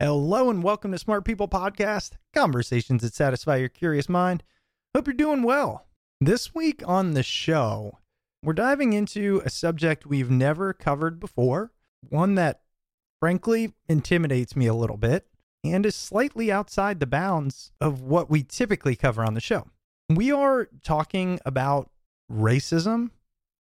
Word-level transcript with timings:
Hello 0.00 0.50
and 0.50 0.64
welcome 0.64 0.90
to 0.90 0.98
Smart 0.98 1.24
People 1.24 1.46
Podcast, 1.46 2.12
conversations 2.34 3.02
that 3.02 3.14
satisfy 3.14 3.56
your 3.56 3.68
curious 3.68 4.08
mind. 4.08 4.42
Hope 4.94 5.06
you're 5.06 5.14
doing 5.14 5.42
well. 5.42 5.86
This 6.20 6.54
week 6.54 6.82
on 6.86 7.14
the 7.14 7.22
show, 7.22 7.98
we're 8.42 8.52
diving 8.52 8.94
into 8.94 9.40
a 9.44 9.50
subject 9.50 10.04
we've 10.04 10.30
never 10.30 10.72
covered 10.72 11.20
before, 11.20 11.70
one 12.08 12.34
that 12.34 12.62
frankly 13.20 13.74
intimidates 13.88 14.56
me 14.56 14.66
a 14.66 14.74
little 14.74 14.96
bit 14.96 15.28
and 15.62 15.86
is 15.86 15.94
slightly 15.94 16.50
outside 16.50 16.98
the 16.98 17.06
bounds 17.06 17.70
of 17.80 18.02
what 18.02 18.28
we 18.28 18.42
typically 18.42 18.96
cover 18.96 19.22
on 19.22 19.34
the 19.34 19.40
show. 19.40 19.68
We 20.08 20.32
are 20.32 20.68
talking 20.82 21.38
about 21.46 21.90
racism, 22.30 23.10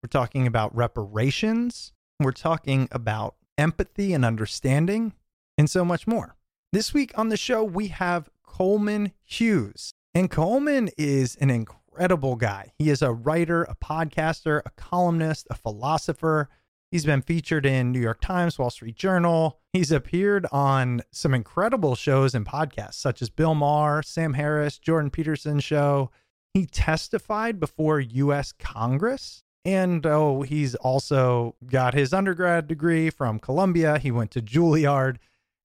we're 0.01 0.07
talking 0.09 0.47
about 0.47 0.73
reparations, 0.73 1.91
we're 2.17 2.31
talking 2.31 2.87
about 2.93 3.35
empathy 3.57 4.13
and 4.13 4.23
understanding 4.23 5.13
and 5.59 5.69
so 5.69 5.83
much 5.83 6.07
more. 6.07 6.37
This 6.71 6.93
week 6.93 7.11
on 7.17 7.27
the 7.27 7.35
show, 7.35 7.65
we 7.65 7.89
have 7.89 8.29
Coleman 8.43 9.11
Hughes. 9.25 9.91
And 10.15 10.31
Coleman 10.31 10.89
is 10.97 11.35
an 11.35 11.49
incredible 11.49 12.37
guy. 12.37 12.71
He 12.79 12.89
is 12.89 13.01
a 13.01 13.11
writer, 13.11 13.63
a 13.63 13.75
podcaster, 13.75 14.61
a 14.65 14.69
columnist, 14.77 15.47
a 15.49 15.55
philosopher. 15.55 16.47
He's 16.91 17.05
been 17.05 17.21
featured 17.21 17.65
in 17.65 17.91
New 17.91 17.99
York 17.99 18.21
Times, 18.21 18.57
Wall 18.57 18.69
Street 18.69 18.95
Journal. 18.95 19.59
He's 19.73 19.91
appeared 19.91 20.47
on 20.49 21.01
some 21.11 21.33
incredible 21.33 21.93
shows 21.93 22.33
and 22.33 22.45
podcasts, 22.45 22.93
such 22.93 23.21
as 23.21 23.29
Bill 23.29 23.53
Maher, 23.53 24.01
Sam 24.01 24.35
Harris, 24.35 24.79
Jordan 24.79 25.11
Peterson 25.11 25.59
show. 25.59 26.09
He 26.53 26.65
testified 26.67 27.59
before 27.59 27.99
U.S. 27.99 28.53
Congress. 28.53 29.43
And 29.65 30.05
oh, 30.05 30.41
he's 30.41 30.75
also 30.75 31.57
got 31.67 31.93
his 31.93 32.13
undergrad 32.13 32.67
degree 32.67 33.09
from 33.09 33.39
Columbia. 33.39 33.99
He 33.99 34.09
went 34.09 34.31
to 34.31 34.41
Juilliard 34.41 35.17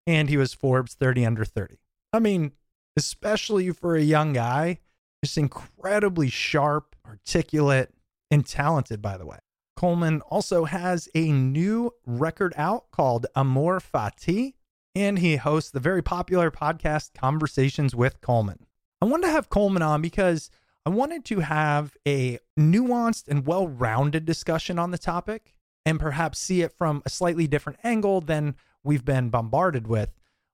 and 0.07 0.29
he 0.29 0.37
was 0.37 0.55
Forbes 0.55 0.95
30 0.95 1.27
under 1.27 1.45
30. 1.45 1.79
I 2.13 2.19
mean, 2.19 2.53
especially 2.97 3.71
for 3.71 3.97
a 3.97 4.03
young 4.03 4.33
guy, 4.33 4.81
just 5.25 5.39
incredibly 5.39 6.29
sharp, 6.31 6.95
articulate, 7.07 7.93
and 8.31 8.47
talented, 8.47 9.01
by 9.01 9.17
the 9.17 9.27
way. 9.27 9.39
Coleman 9.77 10.21
also 10.23 10.65
has 10.65 11.09
a 11.15 11.33
new 11.33 11.91
record 12.07 12.55
out 12.57 12.91
called 12.91 13.27
Amor 13.35 13.81
Fati, 13.81 14.55
and 14.95 15.19
he 15.19 15.37
hosts 15.37 15.71
the 15.71 15.81
very 15.81 16.03
popular 16.03 16.51
podcast 16.51 17.15
Conversations 17.15 17.95
with 17.95 18.21
Coleman. 18.21 18.67
I 19.01 19.07
wanted 19.07 19.27
to 19.27 19.33
have 19.33 19.51
Coleman 19.51 19.83
on 19.83 20.01
because 20.01 20.51
I 20.87 20.91
wanted 20.91 21.25
to 21.27 21.41
have 21.41 21.97
a 22.07 22.39
nuanced 22.59 23.29
and 23.29 23.47
well 23.47 23.67
rounded 23.67 24.25
discussion 24.25 24.79
on 24.79 24.91
the 24.91 24.99
topic 24.99 25.55
and 25.85 25.99
perhaps 25.99 26.39
see 26.39 26.63
it 26.63 26.73
from 26.73 27.03
a 27.05 27.11
slightly 27.11 27.47
different 27.47 27.79
angle 27.83 28.21
than 28.21 28.55
we've 28.85 29.05
been 29.05 29.31
bombarded 29.31 29.87
with 29.87 30.11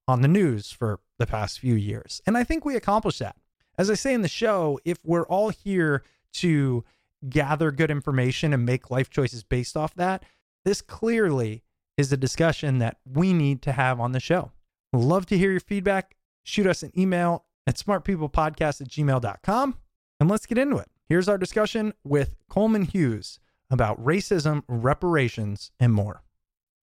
on 0.09 0.23
the 0.23 0.29
news 0.29 0.73
for 0.73 1.01
the 1.19 1.27
past 1.27 1.59
few 1.59 1.75
years. 1.75 2.23
And 2.27 2.37
I 2.37 2.45
think 2.45 2.65
we 2.65 2.77
accomplished 2.77 3.19
that. 3.19 3.37
As 3.77 3.91
I 3.91 3.95
say 3.95 4.15
in 4.15 4.23
the 4.23 4.29
show, 4.29 4.79
if 4.85 4.99
we're 5.05 5.27
all 5.27 5.51
here 5.51 6.03
to 6.35 6.85
gather 7.29 7.71
good 7.71 7.91
information 7.91 8.53
and 8.53 8.65
make 8.65 8.91
life 8.91 9.11
choices 9.11 9.43
based 9.43 9.77
off 9.77 9.95
that, 9.95 10.25
this 10.65 10.81
clearly 10.81 11.63
is 11.97 12.13
a 12.13 12.17
discussion 12.17 12.79
that 12.79 12.99
we 13.05 13.33
need 13.33 13.63
to 13.63 13.73
have 13.73 14.01
on 14.01 14.13
the 14.13 14.21
show. 14.21 14.53
Love 14.93 15.27
to 15.27 15.39
hear 15.39 15.51
your 15.51 15.61
feedback. 15.61 16.17
Shoot 16.43 16.67
us 16.67 16.83
an 16.83 16.93
email 16.99 17.45
at 17.67 17.77
smartpeoplepodcast 17.77 18.81
at 18.81 18.89
gmail.com 18.89 19.77
and 20.19 20.29
let's 20.29 20.47
get 20.47 20.59
into 20.59 20.77
it. 20.77 20.89
Here's 21.09 21.29
our 21.29 21.39
discussion 21.39 21.93
with 22.05 22.37
Coleman 22.49 22.85
Hughes 22.85 23.39
about 23.71 24.03
racism, 24.03 24.63
reparations, 24.69 25.71
and 25.79 25.93
more. 25.93 26.23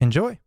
Enjoy. 0.01 0.39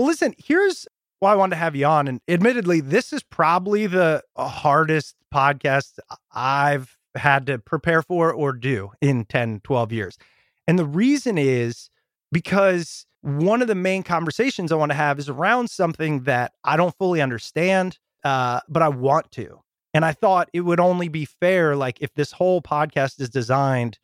Well, 0.00 0.06
listen, 0.06 0.34
here's 0.38 0.86
why 1.18 1.32
I 1.32 1.34
wanted 1.34 1.56
to 1.56 1.60
have 1.60 1.76
you 1.76 1.84
on. 1.84 2.08
And 2.08 2.22
admittedly, 2.26 2.80
this 2.80 3.12
is 3.12 3.22
probably 3.22 3.86
the 3.86 4.22
hardest 4.34 5.14
podcast 5.30 5.98
I've 6.32 6.96
had 7.14 7.44
to 7.48 7.58
prepare 7.58 8.00
for 8.00 8.32
or 8.32 8.54
do 8.54 8.92
in 9.02 9.26
10, 9.26 9.60
12 9.62 9.92
years. 9.92 10.16
And 10.66 10.78
the 10.78 10.86
reason 10.86 11.36
is 11.36 11.90
because 12.32 13.04
one 13.20 13.60
of 13.60 13.68
the 13.68 13.74
main 13.74 14.02
conversations 14.02 14.72
I 14.72 14.76
want 14.76 14.90
to 14.90 14.96
have 14.96 15.18
is 15.18 15.28
around 15.28 15.68
something 15.68 16.22
that 16.22 16.52
I 16.64 16.78
don't 16.78 16.96
fully 16.96 17.20
understand, 17.20 17.98
uh, 18.24 18.60
but 18.70 18.80
I 18.80 18.88
want 18.88 19.30
to. 19.32 19.60
And 19.92 20.02
I 20.02 20.12
thought 20.12 20.48
it 20.54 20.62
would 20.62 20.80
only 20.80 21.08
be 21.08 21.26
fair, 21.26 21.76
like, 21.76 21.98
if 22.00 22.14
this 22.14 22.32
whole 22.32 22.62
podcast 22.62 23.20
is 23.20 23.28
designed 23.28 23.98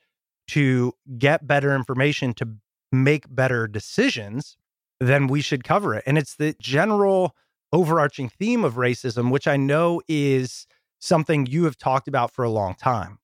to 0.48 0.92
get 1.16 1.46
better 1.46 1.74
information 1.74 2.34
to 2.34 2.48
make 2.92 3.34
better 3.34 3.66
decisions, 3.66 4.58
then 5.00 5.26
we 5.26 5.40
should 5.40 5.64
cover 5.64 5.94
it. 5.94 6.04
And 6.06 6.16
it's 6.18 6.36
the 6.36 6.54
general 6.60 7.34
overarching 7.72 8.28
theme 8.28 8.64
of 8.64 8.74
racism, 8.74 9.30
which 9.30 9.46
I 9.46 9.56
know 9.56 10.00
is 10.08 10.66
something 10.98 11.46
you 11.46 11.64
have 11.64 11.76
talked 11.76 12.08
about 12.08 12.30
for 12.30 12.44
a 12.44 12.50
long 12.50 12.74
time. 12.74 13.18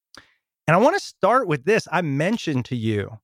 And 0.66 0.76
I 0.76 0.78
want 0.78 0.96
to 0.96 1.04
start 1.04 1.48
with 1.48 1.64
this. 1.64 1.88
I 1.90 2.02
mentioned 2.02 2.64
to 2.66 2.76
you, 2.76 3.19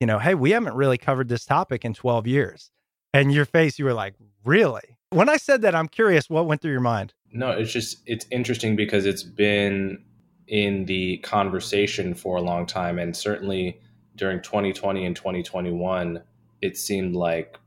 you 0.00 0.06
know, 0.06 0.18
hey, 0.18 0.34
we 0.34 0.50
haven't 0.50 0.74
really 0.74 0.98
covered 0.98 1.28
this 1.28 1.44
topic 1.44 1.84
in 1.84 1.94
12 1.94 2.26
years. 2.26 2.70
And 3.12 3.32
your 3.32 3.44
face, 3.44 3.78
you 3.78 3.84
were 3.84 3.94
like, 3.94 4.14
really? 4.44 4.98
When 5.10 5.28
I 5.28 5.36
said 5.36 5.62
that, 5.62 5.74
I'm 5.74 5.88
curious 5.88 6.28
what 6.28 6.46
went 6.46 6.60
through 6.60 6.72
your 6.72 6.80
mind. 6.80 7.14
No, 7.32 7.50
it's 7.50 7.72
just, 7.72 8.02
it's 8.06 8.26
interesting 8.30 8.76
because 8.76 9.06
it's 9.06 9.22
been 9.22 10.04
in 10.46 10.84
the 10.84 11.18
conversation 11.18 12.14
for 12.14 12.36
a 12.36 12.42
long 12.42 12.66
time. 12.66 12.98
And 12.98 13.16
certainly 13.16 13.80
during 14.16 14.42
2020 14.42 15.04
and 15.06 15.16
2021, 15.16 16.22
it 16.60 16.76
seemed 16.76 17.14
like 17.14 17.58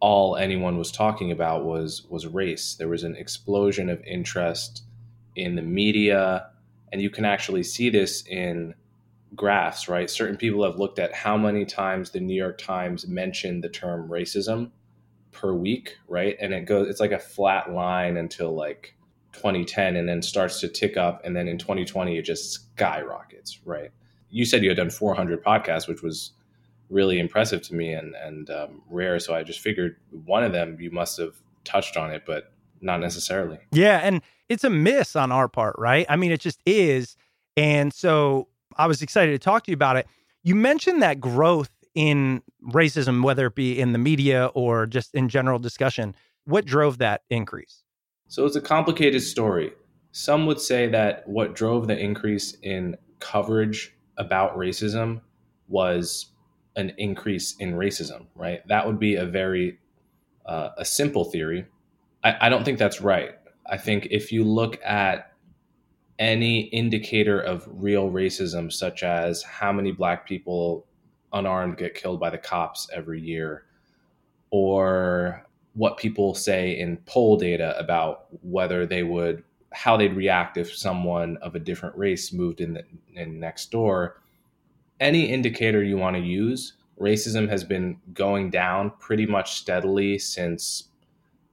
all 0.00 0.36
anyone 0.36 0.78
was 0.78 0.92
talking 0.92 1.30
about 1.32 1.64
was 1.64 2.06
was 2.08 2.26
race. 2.26 2.74
There 2.74 2.88
was 2.88 3.02
an 3.02 3.16
explosion 3.16 3.88
of 3.88 4.02
interest 4.04 4.84
in 5.34 5.54
the 5.54 5.62
media, 5.62 6.48
and 6.92 7.00
you 7.00 7.10
can 7.10 7.24
actually 7.24 7.62
see 7.62 7.90
this 7.90 8.24
in 8.26 8.74
graphs, 9.34 9.88
right? 9.88 10.10
Certain 10.10 10.36
people 10.36 10.64
have 10.64 10.78
looked 10.78 10.98
at 10.98 11.14
how 11.14 11.36
many 11.36 11.64
times 11.64 12.10
the 12.10 12.20
New 12.20 12.34
York 12.34 12.58
Times 12.58 13.06
mentioned 13.06 13.64
the 13.64 13.68
term 13.68 14.08
racism 14.08 14.70
per 15.32 15.52
week, 15.52 15.96
right? 16.08 16.36
And 16.40 16.52
it 16.52 16.62
goes 16.66 16.88
it's 16.88 17.00
like 17.00 17.12
a 17.12 17.18
flat 17.18 17.72
line 17.72 18.16
until 18.16 18.54
like 18.54 18.94
2010 19.32 19.96
and 19.96 20.08
then 20.08 20.22
starts 20.22 20.60
to 20.60 20.68
tick 20.68 20.96
up 20.96 21.20
and 21.24 21.36
then 21.36 21.46
in 21.46 21.58
2020 21.58 22.16
it 22.16 22.22
just 22.22 22.52
skyrockets, 22.52 23.60
right? 23.64 23.90
You 24.30 24.44
said 24.44 24.62
you 24.62 24.70
had 24.70 24.78
done 24.78 24.90
400 24.90 25.44
podcasts, 25.44 25.88
which 25.88 26.02
was 26.02 26.32
really 26.88 27.18
impressive 27.18 27.62
to 27.62 27.74
me 27.74 27.92
and 27.92 28.14
and 28.14 28.50
um, 28.50 28.82
rare. 28.88 29.18
So 29.18 29.34
I 29.34 29.42
just 29.42 29.60
figured 29.60 29.96
one 30.10 30.44
of 30.44 30.52
them 30.52 30.76
you 30.80 30.90
must 30.90 31.18
have 31.18 31.34
touched 31.64 31.96
on 31.96 32.10
it, 32.10 32.24
but 32.26 32.52
not 32.80 33.00
necessarily. 33.00 33.58
Yeah, 33.72 34.00
and 34.02 34.22
it's 34.48 34.64
a 34.64 34.70
miss 34.70 35.16
on 35.16 35.32
our 35.32 35.48
part, 35.48 35.76
right? 35.78 36.06
I 36.08 36.16
mean, 36.16 36.32
it 36.32 36.40
just 36.40 36.60
is. 36.66 37.16
And 37.56 37.92
so 37.92 38.48
I 38.76 38.86
was 38.86 39.02
excited 39.02 39.32
to 39.32 39.38
talk 39.38 39.64
to 39.64 39.70
you 39.70 39.74
about 39.74 39.96
it. 39.96 40.06
You 40.42 40.54
mentioned 40.54 41.02
that 41.02 41.20
growth 41.20 41.70
in 41.94 42.42
racism, 42.62 43.24
whether 43.24 43.46
it 43.46 43.54
be 43.54 43.80
in 43.80 43.92
the 43.92 43.98
media 43.98 44.46
or 44.54 44.86
just 44.86 45.14
in 45.14 45.28
general 45.28 45.58
discussion. 45.58 46.14
What 46.44 46.66
drove 46.66 46.98
that 46.98 47.22
increase? 47.30 47.82
So 48.28 48.44
it's 48.44 48.54
a 48.54 48.60
complicated 48.60 49.22
story. 49.22 49.72
Some 50.12 50.46
would 50.46 50.60
say 50.60 50.88
that 50.88 51.26
what 51.26 51.54
drove 51.54 51.88
the 51.88 51.98
increase 51.98 52.56
in 52.62 52.96
coverage 53.18 53.94
about 54.18 54.56
racism 54.56 55.20
was 55.68 56.26
an 56.76 56.92
increase 56.98 57.56
in 57.56 57.74
racism, 57.74 58.26
right? 58.34 58.66
That 58.68 58.86
would 58.86 58.98
be 58.98 59.16
a 59.16 59.24
very 59.24 59.78
uh, 60.44 60.70
a 60.76 60.84
simple 60.84 61.24
theory. 61.24 61.66
I, 62.22 62.36
I 62.42 62.48
don't 62.48 62.64
think 62.64 62.78
that's 62.78 63.00
right. 63.00 63.32
I 63.68 63.76
think 63.76 64.08
if 64.10 64.30
you 64.30 64.44
look 64.44 64.78
at 64.84 65.32
any 66.18 66.60
indicator 66.60 67.40
of 67.40 67.68
real 67.68 68.10
racism, 68.10 68.72
such 68.72 69.02
as 69.02 69.42
how 69.42 69.72
many 69.72 69.92
black 69.92 70.26
people 70.26 70.86
unarmed 71.32 71.76
get 71.76 71.94
killed 71.94 72.20
by 72.20 72.30
the 72.30 72.38
cops 72.38 72.88
every 72.92 73.20
year, 73.20 73.64
or 74.50 75.44
what 75.74 75.98
people 75.98 76.34
say 76.34 76.78
in 76.78 76.96
poll 77.06 77.36
data 77.36 77.78
about 77.78 78.26
whether 78.42 78.86
they 78.86 79.02
would 79.02 79.42
how 79.72 79.96
they'd 79.96 80.16
react 80.16 80.56
if 80.56 80.74
someone 80.74 81.36
of 81.42 81.54
a 81.54 81.58
different 81.58 81.94
race 81.98 82.32
moved 82.32 82.62
in, 82.62 82.72
the, 82.72 82.84
in 83.14 83.38
next 83.38 83.70
door 83.70 84.22
any 85.00 85.30
indicator 85.30 85.82
you 85.82 85.96
want 85.96 86.16
to 86.16 86.22
use 86.22 86.74
racism 87.00 87.48
has 87.48 87.62
been 87.62 87.96
going 88.14 88.50
down 88.50 88.90
pretty 88.98 89.26
much 89.26 89.58
steadily 89.58 90.18
since 90.18 90.90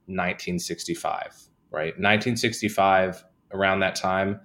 1965 0.06 1.48
right? 1.70 1.94
1965 1.94 3.24
around 3.52 3.80
that 3.80 3.94
time 3.94 4.40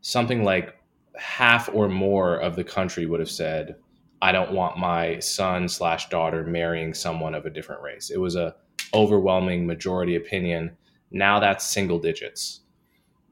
something 0.00 0.44
like 0.44 0.76
half 1.16 1.68
or 1.72 1.88
more 1.88 2.36
of 2.36 2.56
the 2.56 2.64
country 2.64 3.06
would 3.06 3.20
have 3.20 3.30
said 3.30 3.76
i 4.22 4.32
don't 4.32 4.52
want 4.52 4.78
my 4.78 5.18
son 5.18 5.68
slash 5.68 6.08
daughter 6.08 6.44
marrying 6.44 6.92
someone 6.94 7.34
of 7.34 7.46
a 7.46 7.50
different 7.50 7.82
race. 7.82 8.10
It 8.10 8.18
was 8.18 8.36
a 8.36 8.54
overwhelming 8.94 9.66
majority 9.66 10.16
opinion. 10.16 10.76
Now 11.10 11.40
that's 11.40 11.66
single 11.66 11.98
digits. 11.98 12.60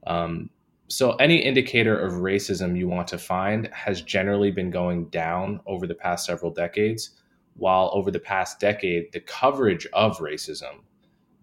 Um, 0.06 0.50
so 0.88 1.12
any 1.12 1.37
indicator 1.37 1.99
of 1.99 2.14
racism 2.14 2.76
you 2.76 2.88
want 2.88 3.06
to 3.08 3.19
find 3.19 3.69
has 3.69 4.00
generally 4.02 4.50
been 4.50 4.70
going 4.70 5.05
down 5.06 5.61
over 5.67 5.87
the 5.87 5.94
past 5.94 6.26
several 6.26 6.50
decades 6.50 7.11
while 7.55 7.90
over 7.93 8.11
the 8.11 8.20
past 8.20 8.58
decade 8.61 9.11
the 9.12 9.20
coverage 9.20 9.87
of 9.93 10.19
racism 10.19 10.81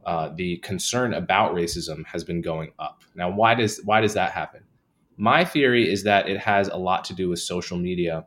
uh, 0.06 0.30
the 0.36 0.58
concern 0.58 1.14
about 1.14 1.54
racism 1.56 2.06
has 2.06 2.24
been 2.24 2.42
going 2.42 2.72
up 2.80 3.04
now 3.16 3.30
why 3.30 3.54
does 3.54 3.82
why 3.86 4.02
does 4.02 4.14
that 4.14 4.32
happen 4.32 4.62
my 5.18 5.46
theory 5.46 5.90
is 5.90 6.04
that 6.04 6.28
it 6.28 6.40
has 6.40 6.68
a 6.68 6.76
lot 6.76 7.06
to 7.06 7.14
do 7.14 7.30
with 7.30 7.40
social 7.40 7.78
media 7.78 8.26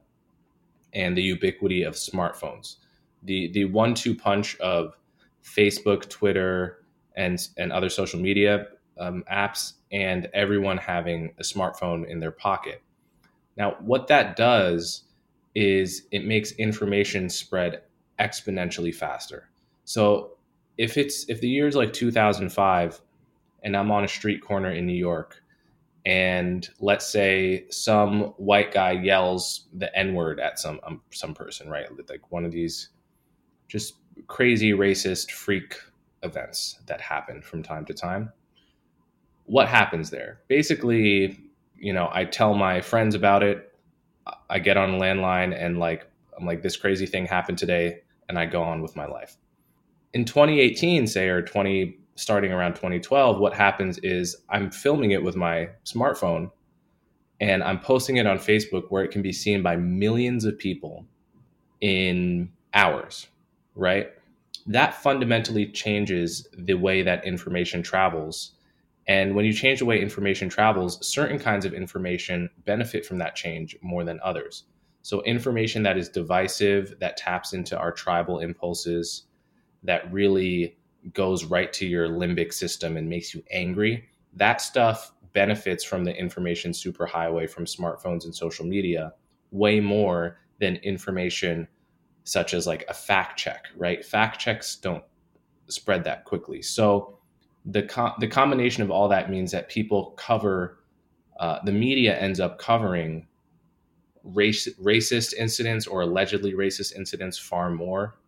and 0.94 1.16
the 1.16 1.22
ubiquity 1.22 1.82
of 1.82 1.94
smartphones. 1.94 2.76
The 3.22 3.50
the 3.52 3.66
one 3.66 3.94
two 3.94 4.14
punch 4.14 4.56
of 4.58 4.94
Facebook, 5.42 6.08
Twitter, 6.08 6.84
and 7.16 7.38
and 7.56 7.72
other 7.72 7.88
social 7.88 8.20
media 8.20 8.68
um, 8.98 9.24
apps, 9.30 9.74
and 9.92 10.28
everyone 10.34 10.78
having 10.78 11.34
a 11.38 11.42
smartphone 11.42 12.08
in 12.08 12.20
their 12.20 12.30
pocket. 12.30 12.82
Now, 13.56 13.76
what 13.80 14.06
that 14.08 14.36
does 14.36 15.04
is 15.54 16.06
it 16.12 16.24
makes 16.24 16.52
information 16.52 17.28
spread 17.28 17.82
exponentially 18.20 18.94
faster. 18.94 19.48
So, 19.84 20.36
if 20.76 20.96
it's 20.96 21.28
if 21.28 21.40
the 21.40 21.48
year 21.48 21.66
is 21.66 21.74
like 21.74 21.92
2005, 21.92 23.00
and 23.62 23.76
I'm 23.76 23.90
on 23.90 24.04
a 24.04 24.08
street 24.08 24.40
corner 24.42 24.70
in 24.70 24.86
New 24.86 24.92
York, 24.92 25.42
and 26.06 26.68
let's 26.80 27.06
say 27.06 27.66
some 27.70 28.32
white 28.36 28.72
guy 28.72 28.92
yells 28.92 29.68
the 29.74 29.94
n 29.96 30.14
word 30.14 30.40
at 30.40 30.58
some 30.58 30.80
um, 30.84 31.02
some 31.10 31.34
person, 31.34 31.68
right? 31.68 31.86
Like 32.08 32.30
one 32.30 32.44
of 32.44 32.52
these 32.52 32.90
just 33.66 33.94
crazy 34.26 34.72
racist 34.72 35.30
freak 35.30 35.76
events 36.22 36.80
that 36.86 37.00
happen 37.00 37.42
from 37.42 37.62
time 37.62 37.84
to 37.86 37.94
time. 37.94 38.32
What 39.48 39.68
happens 39.68 40.10
there? 40.10 40.40
Basically, 40.46 41.40
you 41.74 41.92
know, 41.92 42.08
I 42.12 42.24
tell 42.24 42.54
my 42.54 42.80
friends 42.80 43.14
about 43.14 43.42
it. 43.42 43.72
I 44.50 44.58
get 44.58 44.76
on 44.76 44.94
a 44.94 44.98
landline 44.98 45.56
and 45.58 45.78
like 45.78 46.06
I'm 46.38 46.46
like 46.46 46.62
this 46.62 46.76
crazy 46.76 47.06
thing 47.06 47.26
happened 47.26 47.58
today 47.58 48.00
and 48.28 48.38
I 48.38 48.46
go 48.46 48.62
on 48.62 48.82
with 48.82 48.94
my 48.94 49.06
life. 49.06 49.36
In 50.12 50.24
2018, 50.24 51.06
say 51.06 51.28
or 51.28 51.42
20 51.42 51.98
starting 52.14 52.52
around 52.52 52.74
2012, 52.74 53.38
what 53.38 53.54
happens 53.54 53.98
is 53.98 54.36
I'm 54.50 54.70
filming 54.70 55.12
it 55.12 55.22
with 55.22 55.34
my 55.34 55.70
smartphone 55.84 56.50
and 57.40 57.62
I'm 57.62 57.78
posting 57.80 58.16
it 58.16 58.26
on 58.26 58.38
Facebook 58.38 58.84
where 58.90 59.04
it 59.04 59.10
can 59.10 59.22
be 59.22 59.32
seen 59.32 59.62
by 59.62 59.76
millions 59.76 60.44
of 60.44 60.58
people 60.58 61.06
in 61.80 62.50
hours, 62.74 63.28
right? 63.74 64.10
That 64.66 64.94
fundamentally 64.94 65.66
changes 65.66 66.48
the 66.56 66.74
way 66.74 67.02
that 67.02 67.24
information 67.24 67.82
travels. 67.82 68.52
And 69.08 69.34
when 69.34 69.46
you 69.46 69.52
change 69.54 69.78
the 69.78 69.86
way 69.86 70.00
information 70.00 70.48
travels, 70.48 71.04
certain 71.06 71.38
kinds 71.38 71.64
of 71.64 71.72
information 71.72 72.50
benefit 72.66 73.06
from 73.06 73.18
that 73.18 73.34
change 73.34 73.76
more 73.80 74.04
than 74.04 74.20
others. 74.22 74.64
So, 75.02 75.22
information 75.22 75.82
that 75.84 75.96
is 75.96 76.10
divisive, 76.10 76.94
that 77.00 77.16
taps 77.16 77.54
into 77.54 77.78
our 77.78 77.90
tribal 77.90 78.40
impulses, 78.40 79.24
that 79.82 80.12
really 80.12 80.76
goes 81.14 81.44
right 81.44 81.72
to 81.72 81.86
your 81.86 82.08
limbic 82.08 82.52
system 82.52 82.96
and 82.96 83.08
makes 83.08 83.34
you 83.34 83.42
angry, 83.50 84.08
that 84.34 84.60
stuff 84.60 85.12
benefits 85.32 85.84
from 85.84 86.04
the 86.04 86.14
information 86.14 86.72
superhighway 86.72 87.48
from 87.48 87.64
smartphones 87.64 88.24
and 88.24 88.34
social 88.34 88.66
media 88.66 89.12
way 89.50 89.80
more 89.80 90.38
than 90.60 90.76
information 90.76 91.66
such 92.24 92.52
as 92.52 92.66
like 92.66 92.84
a 92.88 92.94
fact 92.94 93.38
check, 93.38 93.66
right? 93.76 94.04
Fact 94.04 94.38
checks 94.38 94.76
don't 94.76 95.04
spread 95.68 96.04
that 96.04 96.24
quickly. 96.24 96.60
So 96.60 97.17
the 97.64 98.12
the 98.18 98.28
combination 98.28 98.82
of 98.82 98.90
all 98.90 99.08
that 99.08 99.30
means 99.30 99.52
that 99.52 99.68
people 99.68 100.12
cover 100.16 100.78
uh, 101.38 101.58
the 101.64 101.72
media 101.72 102.18
ends 102.18 102.40
up 102.40 102.58
covering 102.58 103.26
race 104.24 104.68
racist 104.80 105.34
incidents 105.34 105.86
or 105.86 106.02
allegedly 106.02 106.52
racist 106.52 106.94
incidents 106.96 107.38
far 107.38 107.70
more. 107.70 108.18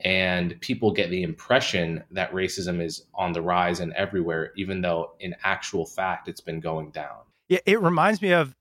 And 0.00 0.60
people 0.60 0.92
get 0.92 1.10
the 1.10 1.24
impression 1.24 2.04
that 2.12 2.30
racism 2.32 2.80
is 2.80 3.06
on 3.14 3.32
the 3.32 3.42
rise 3.42 3.80
and 3.80 3.92
everywhere 3.94 4.52
even 4.56 4.80
though 4.80 5.12
in 5.18 5.34
actual 5.42 5.84
fact 5.84 6.28
it's 6.28 6.40
been 6.40 6.60
going 6.60 6.90
down. 6.90 7.18
Yeah 7.48 7.58
it 7.66 7.80
reminds 7.80 8.22
me 8.22 8.32
of 8.32 8.54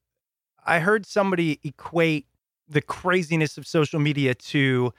i 0.66 0.80
heard 0.80 1.06
somebody 1.06 1.60
equate 1.64 2.26
the 2.68 2.82
craziness 2.82 3.58
of 3.58 3.68
social 3.68 4.00
media 4.00 4.34
to 4.34 4.94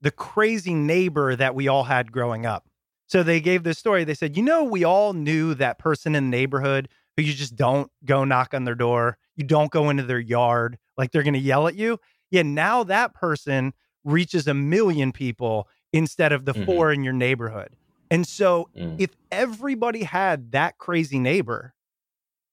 the 0.00 0.10
crazy 0.10 0.74
neighbor 0.74 1.36
that 1.36 1.54
we 1.54 1.68
all 1.68 1.84
had 1.84 2.10
growing 2.12 2.46
up 2.46 2.68
so 3.12 3.22
they 3.22 3.40
gave 3.40 3.62
this 3.62 3.78
story 3.78 4.04
they 4.04 4.14
said 4.14 4.36
you 4.36 4.42
know 4.42 4.64
we 4.64 4.84
all 4.84 5.12
knew 5.12 5.54
that 5.54 5.78
person 5.78 6.14
in 6.14 6.30
the 6.30 6.36
neighborhood 6.36 6.88
who 7.16 7.22
you 7.22 7.32
just 7.32 7.56
don't 7.56 7.90
go 8.04 8.24
knock 8.24 8.54
on 8.54 8.64
their 8.64 8.74
door 8.74 9.18
you 9.36 9.44
don't 9.44 9.70
go 9.70 9.90
into 9.90 10.02
their 10.02 10.18
yard 10.18 10.78
like 10.96 11.12
they're 11.12 11.22
going 11.22 11.34
to 11.34 11.40
yell 11.40 11.68
at 11.68 11.74
you 11.74 11.98
yeah 12.30 12.42
now 12.42 12.82
that 12.82 13.14
person 13.14 13.72
reaches 14.04 14.46
a 14.46 14.54
million 14.54 15.12
people 15.12 15.68
instead 15.92 16.32
of 16.32 16.44
the 16.44 16.52
mm-hmm. 16.52 16.64
four 16.64 16.92
in 16.92 17.04
your 17.04 17.12
neighborhood. 17.12 17.70
And 18.10 18.26
so 18.26 18.68
mm. 18.76 18.96
if 18.98 19.10
everybody 19.30 20.02
had 20.02 20.52
that 20.52 20.78
crazy 20.78 21.18
neighbor, 21.18 21.74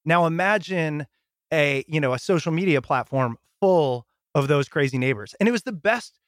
now 0.05 0.25
imagine 0.25 1.05
a, 1.51 1.83
you 1.87 1.99
know, 1.99 2.13
a 2.13 2.19
social 2.19 2.51
media 2.51 2.81
platform 2.81 3.37
full 3.59 4.05
of 4.35 4.47
those 4.47 4.69
crazy 4.69 4.97
neighbors. 4.97 5.35
And 5.39 5.49
it 5.49 5.51
was 5.51 5.63
the 5.63 5.73
best 5.73 6.19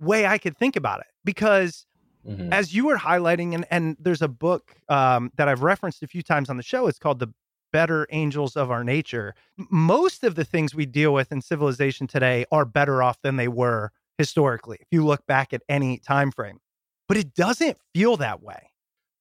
way 0.00 0.26
I 0.26 0.38
could 0.38 0.56
think 0.56 0.76
about 0.76 1.00
it 1.00 1.06
because 1.24 1.86
mm-hmm. 2.26 2.52
as 2.52 2.74
you 2.74 2.86
were 2.86 2.96
highlighting 2.96 3.54
and 3.54 3.66
and 3.70 3.96
there's 3.98 4.22
a 4.22 4.28
book 4.28 4.74
um, 4.88 5.30
that 5.36 5.48
I've 5.48 5.62
referenced 5.62 6.02
a 6.02 6.06
few 6.06 6.22
times 6.22 6.48
on 6.50 6.56
the 6.56 6.62
show 6.62 6.86
it's 6.86 6.98
called 6.98 7.18
The 7.18 7.32
better 7.72 8.06
angels 8.10 8.56
of 8.56 8.70
our 8.70 8.84
nature. 8.84 9.34
Most 9.70 10.24
of 10.24 10.34
the 10.34 10.44
things 10.44 10.74
we 10.74 10.86
deal 10.86 11.12
with 11.12 11.32
in 11.32 11.42
civilization 11.42 12.06
today 12.06 12.44
are 12.50 12.64
better 12.64 13.02
off 13.02 13.20
than 13.22 13.36
they 13.36 13.48
were 13.48 13.92
historically, 14.16 14.78
if 14.80 14.88
you 14.90 15.04
look 15.04 15.26
back 15.26 15.52
at 15.52 15.62
any 15.68 15.98
time 15.98 16.30
frame. 16.30 16.58
But 17.06 17.16
it 17.16 17.34
doesn't 17.34 17.78
feel 17.94 18.16
that 18.18 18.42
way. 18.42 18.70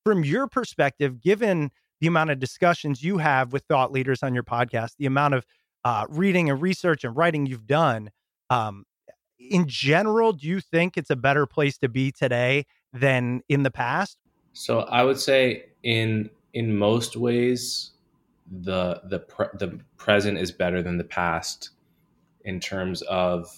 From 0.06 0.24
your 0.24 0.48
perspective, 0.48 1.22
given 1.22 1.72
the 2.00 2.08
amount 2.08 2.32
of 2.32 2.40
discussions 2.40 3.04
you 3.04 3.18
have 3.18 3.54
with 3.54 3.64
thought 3.66 3.92
leaders 3.92 4.24
on 4.24 4.34
your 4.34 4.44
podcast, 4.44 4.92
the 4.98 5.06
amount 5.06 5.34
of 5.34 5.46
uh, 5.84 6.06
reading 6.10 6.50
and 6.50 6.62
research 6.62 7.04
and 7.04 7.16
writing 7.16 7.46
you've 7.46 7.68
done, 7.68 8.10
um, 8.50 8.86
in 9.40 9.68
general, 9.68 10.34
do 10.34 10.48
you 10.48 10.60
think 10.60 10.98
it's 10.98 11.10
a 11.10 11.16
better 11.16 11.46
place 11.46 11.78
to 11.78 11.90
be 11.90 12.12
today 12.12 12.66
than 12.94 13.42
in 13.50 13.64
the 13.64 13.72
past? 13.72 14.18
So 14.54 14.80
I 14.82 15.04
would 15.04 15.20
say 15.20 15.66
in 15.84 16.30
in 16.54 16.76
most 16.76 17.16
ways, 17.16 17.92
the 18.64 19.02
the 19.06 19.20
pre- 19.20 19.48
the 19.54 19.80
present 19.98 20.38
is 20.38 20.52
better 20.52 20.82
than 20.82 20.98
the 20.98 21.04
past 21.04 21.72
in 22.44 22.60
terms 22.60 23.02
of 23.04 23.50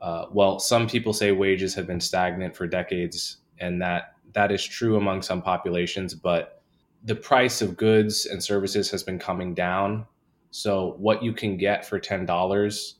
uh, 0.00 0.26
well, 0.30 0.58
some 0.58 0.86
people 0.86 1.12
say 1.12 1.32
wages 1.32 1.74
have 1.74 1.86
been 1.86 2.00
stagnant 2.00 2.54
for 2.54 2.66
decades, 2.66 3.38
and 3.58 3.80
that 3.82 4.14
that 4.34 4.52
is 4.52 4.64
true 4.64 4.96
among 4.96 5.22
some 5.22 5.42
populations, 5.42 6.14
but 6.14 6.62
the 7.04 7.14
price 7.14 7.62
of 7.62 7.76
goods 7.76 8.26
and 8.26 8.42
services 8.42 8.90
has 8.90 9.02
been 9.02 9.18
coming 9.18 9.54
down. 9.54 10.06
So 10.50 10.94
what 10.98 11.22
you 11.22 11.32
can 11.32 11.56
get 11.56 11.84
for 11.84 11.98
ten 11.98 12.26
dollars 12.26 12.96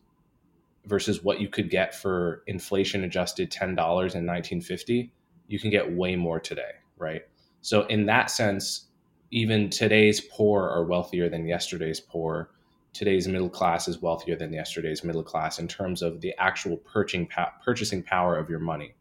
versus 0.87 1.23
what 1.23 1.41
you 1.41 1.49
could 1.49 1.71
get 1.71 1.95
for 1.95 2.43
inflation 2.47 3.05
adjusted 3.05 3.51
ten 3.51 3.75
dollars 3.75 4.15
in 4.15 4.27
1950, 4.27 5.13
you 5.49 5.59
can 5.59 5.71
get 5.71 5.91
way 5.91 6.15
more 6.15 6.39
today, 6.39 6.73
right? 6.97 7.23
So 7.61 7.87
in 7.87 8.07
that 8.07 8.31
sense, 8.31 8.87
even 9.31 9.69
today's 9.69 10.21
poor 10.21 10.69
are 10.69 10.85
wealthier 10.85 11.29
than 11.29 11.47
yesterday's 11.47 12.01
poor. 12.01 12.51
Today's 12.93 13.27
middle 13.29 13.51
class 13.51 13.89
is 13.89 14.01
wealthier 14.01 14.37
than 14.37 14.53
yesterday's 14.53 15.05
middle 15.05 15.23
class 15.23 15.59
in 15.59 15.69
terms 15.69 16.03
of 16.03 16.21
the 16.21 16.35
actual 16.39 16.77
purchasing 16.79 17.29
purchasing 17.65 18.03
power 18.03 18.37
of 18.39 18.49
your 18.49 18.59
money. 18.61 18.95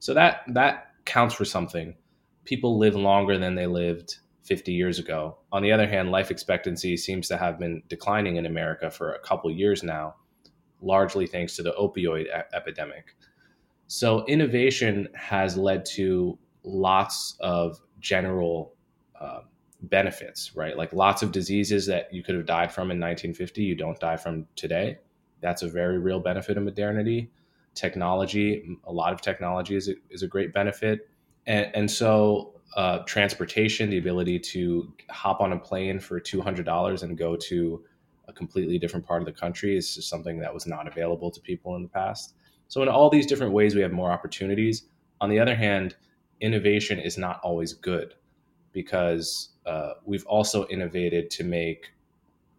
So 0.00 0.14
that 0.14 0.42
that 0.48 0.92
counts 1.04 1.34
for 1.34 1.44
something. 1.44 1.94
People 2.44 2.78
live 2.78 2.94
longer 2.94 3.38
than 3.38 3.54
they 3.54 3.66
lived 3.66 4.16
50 4.44 4.72
years 4.72 4.98
ago. 4.98 5.38
On 5.52 5.62
the 5.62 5.72
other 5.72 5.86
hand, 5.86 6.10
life 6.10 6.30
expectancy 6.30 6.96
seems 6.96 7.28
to 7.28 7.36
have 7.36 7.58
been 7.58 7.82
declining 7.88 8.36
in 8.36 8.46
America 8.46 8.90
for 8.90 9.12
a 9.12 9.20
couple 9.20 9.50
years 9.50 9.82
now, 9.82 10.16
largely 10.80 11.26
thanks 11.26 11.54
to 11.56 11.62
the 11.62 11.72
opioid 11.72 12.24
e- 12.24 12.42
epidemic. 12.52 13.14
So 13.92 14.24
innovation 14.24 15.06
has 15.12 15.58
led 15.58 15.84
to 15.96 16.38
lots 16.64 17.36
of 17.40 17.78
general 18.00 18.72
uh, 19.20 19.40
benefits, 19.82 20.56
right? 20.56 20.78
Like 20.78 20.94
lots 20.94 21.20
of 21.22 21.30
diseases 21.30 21.84
that 21.88 22.08
you 22.10 22.22
could 22.22 22.34
have 22.34 22.46
died 22.46 22.72
from 22.72 22.84
in 22.84 22.98
1950, 22.98 23.62
you 23.62 23.74
don't 23.74 24.00
die 24.00 24.16
from 24.16 24.46
today. 24.56 24.96
That's 25.42 25.60
a 25.60 25.68
very 25.68 25.98
real 25.98 26.20
benefit 26.20 26.56
of 26.56 26.62
modernity. 26.62 27.30
Technology, 27.74 28.78
a 28.84 28.92
lot 28.92 29.12
of 29.12 29.20
technology 29.20 29.76
is 29.76 29.90
a, 29.90 29.94
is 30.08 30.22
a 30.22 30.26
great 30.26 30.54
benefit. 30.54 31.10
And, 31.46 31.70
and 31.74 31.90
so, 31.90 32.62
uh, 32.74 33.00
transportation, 33.00 33.90
the 33.90 33.98
ability 33.98 34.38
to 34.38 34.90
hop 35.10 35.42
on 35.42 35.52
a 35.52 35.58
plane 35.58 36.00
for 36.00 36.18
$200 36.18 37.02
and 37.02 37.18
go 37.18 37.36
to 37.36 37.84
a 38.26 38.32
completely 38.32 38.78
different 38.78 39.04
part 39.04 39.20
of 39.20 39.26
the 39.26 39.38
country 39.38 39.76
is 39.76 40.08
something 40.08 40.38
that 40.38 40.54
was 40.54 40.66
not 40.66 40.88
available 40.88 41.30
to 41.30 41.42
people 41.42 41.76
in 41.76 41.82
the 41.82 41.90
past. 41.90 42.32
So, 42.72 42.80
in 42.80 42.88
all 42.88 43.10
these 43.10 43.26
different 43.26 43.52
ways, 43.52 43.74
we 43.74 43.82
have 43.82 43.92
more 43.92 44.10
opportunities. 44.10 44.84
On 45.20 45.28
the 45.28 45.38
other 45.38 45.54
hand, 45.54 45.94
innovation 46.40 46.98
is 46.98 47.18
not 47.18 47.38
always 47.42 47.74
good 47.74 48.14
because 48.72 49.50
uh, 49.66 49.92
we've 50.06 50.24
also 50.24 50.66
innovated 50.68 51.28
to 51.32 51.44
make 51.44 51.92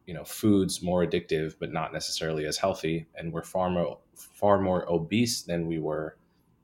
you 0.06 0.14
know 0.14 0.24
foods 0.24 0.84
more 0.84 1.04
addictive 1.04 1.56
but 1.60 1.74
not 1.74 1.94
necessarily 1.94 2.46
as 2.46 2.58
healthy. 2.58 3.08
And 3.16 3.34
we're 3.34 3.42
far 3.42 3.72
more 3.72 3.98
far 4.14 4.62
more 4.62 4.88
obese 4.88 5.42
than 5.42 5.66
we 5.66 5.80
were 5.80 6.16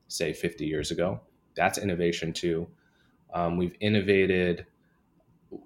say 0.09 0.31
50 0.31 0.67
years 0.67 0.91
ago. 0.91 1.19
That's 1.55 1.79
innovation 1.79 2.33
too. 2.33 2.67
Um, 3.33 3.57
we've 3.57 3.75
innovated 3.79 4.67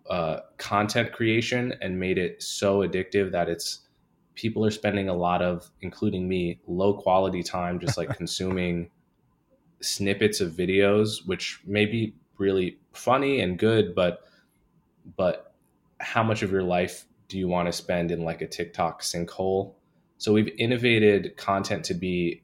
uh, 0.10 0.38
content 0.58 1.12
creation 1.12 1.74
and 1.82 2.00
made 2.00 2.18
it 2.18 2.42
so 2.42 2.80
addictive 2.80 3.34
that 3.34 3.50
it's 3.50 3.80
people 4.36 4.66
are 4.66 4.72
spending 4.72 5.10
a 5.10 5.13
lot 5.13 5.42
of 5.42 5.70
including 5.82 6.28
me 6.28 6.60
low 6.68 6.94
quality 6.94 7.44
time 7.44 7.80
just 7.80 7.98
like 7.98 8.10
consuming 8.18 8.90
snippets 9.82 10.40
of 10.40 10.52
videos 10.52 11.25
which 11.25 11.60
may 11.66 11.86
be 11.86 12.13
really 12.38 12.78
funny 12.94 13.42
and 13.42 13.60
good 13.60 13.94
but 13.94 14.28
but 15.16 15.54
how 16.00 16.24
much 16.24 16.42
of 16.42 16.52
your 16.52 16.63
life 16.63 17.06
do 17.28 17.38
you 17.38 17.48
want 17.48 17.68
to 17.68 17.72
spend 17.72 18.12
in 18.12 18.24
like 18.24 18.42
a 18.42 18.48
TikTok 18.48 19.02
sinkhole? 19.02 19.74
So 20.18 20.34
we've 20.34 20.54
innovated 20.58 21.36
content 21.38 21.84
to 21.86 21.94
be 21.94 22.44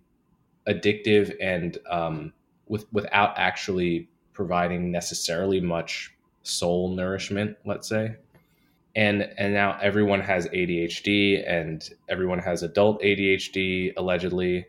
addictive 0.68 1.36
and 1.40 1.78
um, 1.90 2.34
with 2.68 2.92
without 2.92 3.38
actually 3.38 4.10
providing 4.34 4.92
necessarily 4.92 5.60
much 5.60 6.16
soul 6.44 6.90
nourishment, 6.90 7.58
let's 7.66 7.88
say. 7.88 8.16
And 9.00 9.30
and 9.38 9.54
now 9.54 9.80
everyone 9.82 10.20
has 10.20 10.46
ADHD 10.48 11.42
and 11.50 11.90
everyone 12.10 12.40
has 12.40 12.64
adult 12.64 13.02
ADHD 13.02 13.94
allegedly, 13.96 14.66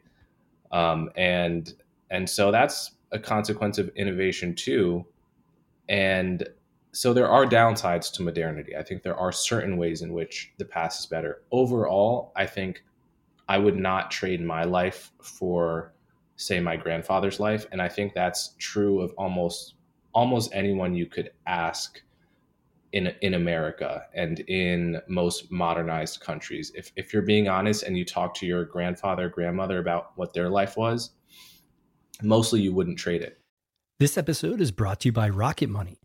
um, 0.71 1.11
and 1.17 1.75
and 2.11 2.31
so 2.31 2.53
that's 2.53 2.93
a 3.11 3.19
consequence 3.19 3.77
of 3.79 3.89
innovation 3.97 4.55
too. 4.55 5.05
And 5.89 6.49
so 6.93 7.13
there 7.13 7.29
are 7.29 7.45
downsides 7.45 8.13
to 8.13 8.23
modernity. 8.23 8.77
I 8.77 8.85
think 8.85 9.03
there 9.03 9.17
are 9.17 9.33
certain 9.33 9.77
ways 9.79 10.01
in 10.01 10.13
which 10.13 10.53
the 10.59 10.65
past 10.65 11.01
is 11.01 11.07
better. 11.07 11.43
Overall, 11.51 12.33
I 12.37 12.47
think 12.47 12.85
I 13.49 13.59
would 13.59 13.77
not 13.77 14.13
trade 14.13 14.41
my 14.41 14.63
life 14.63 15.11
for 15.21 15.93
say 16.37 16.61
my 16.61 16.77
grandfather's 16.77 17.41
life 17.41 17.67
and 17.73 17.83
I 17.83 17.89
think 17.89 18.15
that's 18.15 18.55
true 18.59 19.01
of 19.01 19.13
almost 19.19 19.75
almost 20.15 20.51
anyone 20.55 20.95
you 20.95 21.07
could 21.07 21.33
ask 21.49 22.01
in 22.93 23.13
in 23.23 23.35
America 23.35 24.07
and 24.15 24.41
in 24.41 25.01
most 25.09 25.51
modernized 25.51 26.21
countries. 26.21 26.73
If 26.75 26.93
if 26.97 27.13
you're 27.13 27.23
being 27.23 27.49
honest 27.49 27.83
and 27.83 27.97
you 27.97 28.05
talk 28.05 28.35
to 28.37 28.47
your 28.47 28.65
grandfather, 28.65 29.29
grandmother 29.29 29.79
about 29.79 30.13
what 30.17 30.33
their 30.33 30.49
life 30.49 30.77
was, 30.77 31.11
mostly 32.23 32.61
you 32.61 32.73
wouldn't 32.73 32.99
trade 32.99 33.23
it. 33.23 33.39
This 33.99 34.17
episode 34.17 34.61
is 34.61 34.71
brought 34.71 35.01
to 35.01 35.09
you 35.09 35.13
by 35.13 35.29
Rocket 35.29 35.69
Money. 35.69 36.01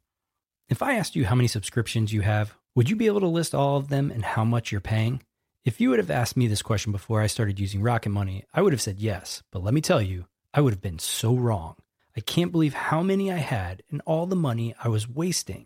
If 0.67 0.81
I 0.81 0.95
asked 0.95 1.15
you 1.15 1.25
how 1.25 1.35
many 1.35 1.47
subscriptions 1.47 2.11
you 2.11 2.21
have, 2.21 2.55
would 2.75 2.89
you 2.89 2.95
be 2.95 3.07
able 3.07 3.21
to 3.21 3.27
list 3.27 3.55
all 3.55 3.77
of 3.77 3.87
them 3.87 4.11
and 4.11 4.25
how 4.25 4.43
much 4.43 4.71
you're 4.71 4.81
paying? 4.81 5.21
If 5.63 5.79
you 5.79 5.89
would 5.89 5.99
have 5.99 6.11
asked 6.11 6.35
me 6.35 6.47
this 6.47 6.61
question 6.61 6.91
before 6.91 7.21
I 7.21 7.27
started 7.27 7.59
using 7.59 7.81
Rocket 7.81 8.09
Money, 8.09 8.43
I 8.53 8.61
would 8.61 8.73
have 8.73 8.81
said 8.81 8.99
yes. 8.99 9.43
But 9.51 9.63
let 9.63 9.73
me 9.73 9.81
tell 9.81 10.01
you, 10.01 10.25
I 10.53 10.61
would 10.61 10.73
have 10.73 10.81
been 10.81 10.99
so 10.99 11.35
wrong. 11.35 11.75
I 12.17 12.19
can't 12.19 12.51
believe 12.51 12.73
how 12.73 13.01
many 13.01 13.31
I 13.31 13.37
had 13.37 13.83
and 13.89 14.01
all 14.05 14.25
the 14.25 14.35
money 14.35 14.75
I 14.83 14.89
was 14.89 15.09
wasting. 15.09 15.65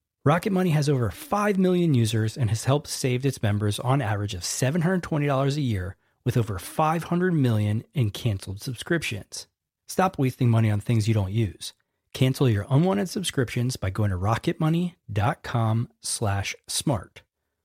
Rocket 0.23 0.53
Money 0.53 0.69
has 0.69 0.87
over 0.87 1.09
5 1.09 1.57
million 1.57 1.95
users 1.95 2.37
and 2.37 2.51
has 2.51 2.65
helped 2.65 2.87
save 2.87 3.25
its 3.25 3.41
members 3.41 3.79
on 3.79 4.03
average 4.03 4.35
of 4.35 4.41
$720 4.41 5.57
a 5.57 5.61
year 5.61 5.95
with 6.23 6.37
over 6.37 6.59
500 6.59 7.33
million 7.33 7.83
in 7.95 8.11
canceled 8.11 8.61
subscriptions. 8.61 9.47
Stop 9.87 10.19
wasting 10.19 10.47
money 10.47 10.69
on 10.69 10.79
things 10.79 11.07
you 11.07 11.15
don't 11.15 11.31
use. 11.31 11.73
Cancel 12.13 12.47
your 12.47 12.67
unwanted 12.69 13.09
subscriptions 13.09 13.77
by 13.77 13.89
going 13.89 14.11
to 14.11 14.17
rocketmoney.com 14.17 15.89
slash 16.01 16.55
smart. 16.67 17.23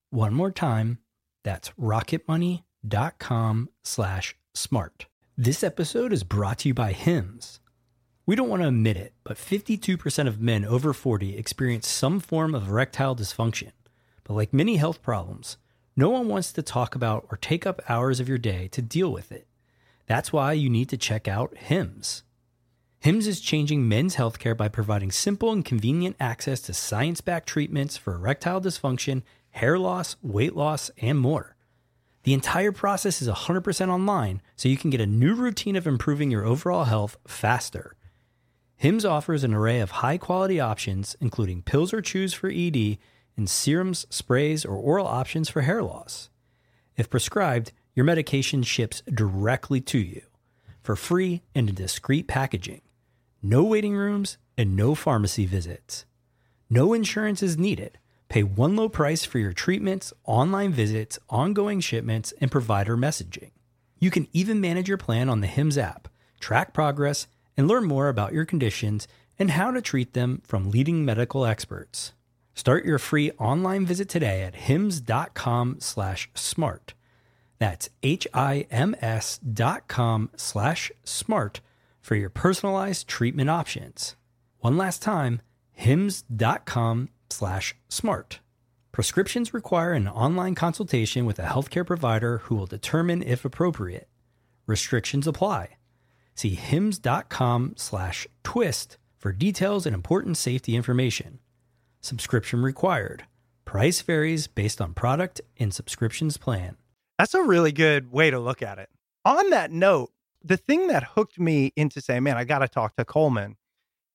One 0.08 0.32
more 0.32 0.50
time, 0.50 0.98
that's 1.44 1.70
rocketmoney.com 1.78 3.68
slash 3.84 4.34
smart. 4.54 5.06
This 5.36 5.62
episode 5.62 6.10
is 6.10 6.24
brought 6.24 6.60
to 6.60 6.68
you 6.68 6.74
by 6.74 6.92
Hims. 6.92 7.60
We 8.26 8.34
don't 8.34 8.48
want 8.48 8.62
to 8.62 8.68
admit 8.68 8.96
it, 8.96 9.14
but 9.22 9.36
52% 9.36 10.26
of 10.26 10.40
men 10.40 10.64
over 10.64 10.92
40 10.92 11.36
experience 11.36 11.86
some 11.86 12.18
form 12.18 12.56
of 12.56 12.68
erectile 12.68 13.14
dysfunction. 13.14 13.70
But 14.24 14.34
like 14.34 14.52
many 14.52 14.76
health 14.76 15.00
problems, 15.00 15.58
no 15.94 16.10
one 16.10 16.26
wants 16.26 16.52
to 16.54 16.62
talk 16.62 16.96
about 16.96 17.26
or 17.30 17.36
take 17.36 17.64
up 17.64 17.80
hours 17.88 18.18
of 18.18 18.28
your 18.28 18.38
day 18.38 18.66
to 18.72 18.82
deal 18.82 19.12
with 19.12 19.30
it. 19.30 19.46
That's 20.06 20.32
why 20.32 20.54
you 20.54 20.68
need 20.68 20.88
to 20.88 20.96
check 20.96 21.28
out 21.28 21.56
Hims. 21.56 22.24
Hims 22.98 23.28
is 23.28 23.40
changing 23.40 23.88
men's 23.88 24.16
healthcare 24.16 24.56
by 24.56 24.68
providing 24.68 25.12
simple 25.12 25.52
and 25.52 25.64
convenient 25.64 26.16
access 26.18 26.60
to 26.62 26.74
science 26.74 27.20
backed 27.20 27.48
treatments 27.48 27.96
for 27.96 28.14
erectile 28.14 28.60
dysfunction, 28.60 29.22
hair 29.50 29.78
loss, 29.78 30.16
weight 30.20 30.56
loss, 30.56 30.90
and 31.00 31.20
more. 31.20 31.54
The 32.24 32.34
entire 32.34 32.72
process 32.72 33.22
is 33.22 33.28
100% 33.28 33.88
online, 33.88 34.42
so 34.56 34.68
you 34.68 34.76
can 34.76 34.90
get 34.90 35.00
a 35.00 35.06
new 35.06 35.34
routine 35.36 35.76
of 35.76 35.86
improving 35.86 36.32
your 36.32 36.44
overall 36.44 36.84
health 36.84 37.16
faster. 37.24 37.95
Hims 38.76 39.04
offers 39.04 39.42
an 39.42 39.54
array 39.54 39.80
of 39.80 39.90
high 39.90 40.18
quality 40.18 40.60
options, 40.60 41.16
including 41.20 41.62
pills 41.62 41.94
or 41.94 42.02
chews 42.02 42.34
for 42.34 42.50
ED, 42.50 42.98
and 43.36 43.48
serums, 43.48 44.06
sprays, 44.10 44.64
or 44.64 44.76
oral 44.76 45.06
options 45.06 45.48
for 45.48 45.62
hair 45.62 45.82
loss. 45.82 46.30
If 46.96 47.10
prescribed, 47.10 47.72
your 47.94 48.04
medication 48.04 48.62
ships 48.62 49.02
directly 49.12 49.80
to 49.80 49.98
you 49.98 50.22
for 50.82 50.94
free 50.94 51.42
and 51.54 51.68
in 51.68 51.74
discreet 51.74 52.28
packaging. 52.28 52.82
No 53.42 53.64
waiting 53.64 53.94
rooms 53.94 54.38
and 54.56 54.76
no 54.76 54.94
pharmacy 54.94 55.46
visits. 55.46 56.04
No 56.68 56.92
insurance 56.92 57.42
is 57.42 57.58
needed. 57.58 57.98
Pay 58.28 58.42
one 58.42 58.76
low 58.76 58.88
price 58.88 59.24
for 59.24 59.38
your 59.38 59.52
treatments, 59.52 60.12
online 60.24 60.72
visits, 60.72 61.18
ongoing 61.28 61.80
shipments, 61.80 62.32
and 62.40 62.50
provider 62.50 62.96
messaging. 62.96 63.50
You 63.98 64.10
can 64.10 64.28
even 64.32 64.60
manage 64.60 64.88
your 64.88 64.98
plan 64.98 65.28
on 65.28 65.40
the 65.40 65.46
HIMS 65.46 65.78
app, 65.78 66.08
track 66.40 66.74
progress, 66.74 67.26
and 67.56 67.68
learn 67.68 67.84
more 67.84 68.08
about 68.08 68.32
your 68.32 68.44
conditions 68.44 69.08
and 69.38 69.52
how 69.52 69.70
to 69.70 69.82
treat 69.82 70.14
them 70.14 70.40
from 70.44 70.70
leading 70.70 71.04
medical 71.04 71.44
experts. 71.44 72.12
Start 72.54 72.84
your 72.84 72.98
free 72.98 73.30
online 73.32 73.84
visit 73.84 74.08
today 74.08 74.42
at 74.42 74.54
hims.com 74.54 75.76
slash 75.80 76.30
smart. 76.34 76.94
That's 77.58 77.90
H-I-M-S 78.02 79.38
dot 79.38 79.88
com 79.88 80.30
slash 80.36 80.90
smart 81.04 81.60
for 82.00 82.14
your 82.14 82.30
personalized 82.30 83.08
treatment 83.08 83.50
options. 83.50 84.16
One 84.60 84.76
last 84.76 85.02
time, 85.02 85.40
hims.com 85.72 87.08
slash 87.30 87.74
smart. 87.88 88.40
Prescriptions 88.92 89.52
require 89.52 89.92
an 89.92 90.08
online 90.08 90.54
consultation 90.54 91.26
with 91.26 91.38
a 91.38 91.42
healthcare 91.42 91.86
provider 91.86 92.38
who 92.38 92.54
will 92.54 92.66
determine 92.66 93.22
if 93.22 93.44
appropriate. 93.44 94.08
Restrictions 94.66 95.26
apply. 95.26 95.75
See 96.36 96.54
hims.com 96.54 97.74
slash 97.76 98.28
twist 98.44 98.98
for 99.16 99.32
details 99.32 99.86
and 99.86 99.94
important 99.94 100.36
safety 100.36 100.76
information. 100.76 101.40
Subscription 102.00 102.62
required. 102.62 103.24
Price 103.64 104.00
varies 104.02 104.46
based 104.46 104.80
on 104.80 104.94
product 104.94 105.40
and 105.58 105.74
subscriptions 105.74 106.36
plan. 106.36 106.76
That's 107.18 107.34
a 107.34 107.42
really 107.42 107.72
good 107.72 108.12
way 108.12 108.30
to 108.30 108.38
look 108.38 108.62
at 108.62 108.78
it. 108.78 108.90
On 109.24 109.50
that 109.50 109.72
note, 109.72 110.10
the 110.44 110.56
thing 110.56 110.86
that 110.88 111.02
hooked 111.02 111.40
me 111.40 111.72
into 111.74 112.00
saying, 112.00 112.22
man, 112.22 112.36
I 112.36 112.44
got 112.44 112.60
to 112.60 112.68
talk 112.68 112.94
to 112.96 113.04
Coleman 113.04 113.56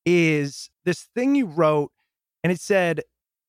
is 0.06 0.70
this 0.86 1.10
thing 1.16 1.36
you 1.36 1.48
wrote, 1.48 1.92
and 2.44 2.54
it 2.54 2.62
said, 2.62 3.01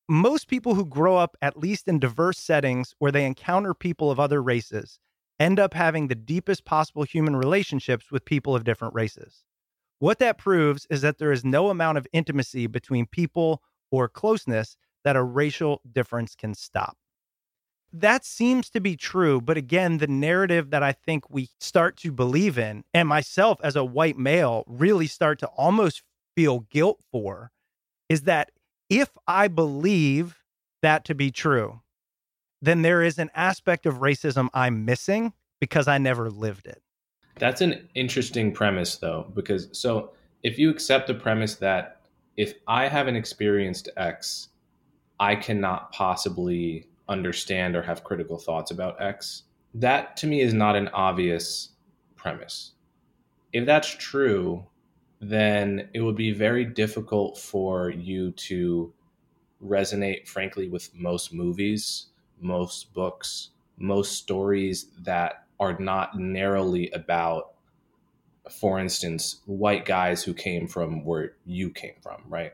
most 0.09 0.49
people 0.49 0.75
who 0.75 0.85
grow 0.85 1.15
up 1.15 1.37
at 1.41 1.57
least 1.57 1.87
in 1.87 1.99
diverse 1.99 2.37
settings 2.37 2.93
where 2.99 3.11
they 3.11 3.25
encounter 3.25 3.73
people 3.73 4.11
of 4.11 4.19
other 4.19 4.43
races 4.43 4.99
end 5.39 5.59
up 5.59 5.73
having 5.73 6.07
the 6.07 6.15
deepest 6.15 6.65
possible 6.65 7.03
human 7.03 7.35
relationships 7.35 8.11
with 8.11 8.25
people 8.25 8.55
of 8.55 8.63
different 8.63 8.93
races. 8.93 9.43
What 9.99 10.19
that 10.19 10.37
proves 10.37 10.85
is 10.89 11.01
that 11.01 11.17
there 11.17 11.31
is 11.31 11.45
no 11.45 11.69
amount 11.69 11.97
of 11.97 12.07
intimacy 12.11 12.67
between 12.67 13.05
people 13.05 13.61
or 13.91 14.09
closeness 14.09 14.75
that 15.03 15.15
a 15.15 15.23
racial 15.23 15.81
difference 15.91 16.35
can 16.35 16.53
stop. 16.53 16.97
That 17.91 18.25
seems 18.25 18.71
to 18.71 18.81
be 18.81 18.95
true. 18.95 19.39
But 19.39 19.57
again, 19.57 19.99
the 19.99 20.07
narrative 20.07 20.71
that 20.71 20.81
I 20.81 20.93
think 20.93 21.29
we 21.29 21.49
start 21.59 21.95
to 21.97 22.11
believe 22.11 22.57
in, 22.57 22.83
and 22.93 23.07
myself 23.07 23.59
as 23.63 23.75
a 23.75 23.85
white 23.85 24.17
male 24.17 24.63
really 24.67 25.05
start 25.05 25.39
to 25.39 25.47
almost 25.47 26.01
feel 26.35 26.61
guilt 26.71 26.99
for, 27.11 27.51
is 28.09 28.23
that 28.23 28.49
if 28.89 29.11
I 29.27 29.47
believe 29.47 30.39
that 30.81 31.05
to 31.05 31.15
be 31.15 31.29
true, 31.29 31.81
then 32.63 32.81
there 32.81 33.03
is 33.03 33.19
an 33.19 33.29
aspect 33.35 33.85
of 33.85 33.95
racism 33.95 34.47
I'm 34.53 34.85
missing 34.85 35.33
because 35.59 35.89
I 35.89 35.97
never 35.97 36.29
lived 36.29 36.65
it. 36.65 36.81
That's 37.37 37.59
an 37.59 37.89
interesting 37.93 38.53
premise, 38.53 38.95
though, 38.95 39.29
because 39.35 39.67
so 39.73 40.11
if 40.43 40.57
you 40.57 40.69
accept 40.69 41.07
the 41.07 41.13
premise 41.13 41.55
that 41.55 42.01
if 42.37 42.53
I 42.65 42.87
haven't 42.87 43.17
experienced 43.17 43.89
X, 43.97 44.47
I 45.19 45.35
cannot 45.35 45.91
possibly 45.91 46.87
understand 47.09 47.75
or 47.75 47.81
have 47.81 48.05
critical 48.05 48.37
thoughts 48.37 48.71
about 48.71 49.01
X, 49.01 49.43
that 49.73 50.15
to 50.17 50.27
me 50.27 50.39
is 50.39 50.53
not 50.53 50.77
an 50.77 50.87
obvious 50.89 51.69
premise. 52.15 52.71
If 53.51 53.65
that's 53.65 53.89
true, 53.89 54.65
then 55.19 55.89
it 55.93 55.99
would 55.99 56.15
be 56.15 56.31
very 56.31 56.63
difficult 56.63 57.37
for 57.37 57.89
you 57.89 58.31
to 58.31 58.93
resonate, 59.61 60.27
frankly, 60.27 60.69
with 60.69 60.89
most 60.95 61.33
movies, 61.33 62.07
most 62.43 62.93
books, 62.93 63.49
most 63.77 64.13
stories 64.13 64.87
that 65.03 65.45
are 65.59 65.77
not 65.79 66.17
narrowly 66.19 66.89
about, 66.91 67.53
for 68.51 68.79
instance, 68.79 69.41
white 69.45 69.85
guys 69.85 70.23
who 70.23 70.33
came 70.33 70.67
from 70.67 71.05
where 71.05 71.33
you 71.45 71.69
came 71.69 71.95
from, 72.01 72.21
right? 72.27 72.53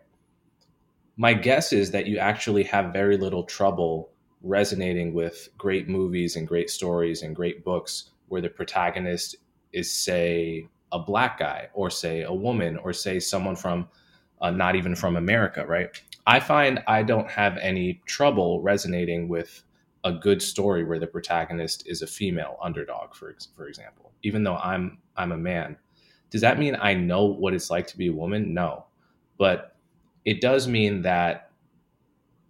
My 1.18 1.34
guess 1.34 1.74
is 1.74 1.92
that 1.92 2.08
you 2.08 2.18
actually 2.18 2.64
have 2.64 2.94
very 2.94 3.18
little 3.18 3.44
trouble 3.44 4.10
resonating 4.42 5.14
with 5.14 5.50
great 5.58 5.90
movies 5.90 6.36
and 6.36 6.48
great 6.48 6.70
stories 6.70 7.24
and 7.24 7.36
great 7.36 7.66
books 7.66 8.12
where 8.30 8.42
the 8.42 8.50
protagonist 8.50 9.36
is, 9.74 9.92
say, 9.92 10.68
a 10.92 11.00
black 11.00 11.40
guy 11.40 11.70
or 11.74 11.90
say 11.90 12.22
a 12.22 12.34
woman 12.34 12.78
or 12.78 12.94
say 12.94 13.20
someone 13.20 13.56
from 13.56 13.88
uh, 14.42 14.50
not 14.50 14.76
even 14.76 14.96
from 14.96 15.16
America, 15.16 15.66
right? 15.66 15.90
I 16.26 16.40
find 16.40 16.82
I 16.88 17.04
don't 17.04 17.30
have 17.30 17.58
any 17.58 18.02
trouble 18.06 18.62
resonating 18.62 19.28
with 19.28 19.64
a 20.04 20.14
good 20.14 20.42
story 20.42 20.84
where 20.84 21.00
the 21.00 21.08
protagonist 21.08 21.88
is 21.88 22.02
a 22.02 22.08
female 22.08 22.58
underdog, 22.62 23.14
for 23.14 23.36
for 23.56 23.68
example. 23.68 24.12
Even 24.24 24.44
though 24.44 24.58
I'm 24.58 25.00
I'm 25.18 25.32
a 25.32 25.38
man, 25.38 25.78
does 26.30 26.42
that 26.42 26.60
mean 26.60 26.78
I 26.80 26.94
know 26.94 27.26
what 27.26 27.54
it's 27.54 27.70
like 27.70 27.88
to 27.88 27.98
be 27.98 28.08
a 28.08 28.14
woman? 28.14 28.54
No, 28.54 28.86
but 29.38 29.76
it 30.26 30.42
does 30.42 30.68
mean 30.68 31.02
that 31.02 31.52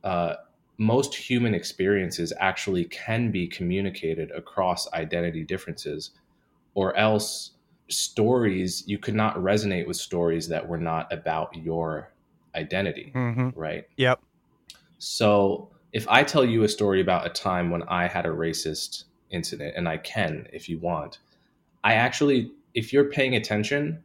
uh, 0.03 0.35
most 0.77 1.13
human 1.13 1.53
experiences 1.53 2.31
actually 2.39 2.85
can 2.85 3.31
be 3.31 3.47
communicated 3.47 4.31
across 4.31 4.91
identity 4.93 5.43
differences, 5.43 6.11
or 6.73 6.95
else 6.95 7.51
stories 7.89 8.83
you 8.87 8.97
could 8.97 9.15
not 9.15 9.35
resonate 9.37 9.87
with 9.87 9.97
stories 9.97 10.47
that 10.47 10.67
were 10.67 10.77
not 10.77 11.11
about 11.11 11.55
your 11.55 12.11
identity, 12.55 13.11
Mhm. 13.15 13.51
right? 13.55 13.85
Yep. 13.97 14.21
So 14.99 15.71
if 15.91 16.07
I 16.07 16.23
tell 16.23 16.45
you 16.45 16.63
a 16.63 16.69
story 16.69 17.01
about 17.01 17.25
a 17.25 17.29
time 17.29 17.71
when 17.71 17.83
I 17.83 18.07
had 18.07 18.25
a 18.25 18.29
racist 18.29 19.05
incident, 19.31 19.73
and 19.75 19.87
I 19.87 19.97
can 19.97 20.47
if 20.53 20.69
you 20.69 20.79
want, 20.79 21.19
I 21.83 21.93
actually, 21.93 22.51
if 22.73 22.93
you're 22.93 23.09
paying 23.09 23.35
attention, 23.35 24.03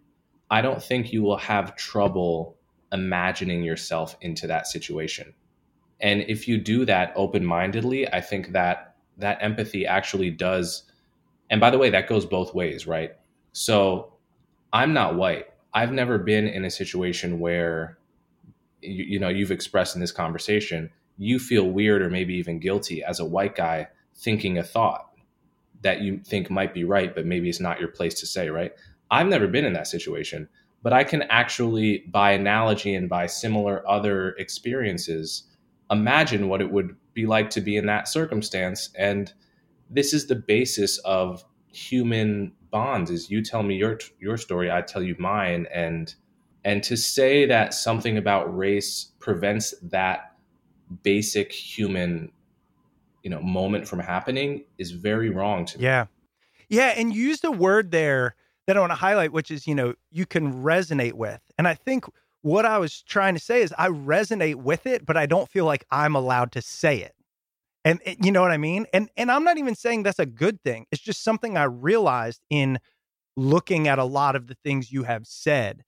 I 0.50 0.62
don't 0.62 0.82
think 0.82 1.12
you 1.12 1.22
will 1.22 1.36
have 1.36 1.76
trouble 1.76 2.56
imagining 2.92 3.62
yourself 3.62 4.16
into 4.20 4.46
that 4.46 4.66
situation. 4.66 5.34
And 6.00 6.22
if 6.22 6.46
you 6.46 6.58
do 6.58 6.84
that 6.84 7.12
open 7.16 7.44
mindedly, 7.44 8.08
I 8.12 8.20
think 8.20 8.52
that 8.52 8.94
that 9.18 9.38
empathy 9.40 9.86
actually 9.86 10.30
does. 10.30 10.84
And 11.50 11.60
by 11.60 11.70
the 11.70 11.78
way, 11.78 11.90
that 11.90 12.08
goes 12.08 12.26
both 12.26 12.54
ways, 12.54 12.86
right? 12.86 13.12
So 13.52 14.12
I'm 14.72 14.92
not 14.92 15.16
white. 15.16 15.46
I've 15.72 15.92
never 15.92 16.18
been 16.18 16.46
in 16.46 16.64
a 16.64 16.70
situation 16.70 17.40
where 17.40 17.98
you, 18.80 19.04
you 19.04 19.18
know 19.18 19.28
you've 19.28 19.50
expressed 19.50 19.94
in 19.94 20.00
this 20.00 20.12
conversation 20.12 20.90
you 21.16 21.38
feel 21.38 21.70
weird 21.70 22.02
or 22.02 22.10
maybe 22.10 22.34
even 22.34 22.58
guilty 22.58 23.02
as 23.02 23.20
a 23.20 23.24
white 23.24 23.54
guy 23.54 23.86
thinking 24.16 24.58
a 24.58 24.62
thought 24.62 25.10
that 25.82 26.00
you 26.00 26.18
think 26.18 26.50
might 26.50 26.74
be 26.74 26.84
right 26.84 27.14
but 27.14 27.26
maybe 27.26 27.48
it's 27.48 27.60
not 27.60 27.80
your 27.80 27.88
place 27.88 28.14
to 28.14 28.26
say 28.26 28.48
right? 28.50 28.72
I've 29.10 29.28
never 29.28 29.46
been 29.46 29.64
in 29.64 29.74
that 29.74 29.86
situation 29.86 30.48
but 30.82 30.92
i 30.92 31.04
can 31.04 31.22
actually 31.22 32.04
by 32.10 32.32
analogy 32.32 32.94
and 32.94 33.08
by 33.08 33.26
similar 33.26 33.88
other 33.88 34.30
experiences 34.32 35.44
imagine 35.90 36.48
what 36.48 36.60
it 36.60 36.70
would 36.70 36.96
be 37.14 37.26
like 37.26 37.50
to 37.50 37.60
be 37.60 37.76
in 37.76 37.86
that 37.86 38.08
circumstance. 38.08 38.90
And 38.98 39.32
this 39.90 40.12
is 40.12 40.26
the 40.26 40.34
basis 40.34 40.98
of 40.98 41.44
human 41.68 42.52
bonds 42.70 43.10
is 43.10 43.30
you 43.30 43.42
tell 43.42 43.62
me 43.62 43.76
your 43.76 43.98
your 44.20 44.36
story 44.36 44.70
i 44.70 44.80
tell 44.80 45.02
you 45.02 45.14
mine. 45.18 45.66
And 45.72 46.14
and 46.64 46.82
to 46.84 46.96
say 46.96 47.46
that 47.46 47.74
something 47.74 48.16
about 48.16 48.56
race 48.56 49.12
prevents 49.20 49.74
that 49.82 50.33
basic 51.02 51.52
human 51.52 52.30
you 53.22 53.30
know 53.30 53.40
moment 53.40 53.88
from 53.88 53.98
happening 53.98 54.64
is 54.78 54.90
very 54.92 55.30
wrong 55.30 55.64
to 55.64 55.78
me 55.78 55.84
Yeah. 55.84 56.06
Yeah. 56.68 56.94
And 56.96 57.14
you 57.14 57.26
used 57.26 57.44
a 57.44 57.50
word 57.50 57.90
there 57.90 58.34
that 58.66 58.76
I 58.76 58.80
want 58.80 58.92
to 58.92 58.96
highlight, 58.96 59.32
which 59.32 59.50
is, 59.50 59.66
you 59.66 59.74
know, 59.74 59.94
you 60.10 60.26
can 60.26 60.62
resonate 60.62 61.12
with. 61.12 61.40
And 61.58 61.68
I 61.68 61.74
think 61.74 62.06
what 62.42 62.64
I 62.64 62.78
was 62.78 63.02
trying 63.02 63.34
to 63.34 63.40
say 63.40 63.62
is 63.62 63.74
I 63.76 63.88
resonate 63.88 64.56
with 64.56 64.86
it, 64.86 65.04
but 65.04 65.16
I 65.16 65.26
don't 65.26 65.50
feel 65.50 65.64
like 65.64 65.84
I'm 65.90 66.14
allowed 66.14 66.52
to 66.52 66.62
say 66.62 66.98
it. 66.98 67.14
And 67.84 68.00
you 68.22 68.32
know 68.32 68.40
what 68.40 68.50
I 68.50 68.56
mean? 68.56 68.86
And 68.94 69.10
and 69.16 69.30
I'm 69.30 69.44
not 69.44 69.58
even 69.58 69.74
saying 69.74 70.02
that's 70.04 70.18
a 70.18 70.26
good 70.26 70.62
thing. 70.62 70.86
It's 70.90 71.02
just 71.02 71.22
something 71.22 71.56
I 71.56 71.64
realized 71.64 72.40
in 72.48 72.78
looking 73.36 73.88
at 73.88 73.98
a 73.98 74.04
lot 74.04 74.36
of 74.36 74.46
the 74.46 74.56
things 74.64 74.90
you 74.90 75.02
have 75.02 75.26
said. 75.26 75.84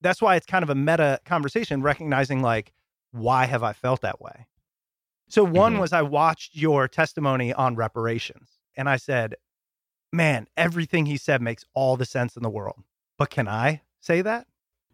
That's 0.00 0.20
why 0.20 0.34
it's 0.34 0.46
kind 0.46 0.64
of 0.64 0.70
a 0.70 0.74
meta 0.74 1.20
conversation, 1.24 1.80
recognizing 1.82 2.42
like, 2.42 2.72
why 3.12 3.46
have 3.46 3.62
I 3.62 3.72
felt 3.72 4.00
that 4.00 4.20
way? 4.20 4.46
So 5.28 5.44
one 5.44 5.76
Mhm. 5.76 5.80
was 5.80 5.92
I 5.92 6.02
watched 6.02 6.56
your 6.56 6.88
testimony 6.88 7.52
on 7.54 7.76
reparations 7.76 8.58
and 8.76 8.88
I 8.88 8.96
said, 8.96 9.36
man, 10.12 10.46
everything 10.56 11.06
he 11.06 11.16
said 11.16 11.40
makes 11.40 11.64
all 11.74 11.96
the 11.96 12.04
sense 12.04 12.36
in 12.36 12.42
the 12.42 12.50
world. 12.50 12.82
But 13.16 13.30
can 13.30 13.48
I 13.48 13.82
say 14.00 14.20
that? 14.22 14.46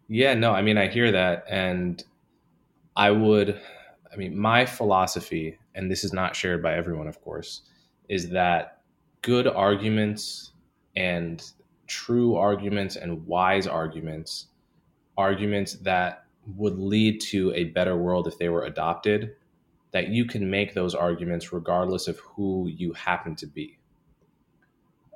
Yeah, 0.09 0.35
no, 0.35 0.53
I 0.53 0.63
mean, 0.63 0.79
I 0.79 0.89
hear 0.89 1.11
that. 1.13 1.45
And 1.49 2.05
I 2.97 3.11
would, 3.11 3.61
I 4.13 4.17
mean, 4.17 4.37
my 4.37 4.65
philosophy, 4.65 5.59
and 5.75 5.91
this 5.91 6.05
is 6.05 6.13
not 6.13 6.37
shared 6.37 6.63
by 6.63 6.75
everyone, 6.75 7.09
of 7.09 7.21
course, 7.21 7.63
is 8.09 8.31
that 8.31 8.83
good 9.23 9.47
arguments 9.47 10.53
and 10.97 11.45
true 11.87 12.37
arguments 12.37 12.97
and 12.97 13.27
wise 13.27 13.67
arguments, 13.67 14.49
arguments 15.17 15.75
that 15.83 16.25
would 16.57 16.79
lead 16.79 17.21
to 17.21 17.53
a 17.55 17.65
better 17.65 17.97
world 17.97 18.27
if 18.27 18.39
they 18.39 18.49
were 18.49 18.65
adopted, 18.65 19.35
that 19.91 20.09
you 20.09 20.25
can 20.25 20.51
make 20.51 20.75
those 20.75 20.95
arguments 20.95 21.53
regardless 21.53 22.09
of 22.09 22.19
who 22.21 22.69
you 22.69 22.93
happen 22.93 23.35
to 23.37 23.47
be. 23.47 23.79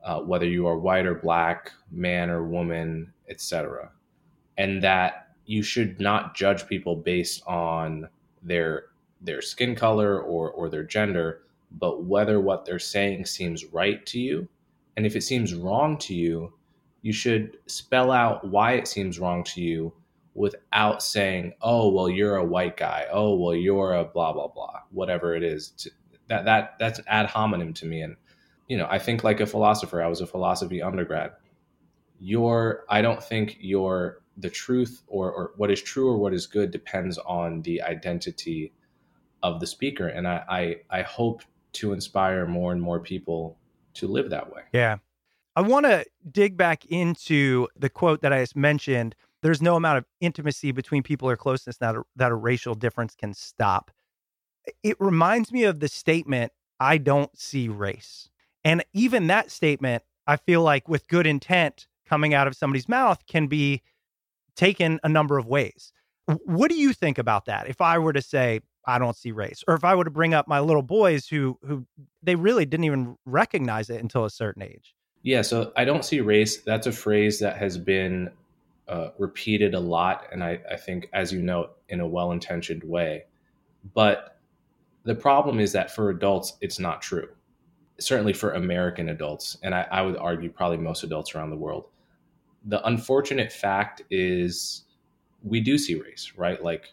Uh, 0.04 0.20
whether 0.20 0.46
you 0.46 0.66
are 0.66 0.78
white 0.78 1.06
or 1.06 1.14
black, 1.14 1.72
man 1.90 2.28
or 2.28 2.44
woman, 2.44 3.12
etc., 3.28 3.90
and 4.58 4.82
that 4.82 5.28
you 5.46 5.62
should 5.62 6.00
not 6.00 6.34
judge 6.34 6.66
people 6.66 6.96
based 6.96 7.42
on 7.46 8.08
their 8.42 8.86
their 9.20 9.40
skin 9.40 9.76
color 9.76 10.20
or 10.20 10.50
or 10.50 10.68
their 10.68 10.82
gender, 10.82 11.42
but 11.70 12.04
whether 12.04 12.40
what 12.40 12.64
they're 12.64 12.78
saying 12.80 13.24
seems 13.24 13.64
right 13.66 14.04
to 14.06 14.18
you, 14.18 14.48
and 14.96 15.06
if 15.06 15.14
it 15.14 15.22
seems 15.22 15.54
wrong 15.54 15.96
to 15.98 16.14
you, 16.14 16.52
you 17.02 17.12
should 17.12 17.58
spell 17.66 18.10
out 18.10 18.46
why 18.48 18.72
it 18.72 18.88
seems 18.88 19.20
wrong 19.20 19.44
to 19.44 19.60
you 19.60 19.92
without 20.34 21.02
saying, 21.02 21.52
"Oh, 21.60 21.90
well, 21.90 22.08
you're 22.08 22.36
a 22.36 22.44
white 22.44 22.76
guy. 22.76 23.06
Oh, 23.10 23.34
well, 23.36 23.54
you're 23.54 23.94
a 23.94 24.04
blah 24.04 24.32
blah 24.32 24.48
blah." 24.48 24.80
Whatever 24.90 25.34
it 25.34 25.42
is, 25.42 25.70
to, 25.78 25.90
that 26.28 26.44
that 26.44 26.78
that's 26.78 27.00
ad 27.06 27.26
hominem 27.26 27.74
to 27.74 27.86
me. 27.86 28.02
And 28.02 28.16
you 28.68 28.76
know, 28.76 28.86
I 28.90 28.98
think 28.98 29.24
like 29.24 29.40
a 29.40 29.46
philosopher. 29.46 30.02
I 30.02 30.08
was 30.08 30.20
a 30.20 30.26
philosophy 30.26 30.82
undergrad. 30.82 31.32
Your, 32.18 32.84
I 32.88 33.02
don't 33.02 33.22
think 33.22 33.56
your 33.60 34.22
the 34.36 34.50
truth 34.50 35.02
or 35.08 35.30
or 35.30 35.52
what 35.56 35.70
is 35.70 35.82
true 35.82 36.08
or 36.08 36.16
what 36.16 36.32
is 36.32 36.46
good 36.46 36.70
depends 36.70 37.18
on 37.18 37.62
the 37.62 37.82
identity 37.82 38.72
of 39.42 39.60
the 39.60 39.66
speaker. 39.66 40.08
And 40.08 40.26
I 40.26 40.44
I, 40.48 40.98
I 40.98 41.02
hope 41.02 41.42
to 41.74 41.92
inspire 41.92 42.46
more 42.46 42.72
and 42.72 42.80
more 42.80 43.00
people 43.00 43.58
to 43.94 44.06
live 44.08 44.30
that 44.30 44.52
way. 44.52 44.62
Yeah. 44.72 44.98
I 45.54 45.60
want 45.60 45.84
to 45.84 46.06
dig 46.30 46.56
back 46.56 46.86
into 46.86 47.68
the 47.76 47.90
quote 47.90 48.22
that 48.22 48.32
I 48.32 48.40
just 48.40 48.56
mentioned 48.56 49.14
there's 49.42 49.62
no 49.62 49.76
amount 49.76 49.98
of 49.98 50.04
intimacy 50.20 50.72
between 50.72 51.02
people 51.02 51.28
or 51.28 51.36
closeness 51.36 51.76
that 51.78 51.96
a, 51.96 52.02
that 52.16 52.32
a 52.32 52.34
racial 52.34 52.74
difference 52.74 53.14
can 53.14 53.34
stop. 53.34 53.90
It 54.82 54.96
reminds 55.00 55.52
me 55.52 55.64
of 55.64 55.80
the 55.80 55.88
statement, 55.88 56.52
I 56.78 56.98
don't 56.98 57.36
see 57.36 57.68
race. 57.68 58.30
And 58.64 58.84
even 58.92 59.26
that 59.26 59.50
statement, 59.50 60.04
I 60.26 60.36
feel 60.36 60.62
like 60.62 60.88
with 60.88 61.08
good 61.08 61.26
intent 61.26 61.88
coming 62.06 62.34
out 62.34 62.46
of 62.46 62.56
somebody's 62.56 62.88
mouth 62.88 63.26
can 63.26 63.48
be 63.48 63.82
taken 64.54 65.00
a 65.02 65.08
number 65.08 65.38
of 65.38 65.46
ways. 65.46 65.92
What 66.44 66.70
do 66.70 66.76
you 66.76 66.92
think 66.92 67.18
about 67.18 67.46
that? 67.46 67.68
If 67.68 67.80
I 67.80 67.98
were 67.98 68.12
to 68.12 68.22
say, 68.22 68.60
I 68.86 68.98
don't 68.98 69.16
see 69.16 69.32
race, 69.32 69.62
or 69.66 69.74
if 69.74 69.84
I 69.84 69.94
were 69.94 70.04
to 70.04 70.10
bring 70.10 70.34
up 70.34 70.48
my 70.48 70.60
little 70.60 70.82
boys 70.82 71.26
who 71.28 71.58
who 71.66 71.86
they 72.22 72.34
really 72.34 72.64
didn't 72.64 72.84
even 72.84 73.16
recognize 73.24 73.90
it 73.90 74.00
until 74.00 74.24
a 74.24 74.30
certain 74.30 74.62
age. 74.62 74.94
Yeah, 75.22 75.42
so 75.42 75.72
I 75.76 75.84
don't 75.84 76.04
see 76.04 76.20
race. 76.20 76.58
That's 76.58 76.86
a 76.86 76.92
phrase 76.92 77.38
that 77.40 77.56
has 77.56 77.78
been 77.78 78.30
uh, 78.88 79.10
repeated 79.18 79.74
a 79.74 79.80
lot, 79.80 80.26
and 80.32 80.42
I, 80.42 80.60
I 80.70 80.76
think, 80.76 81.08
as 81.12 81.32
you 81.32 81.42
note, 81.42 81.76
in 81.88 82.00
a 82.00 82.06
well 82.06 82.32
intentioned 82.32 82.82
way. 82.84 83.24
But 83.94 84.38
the 85.04 85.14
problem 85.14 85.60
is 85.60 85.72
that 85.72 85.94
for 85.94 86.10
adults, 86.10 86.54
it's 86.60 86.78
not 86.78 87.02
true. 87.02 87.28
Certainly 87.98 88.34
for 88.34 88.52
American 88.52 89.08
adults, 89.08 89.58
and 89.62 89.74
I, 89.74 89.86
I 89.90 90.02
would 90.02 90.16
argue 90.16 90.50
probably 90.50 90.78
most 90.78 91.04
adults 91.04 91.34
around 91.34 91.50
the 91.50 91.56
world. 91.56 91.86
The 92.64 92.84
unfortunate 92.86 93.52
fact 93.52 94.02
is 94.10 94.84
we 95.42 95.60
do 95.60 95.78
see 95.78 95.96
race, 95.96 96.32
right? 96.36 96.62
Like 96.62 96.92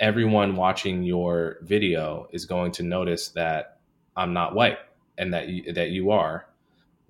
everyone 0.00 0.56
watching 0.56 1.02
your 1.02 1.58
video 1.62 2.28
is 2.32 2.44
going 2.44 2.72
to 2.72 2.82
notice 2.82 3.28
that 3.28 3.78
I'm 4.16 4.32
not 4.32 4.54
white 4.54 4.78
and 5.18 5.32
that 5.32 5.48
you, 5.48 5.72
that 5.72 5.90
you 5.90 6.10
are, 6.10 6.46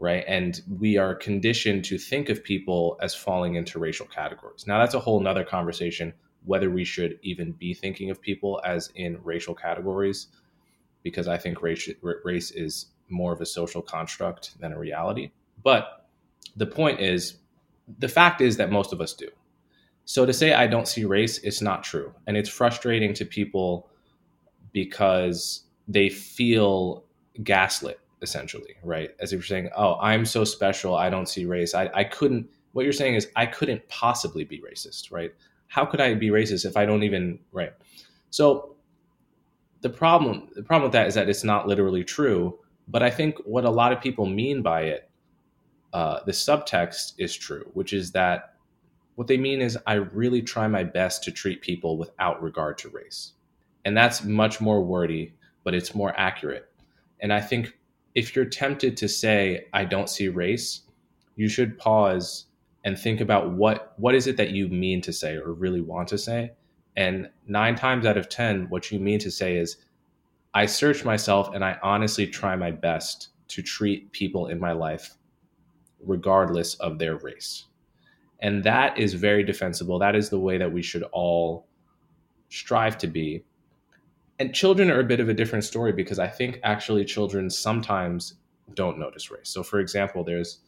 right? 0.02 0.24
And 0.26 0.60
we 0.80 0.96
are 0.96 1.14
conditioned 1.14 1.84
to 1.84 1.96
think 1.96 2.28
of 2.28 2.42
people 2.42 2.98
as 3.00 3.14
falling 3.14 3.54
into 3.54 3.78
racial 3.78 4.04
categories. 4.04 4.66
Now, 4.66 4.80
that's 4.80 4.94
a 4.94 4.98
whole 4.98 5.20
nother 5.20 5.44
conversation 5.44 6.12
whether 6.44 6.68
we 6.70 6.84
should 6.84 7.20
even 7.22 7.52
be 7.52 7.72
thinking 7.72 8.10
of 8.10 8.20
people 8.20 8.60
as 8.64 8.90
in 8.96 9.16
racial 9.22 9.54
categories, 9.54 10.26
because 11.04 11.28
I 11.28 11.38
think 11.38 11.62
race, 11.62 11.88
race 12.24 12.50
is 12.50 12.86
more 13.10 13.32
of 13.32 13.40
a 13.40 13.46
social 13.46 13.80
construct 13.80 14.58
than 14.58 14.72
a 14.72 14.78
reality. 14.78 15.30
But 15.62 16.08
the 16.56 16.66
point 16.66 16.98
is, 16.98 17.36
the 18.00 18.08
fact 18.08 18.40
is 18.40 18.56
that 18.56 18.72
most 18.72 18.92
of 18.92 19.00
us 19.00 19.14
do. 19.14 19.28
So 20.04 20.26
to 20.26 20.32
say 20.32 20.52
I 20.52 20.66
don't 20.66 20.88
see 20.88 21.04
race, 21.04 21.38
it's 21.38 21.62
not 21.62 21.84
true. 21.84 22.12
And 22.26 22.36
it's 22.36 22.48
frustrating 22.48 23.14
to 23.14 23.24
people 23.24 23.88
because 24.72 25.62
they 25.86 26.08
feel 26.08 27.04
gaslit 27.44 28.00
essentially, 28.22 28.74
right? 28.82 29.10
As 29.20 29.32
if 29.32 29.38
you're 29.38 29.42
saying, 29.44 29.70
"Oh, 29.76 29.98
I'm 30.00 30.24
so 30.24 30.44
special, 30.44 30.94
I 30.94 31.10
don't 31.10 31.28
see 31.28 31.44
race. 31.44 31.74
I, 31.74 31.90
I 31.94 32.04
couldn't." 32.04 32.48
What 32.72 32.84
you're 32.84 32.92
saying 32.92 33.16
is, 33.16 33.28
I 33.36 33.46
couldn't 33.46 33.86
possibly 33.88 34.44
be 34.44 34.60
racist, 34.60 35.12
right? 35.12 35.32
How 35.66 35.84
could 35.84 36.00
I 36.00 36.14
be 36.14 36.28
racist 36.28 36.64
if 36.64 36.76
I 36.76 36.86
don't 36.86 37.02
even 37.02 37.38
right? 37.52 37.72
So 38.30 38.76
the 39.82 39.90
problem, 39.90 40.48
the 40.54 40.62
problem 40.62 40.84
with 40.84 40.92
that 40.92 41.06
is 41.08 41.14
that 41.14 41.28
it's 41.28 41.44
not 41.44 41.66
literally 41.66 42.04
true. 42.04 42.58
But 42.88 43.02
I 43.02 43.10
think 43.10 43.36
what 43.44 43.64
a 43.64 43.70
lot 43.70 43.92
of 43.92 44.00
people 44.00 44.26
mean 44.26 44.62
by 44.62 44.82
it, 44.82 45.10
uh, 45.92 46.20
the 46.24 46.32
subtext 46.32 47.14
is 47.18 47.34
true, 47.36 47.70
which 47.74 47.92
is 47.92 48.12
that 48.12 48.54
what 49.14 49.26
they 49.26 49.36
mean 49.36 49.60
is 49.60 49.78
I 49.86 49.94
really 49.94 50.42
try 50.42 50.66
my 50.68 50.84
best 50.84 51.22
to 51.24 51.30
treat 51.30 51.60
people 51.60 51.98
without 51.98 52.42
regard 52.42 52.78
to 52.78 52.88
race, 52.88 53.32
and 53.84 53.96
that's 53.96 54.24
much 54.24 54.60
more 54.60 54.82
wordy, 54.82 55.34
but 55.64 55.74
it's 55.74 55.94
more 55.94 56.18
accurate. 56.18 56.70
And 57.20 57.32
I 57.32 57.40
think 57.40 57.78
if 58.14 58.36
you're 58.36 58.44
tempted 58.44 58.96
to 58.98 59.08
say 59.08 59.66
I 59.72 59.84
don't 59.84 60.08
see 60.08 60.28
race, 60.28 60.82
you 61.36 61.48
should 61.48 61.78
pause 61.78 62.46
and 62.84 62.98
think 62.98 63.20
about 63.20 63.52
what 63.52 63.94
what 63.96 64.14
is 64.14 64.26
it 64.26 64.36
that 64.36 64.50
you 64.50 64.68
mean 64.68 65.00
to 65.02 65.12
say 65.12 65.36
or 65.36 65.52
really 65.52 65.80
want 65.80 66.08
to 66.08 66.18
say. 66.18 66.52
And 66.96 67.30
9 67.46 67.74
times 67.74 68.04
out 68.04 68.18
of 68.18 68.28
10 68.28 68.68
what 68.68 68.90
you 68.90 68.98
mean 68.98 69.18
to 69.20 69.30
say 69.30 69.56
is 69.56 69.78
I 70.52 70.66
search 70.66 71.04
myself 71.04 71.54
and 71.54 71.64
I 71.64 71.78
honestly 71.82 72.26
try 72.26 72.54
my 72.56 72.70
best 72.70 73.28
to 73.48 73.62
treat 73.62 74.12
people 74.12 74.48
in 74.48 74.60
my 74.60 74.72
life 74.72 75.16
regardless 76.04 76.74
of 76.74 76.98
their 76.98 77.16
race. 77.16 77.66
And 78.40 78.64
that 78.64 78.98
is 78.98 79.14
very 79.14 79.44
defensible. 79.44 79.98
That 79.98 80.16
is 80.16 80.28
the 80.28 80.40
way 80.40 80.58
that 80.58 80.72
we 80.72 80.82
should 80.82 81.04
all 81.12 81.66
strive 82.50 82.98
to 82.98 83.06
be 83.06 83.44
and 84.38 84.54
children 84.54 84.90
are 84.90 85.00
a 85.00 85.04
bit 85.04 85.20
of 85.20 85.28
a 85.28 85.34
different 85.34 85.64
story 85.64 85.92
because 85.92 86.18
I 86.18 86.28
think 86.28 86.60
actually 86.62 87.04
children 87.04 87.50
sometimes 87.50 88.34
don't 88.74 88.98
notice 88.98 89.30
race. 89.30 89.48
So, 89.48 89.62
for 89.62 89.80
example, 89.80 90.24
there's 90.24 90.58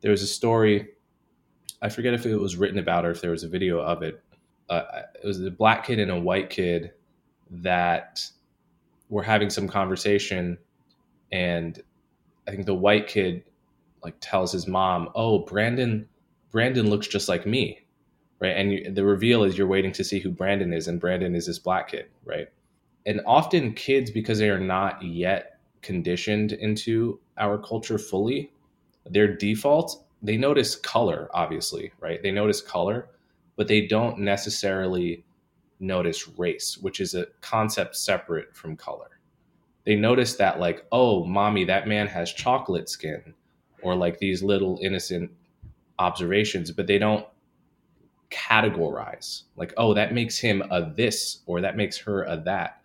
there's 0.00 0.22
a 0.22 0.26
story. 0.26 0.88
I 1.80 1.88
forget 1.88 2.14
if 2.14 2.26
it 2.26 2.36
was 2.36 2.56
written 2.56 2.78
about 2.78 3.04
or 3.04 3.10
if 3.10 3.20
there 3.20 3.30
was 3.30 3.44
a 3.44 3.48
video 3.48 3.80
of 3.80 4.02
it. 4.02 4.22
Uh, 4.68 5.02
it 5.22 5.26
was 5.26 5.42
a 5.42 5.50
black 5.50 5.86
kid 5.86 5.98
and 5.98 6.10
a 6.10 6.18
white 6.18 6.48
kid 6.50 6.92
that 7.50 8.24
were 9.08 9.22
having 9.22 9.50
some 9.50 9.68
conversation, 9.68 10.56
and 11.30 11.82
I 12.46 12.52
think 12.52 12.66
the 12.66 12.74
white 12.74 13.06
kid 13.06 13.44
like 14.02 14.14
tells 14.20 14.52
his 14.52 14.66
mom, 14.66 15.10
"Oh, 15.14 15.40
Brandon, 15.40 16.08
Brandon 16.50 16.88
looks 16.88 17.06
just 17.06 17.28
like 17.28 17.46
me." 17.46 17.78
Right, 18.40 18.56
and 18.56 18.72
you, 18.72 18.90
the 18.90 19.04
reveal 19.04 19.44
is 19.44 19.56
you're 19.56 19.68
waiting 19.68 19.92
to 19.92 20.04
see 20.04 20.18
who 20.18 20.30
Brandon 20.30 20.72
is, 20.72 20.88
and 20.88 21.00
Brandon 21.00 21.34
is 21.34 21.46
this 21.46 21.58
black 21.60 21.88
kid, 21.90 22.06
right? 22.24 22.48
And 23.06 23.20
often 23.26 23.72
kids 23.72 24.10
because 24.10 24.38
they 24.38 24.50
are 24.50 24.60
not 24.60 25.02
yet 25.02 25.58
conditioned 25.82 26.52
into 26.52 27.18
our 27.38 27.58
culture 27.58 27.98
fully 27.98 28.52
their 29.10 29.36
default 29.36 30.04
they 30.22 30.36
notice 30.36 30.76
color 30.76 31.28
obviously 31.34 31.92
right? 32.00 32.22
They 32.22 32.30
notice 32.30 32.60
color 32.60 33.08
but 33.56 33.68
they 33.68 33.86
don't 33.86 34.18
necessarily 34.18 35.24
notice 35.80 36.28
race 36.38 36.78
which 36.80 37.00
is 37.00 37.14
a 37.14 37.26
concept 37.40 37.96
separate 37.96 38.54
from 38.56 38.76
color. 38.76 39.18
They 39.84 39.96
notice 39.96 40.36
that 40.36 40.60
like 40.60 40.86
oh 40.92 41.24
mommy 41.24 41.64
that 41.64 41.88
man 41.88 42.06
has 42.06 42.32
chocolate 42.32 42.88
skin 42.88 43.34
or 43.82 43.96
like 43.96 44.18
these 44.18 44.42
little 44.42 44.78
innocent 44.80 45.30
observations 45.98 46.70
but 46.70 46.86
they 46.86 46.98
don't 46.98 47.26
categorize 48.30 49.42
like 49.56 49.74
oh 49.76 49.92
that 49.92 50.14
makes 50.14 50.38
him 50.38 50.62
a 50.70 50.90
this 50.94 51.40
or 51.46 51.60
that 51.60 51.76
makes 51.76 51.98
her 51.98 52.22
a 52.24 52.36
that 52.36 52.81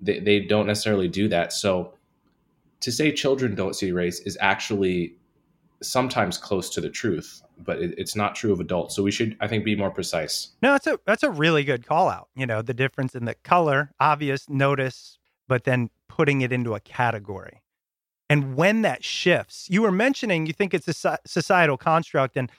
they, 0.00 0.18
they 0.20 0.40
don't 0.40 0.66
necessarily 0.66 1.08
do 1.08 1.28
that. 1.28 1.52
So 1.52 1.94
to 2.80 2.90
say 2.90 3.12
children 3.12 3.54
don't 3.54 3.74
see 3.74 3.92
race 3.92 4.20
is 4.20 4.38
actually 4.40 5.14
sometimes 5.82 6.38
close 6.38 6.68
to 6.70 6.80
the 6.80 6.90
truth, 6.90 7.42
but 7.58 7.78
it, 7.80 7.94
it's 7.98 8.14
not 8.16 8.34
true 8.34 8.52
of 8.52 8.60
adults. 8.60 8.94
So 8.96 9.02
we 9.02 9.10
should, 9.10 9.36
I 9.40 9.46
think, 9.48 9.64
be 9.64 9.76
more 9.76 9.90
precise. 9.90 10.48
No, 10.62 10.72
that's 10.72 10.86
a 10.86 10.98
that's 11.06 11.22
a 11.22 11.30
really 11.30 11.64
good 11.64 11.86
call 11.86 12.08
out. 12.08 12.28
You 12.34 12.46
know, 12.46 12.62
the 12.62 12.74
difference 12.74 13.14
in 13.14 13.24
the 13.24 13.34
color, 13.34 13.92
obvious, 14.00 14.48
notice, 14.48 15.18
but 15.48 15.64
then 15.64 15.90
putting 16.08 16.40
it 16.42 16.52
into 16.52 16.74
a 16.74 16.80
category. 16.80 17.62
and 18.30 18.54
when 18.54 18.82
that 18.82 19.04
shifts. 19.04 19.66
You 19.68 19.82
were 19.82 19.90
mentioning 19.92 20.46
you 20.46 20.52
think 20.54 20.72
it's 20.72 20.88
a 20.88 21.18
societal 21.26 21.76
construct, 21.76 22.36
and 22.36 22.50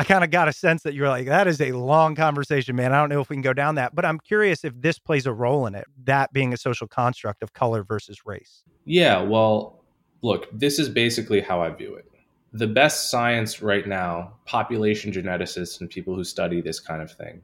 I 0.00 0.04
kind 0.04 0.22
of 0.22 0.30
got 0.30 0.46
a 0.46 0.52
sense 0.52 0.84
that 0.84 0.94
you're 0.94 1.08
like, 1.08 1.26
that 1.26 1.48
is 1.48 1.60
a 1.60 1.72
long 1.72 2.14
conversation, 2.14 2.76
man. 2.76 2.92
I 2.92 3.00
don't 3.00 3.08
know 3.08 3.20
if 3.20 3.28
we 3.28 3.34
can 3.34 3.42
go 3.42 3.52
down 3.52 3.74
that, 3.74 3.96
but 3.96 4.04
I'm 4.04 4.20
curious 4.20 4.64
if 4.64 4.72
this 4.80 4.96
plays 4.96 5.26
a 5.26 5.32
role 5.32 5.66
in 5.66 5.74
it, 5.74 5.86
that 6.04 6.32
being 6.32 6.52
a 6.52 6.56
social 6.56 6.86
construct 6.86 7.42
of 7.42 7.52
color 7.52 7.82
versus 7.82 8.24
race. 8.24 8.62
Yeah, 8.84 9.20
well, 9.20 9.82
look, 10.22 10.46
this 10.52 10.78
is 10.78 10.88
basically 10.88 11.40
how 11.40 11.60
I 11.60 11.70
view 11.70 11.96
it. 11.96 12.04
The 12.52 12.68
best 12.68 13.10
science 13.10 13.60
right 13.60 13.88
now, 13.88 14.34
population 14.46 15.10
geneticists 15.10 15.80
and 15.80 15.90
people 15.90 16.14
who 16.14 16.22
study 16.22 16.60
this 16.60 16.78
kind 16.78 17.02
of 17.02 17.10
thing, 17.10 17.42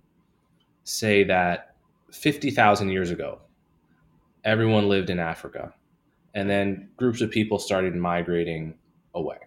say 0.84 1.24
that 1.24 1.74
50,000 2.12 2.88
years 2.88 3.10
ago, 3.10 3.40
everyone 4.44 4.88
lived 4.88 5.10
in 5.10 5.18
Africa. 5.18 5.74
And 6.34 6.48
then 6.48 6.88
groups 6.96 7.20
of 7.20 7.32
people 7.32 7.58
started 7.58 7.96
migrating 7.96 8.74
away 9.12 9.38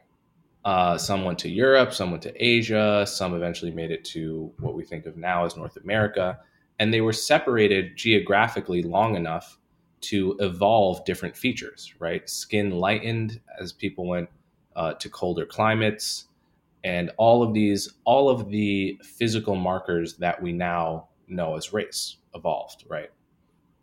uh, 0.67 0.97
some 0.97 1.23
went 1.23 1.39
to 1.39 1.47
Europe, 1.47 1.93
some 1.93 2.11
went 2.11 2.21
to 2.21 2.45
Asia, 2.45 3.05
some 3.07 3.33
eventually 3.33 3.71
made 3.71 3.89
it 3.89 4.03
to 4.03 4.51
what 4.59 4.73
we 4.73 4.83
think 4.83 5.05
of 5.05 5.15
now 5.15 5.45
as 5.45 5.55
North 5.55 5.77
America. 5.77 6.37
And 6.77 6.93
they 6.93 6.99
were 6.99 7.13
separated 7.13 7.95
geographically 7.95 8.83
long 8.83 9.15
enough 9.15 9.57
to 10.01 10.35
evolve 10.41 11.05
different 11.05 11.37
features, 11.37 11.93
right? 11.99 12.29
Skin 12.29 12.71
lightened 12.71 13.39
as 13.61 13.71
people 13.71 14.07
went 14.07 14.27
uh, 14.75 14.95
to 14.95 15.09
colder 15.09 15.45
climates. 15.45 16.25
And 16.83 17.11
all 17.15 17.43
of 17.43 17.53
these, 17.53 17.93
all 18.03 18.29
of 18.29 18.49
the 18.49 18.99
physical 19.01 19.55
markers 19.55 20.15
that 20.15 20.41
we 20.41 20.51
now 20.51 21.07
know 21.29 21.55
as 21.55 21.71
race 21.71 22.17
evolved, 22.35 22.83
right? 22.89 23.09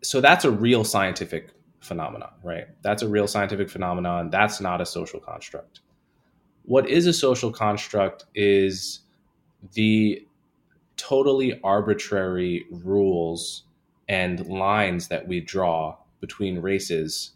So 0.02 0.20
that's 0.20 0.44
a 0.44 0.50
real 0.50 0.84
scientific 0.84 1.48
phenomenon, 1.80 2.32
right? 2.42 2.66
That's 2.82 3.00
a 3.00 3.08
real 3.08 3.26
scientific 3.26 3.70
phenomenon. 3.70 4.28
That's 4.28 4.60
not 4.60 4.82
a 4.82 4.86
social 4.86 5.18
construct. 5.18 5.80
What 6.64 6.88
is 6.88 7.06
a 7.06 7.12
social 7.12 7.52
construct 7.52 8.24
is 8.34 9.00
the 9.74 10.26
totally 10.96 11.60
arbitrary 11.62 12.64
rules 12.70 13.64
and 14.08 14.46
lines 14.46 15.08
that 15.08 15.26
we 15.26 15.40
draw 15.40 15.96
between 16.20 16.58
races 16.60 17.32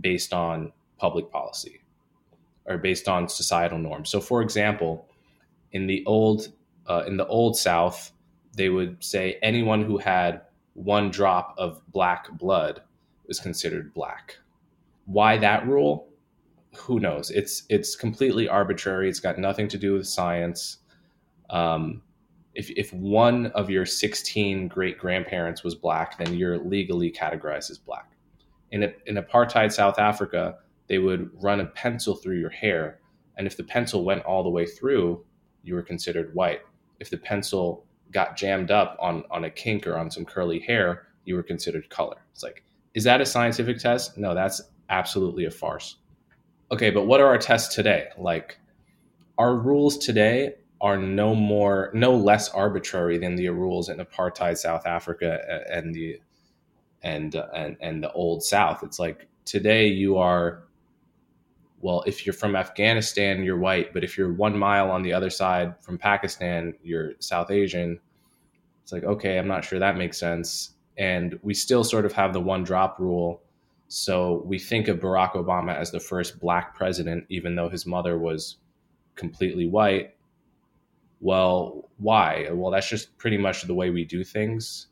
based 0.00 0.32
on 0.32 0.72
public 0.98 1.30
policy 1.30 1.80
or 2.66 2.78
based 2.78 3.08
on 3.08 3.28
societal 3.28 3.78
norms. 3.78 4.10
So, 4.10 4.20
for 4.20 4.42
example, 4.42 5.06
in 5.72 5.86
the 5.86 6.04
old 6.06 6.48
uh, 6.86 7.04
in 7.06 7.16
the 7.16 7.26
old 7.26 7.56
South, 7.56 8.12
they 8.56 8.68
would 8.68 9.02
say 9.02 9.38
anyone 9.42 9.84
who 9.84 9.98
had 9.98 10.42
one 10.74 11.10
drop 11.10 11.54
of 11.58 11.80
black 11.92 12.30
blood 12.32 12.82
was 13.26 13.38
considered 13.38 13.92
black. 13.94 14.38
Why 15.04 15.36
that 15.38 15.66
rule? 15.66 16.08
Who 16.76 17.00
knows? 17.00 17.30
It's 17.30 17.64
it's 17.68 17.96
completely 17.96 18.48
arbitrary. 18.48 19.08
It's 19.08 19.20
got 19.20 19.38
nothing 19.38 19.68
to 19.68 19.78
do 19.78 19.94
with 19.94 20.06
science. 20.06 20.78
Um, 21.50 22.02
if 22.54 22.70
if 22.70 22.92
one 22.92 23.46
of 23.48 23.70
your 23.70 23.86
16 23.86 24.68
great 24.68 24.98
grandparents 24.98 25.64
was 25.64 25.74
black, 25.74 26.18
then 26.18 26.34
you're 26.34 26.58
legally 26.58 27.10
categorized 27.10 27.70
as 27.70 27.78
black. 27.78 28.12
In 28.70 28.84
a, 28.84 28.92
in 29.06 29.16
apartheid 29.16 29.72
South 29.72 29.98
Africa, 29.98 30.58
they 30.86 30.98
would 30.98 31.30
run 31.42 31.60
a 31.60 31.66
pencil 31.66 32.14
through 32.14 32.38
your 32.38 32.50
hair, 32.50 33.00
and 33.36 33.46
if 33.46 33.56
the 33.56 33.64
pencil 33.64 34.04
went 34.04 34.24
all 34.24 34.44
the 34.44 34.50
way 34.50 34.66
through, 34.66 35.24
you 35.62 35.74
were 35.74 35.82
considered 35.82 36.34
white. 36.34 36.60
If 37.00 37.10
the 37.10 37.18
pencil 37.18 37.84
got 38.12 38.36
jammed 38.36 38.70
up 38.70 38.96
on 39.00 39.24
on 39.30 39.44
a 39.44 39.50
kink 39.50 39.86
or 39.88 39.96
on 39.96 40.10
some 40.10 40.24
curly 40.24 40.60
hair, 40.60 41.08
you 41.24 41.34
were 41.34 41.42
considered 41.42 41.90
color. 41.90 42.22
It's 42.32 42.44
like, 42.44 42.62
is 42.94 43.02
that 43.04 43.20
a 43.20 43.26
scientific 43.26 43.78
test? 43.78 44.16
No, 44.16 44.34
that's 44.34 44.62
absolutely 44.88 45.46
a 45.46 45.50
farce 45.50 45.96
okay, 46.72 46.90
but 46.90 47.06
what 47.06 47.20
are 47.20 47.26
our 47.26 47.38
tests 47.38 47.74
today? 47.74 48.08
Like, 48.18 48.58
our 49.38 49.56
rules 49.56 49.98
today 49.98 50.54
are 50.80 50.96
no 50.96 51.34
more, 51.34 51.90
no 51.92 52.14
less 52.14 52.48
arbitrary 52.50 53.18
than 53.18 53.36
the 53.36 53.48
rules 53.50 53.88
in 53.88 53.98
apartheid 53.98 54.56
South 54.56 54.86
Africa 54.86 55.64
and 55.70 55.94
the 55.94 56.20
and 57.02 57.34
and 57.54 57.76
and 57.80 58.02
the 58.02 58.12
old 58.12 58.42
South. 58.42 58.82
It's 58.82 58.98
like 58.98 59.28
today 59.44 59.88
you 59.88 60.18
are. 60.18 60.64
Well, 61.82 62.04
if 62.06 62.26
you're 62.26 62.34
from 62.34 62.56
Afghanistan, 62.56 63.42
you're 63.42 63.58
white, 63.58 63.94
but 63.94 64.04
if 64.04 64.18
you're 64.18 64.32
one 64.34 64.58
mile 64.58 64.90
on 64.90 65.02
the 65.02 65.14
other 65.14 65.30
side 65.30 65.74
from 65.80 65.96
Pakistan, 65.96 66.74
you're 66.82 67.12
South 67.20 67.50
Asian. 67.50 67.98
It's 68.82 68.92
like, 68.92 69.04
okay, 69.04 69.38
I'm 69.38 69.48
not 69.48 69.64
sure 69.64 69.78
that 69.78 69.96
makes 69.96 70.18
sense. 70.18 70.72
And 70.98 71.38
we 71.42 71.54
still 71.54 71.82
sort 71.82 72.04
of 72.04 72.12
have 72.12 72.34
the 72.34 72.40
one 72.40 72.64
drop 72.64 72.98
rule 72.98 73.42
so 73.92 74.44
we 74.46 74.56
think 74.56 74.86
of 74.86 75.00
Barack 75.00 75.32
Obama 75.32 75.74
as 75.74 75.90
the 75.90 75.98
first 75.98 76.38
black 76.38 76.76
president, 76.76 77.24
even 77.28 77.56
though 77.56 77.68
his 77.68 77.86
mother 77.86 78.16
was 78.16 78.58
completely 79.16 79.66
white. 79.66 80.14
Well, 81.18 81.90
why? 81.96 82.46
Well, 82.52 82.70
that's 82.70 82.88
just 82.88 83.18
pretty 83.18 83.36
much 83.36 83.62
the 83.64 83.74
way 83.74 83.90
we 83.90 84.04
do 84.04 84.22
things. 84.22 84.86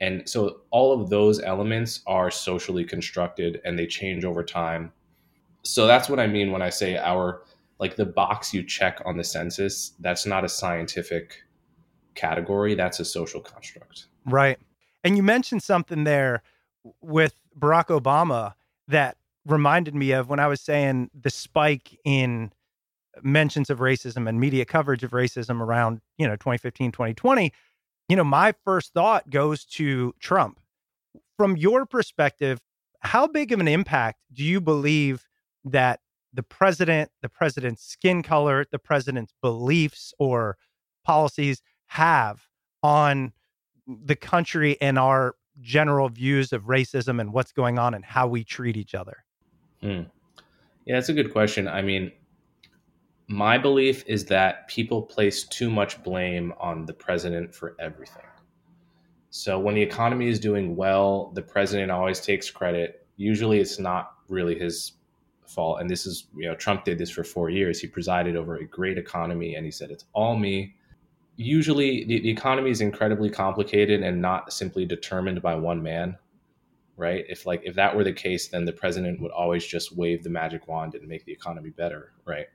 And 0.00 0.28
so 0.28 0.60
all 0.70 0.92
of 0.92 1.10
those 1.10 1.40
elements 1.40 2.02
are 2.06 2.30
socially 2.30 2.84
constructed 2.84 3.60
and 3.64 3.76
they 3.76 3.88
change 3.88 4.24
over 4.24 4.44
time. 4.44 4.92
So 5.64 5.88
that's 5.88 6.08
what 6.08 6.20
I 6.20 6.28
mean 6.28 6.52
when 6.52 6.62
I 6.62 6.70
say 6.70 6.96
our, 6.96 7.42
like 7.80 7.96
the 7.96 8.06
box 8.06 8.54
you 8.54 8.62
check 8.62 9.02
on 9.04 9.16
the 9.16 9.24
census, 9.24 9.94
that's 9.98 10.26
not 10.26 10.44
a 10.44 10.48
scientific 10.48 11.42
category, 12.14 12.76
that's 12.76 13.00
a 13.00 13.04
social 13.04 13.40
construct. 13.40 14.06
Right. 14.24 14.60
And 15.02 15.16
you 15.16 15.24
mentioned 15.24 15.64
something 15.64 16.04
there 16.04 16.44
with 17.00 17.34
Barack 17.58 17.86
Obama 17.86 18.54
that 18.88 19.16
reminded 19.46 19.94
me 19.94 20.12
of 20.12 20.28
when 20.28 20.40
I 20.40 20.46
was 20.46 20.60
saying 20.60 21.10
the 21.18 21.30
spike 21.30 21.98
in 22.04 22.52
mentions 23.22 23.70
of 23.70 23.78
racism 23.78 24.28
and 24.28 24.40
media 24.40 24.64
coverage 24.64 25.04
of 25.04 25.12
racism 25.12 25.60
around, 25.60 26.00
you 26.18 26.26
know, 26.26 26.36
2015, 26.36 26.92
2020. 26.92 27.52
You 28.08 28.16
know, 28.16 28.24
my 28.24 28.54
first 28.64 28.92
thought 28.92 29.30
goes 29.30 29.64
to 29.66 30.14
Trump. 30.18 30.58
From 31.36 31.56
your 31.56 31.86
perspective, 31.86 32.60
how 33.00 33.26
big 33.26 33.52
of 33.52 33.60
an 33.60 33.68
impact 33.68 34.18
do 34.32 34.42
you 34.42 34.60
believe 34.60 35.26
that 35.64 36.00
the 36.32 36.42
president, 36.42 37.10
the 37.22 37.28
president's 37.28 37.84
skin 37.84 38.22
color, 38.22 38.66
the 38.70 38.78
president's 38.78 39.32
beliefs 39.40 40.12
or 40.18 40.56
policies 41.04 41.62
have 41.86 42.46
on 42.82 43.32
the 43.86 44.16
country 44.16 44.76
and 44.80 44.98
our 44.98 45.36
general 45.60 46.08
views 46.08 46.52
of 46.52 46.64
racism 46.64 47.20
and 47.20 47.32
what's 47.32 47.52
going 47.52 47.78
on 47.78 47.94
and 47.94 48.04
how 48.04 48.26
we 48.26 48.44
treat 48.44 48.76
each 48.76 48.94
other? 48.94 49.24
Hmm. 49.80 50.02
Yeah, 50.86 50.96
that's 50.96 51.08
a 51.08 51.14
good 51.14 51.32
question. 51.32 51.68
I 51.68 51.82
mean, 51.82 52.12
my 53.28 53.56
belief 53.56 54.04
is 54.06 54.26
that 54.26 54.68
people 54.68 55.02
place 55.02 55.44
too 55.44 55.70
much 55.70 56.02
blame 56.02 56.52
on 56.60 56.84
the 56.86 56.92
president 56.92 57.54
for 57.54 57.74
everything. 57.78 58.24
So 59.30 59.58
when 59.58 59.74
the 59.74 59.82
economy 59.82 60.28
is 60.28 60.38
doing 60.38 60.76
well, 60.76 61.32
the 61.34 61.42
president 61.42 61.90
always 61.90 62.20
takes 62.20 62.50
credit. 62.50 63.06
Usually 63.16 63.58
it's 63.58 63.78
not 63.78 64.12
really 64.28 64.58
his 64.58 64.92
fault. 65.46 65.80
And 65.80 65.88
this 65.88 66.06
is, 66.06 66.26
you 66.36 66.48
know, 66.48 66.54
Trump 66.54 66.84
did 66.84 66.98
this 66.98 67.10
for 67.10 67.24
four 67.24 67.50
years. 67.50 67.80
He 67.80 67.86
presided 67.86 68.36
over 68.36 68.56
a 68.56 68.66
great 68.66 68.98
economy 68.98 69.54
and 69.54 69.64
he 69.64 69.70
said, 69.70 69.90
it's 69.90 70.04
all 70.12 70.36
me 70.36 70.76
usually 71.36 72.04
the, 72.04 72.20
the 72.20 72.30
economy 72.30 72.70
is 72.70 72.80
incredibly 72.80 73.30
complicated 73.30 74.02
and 74.02 74.20
not 74.20 74.52
simply 74.52 74.84
determined 74.84 75.42
by 75.42 75.54
one 75.54 75.82
man 75.82 76.16
right? 76.96 77.24
If 77.28 77.44
like 77.44 77.60
if 77.64 77.74
that 77.74 77.96
were 77.96 78.04
the 78.04 78.12
case 78.12 78.48
then 78.48 78.64
the 78.64 78.72
president 78.72 79.20
would 79.20 79.32
always 79.32 79.66
just 79.66 79.96
wave 79.96 80.22
the 80.22 80.30
magic 80.30 80.68
wand 80.68 80.94
and 80.94 81.08
make 81.08 81.24
the 81.24 81.32
economy 81.32 81.70
better 81.70 82.12
right? 82.24 82.46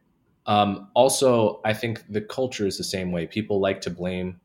Um, 0.45 0.89
also 0.95 1.61
i 1.65 1.73
think 1.73 2.03
the 2.09 2.21
culture 2.21 2.65
is 2.65 2.77
the 2.77 2.83
same 2.83 3.11
way. 3.11 3.27
People 3.27 3.59
like 3.59 3.81
to 3.81 3.89
blame 3.89 4.39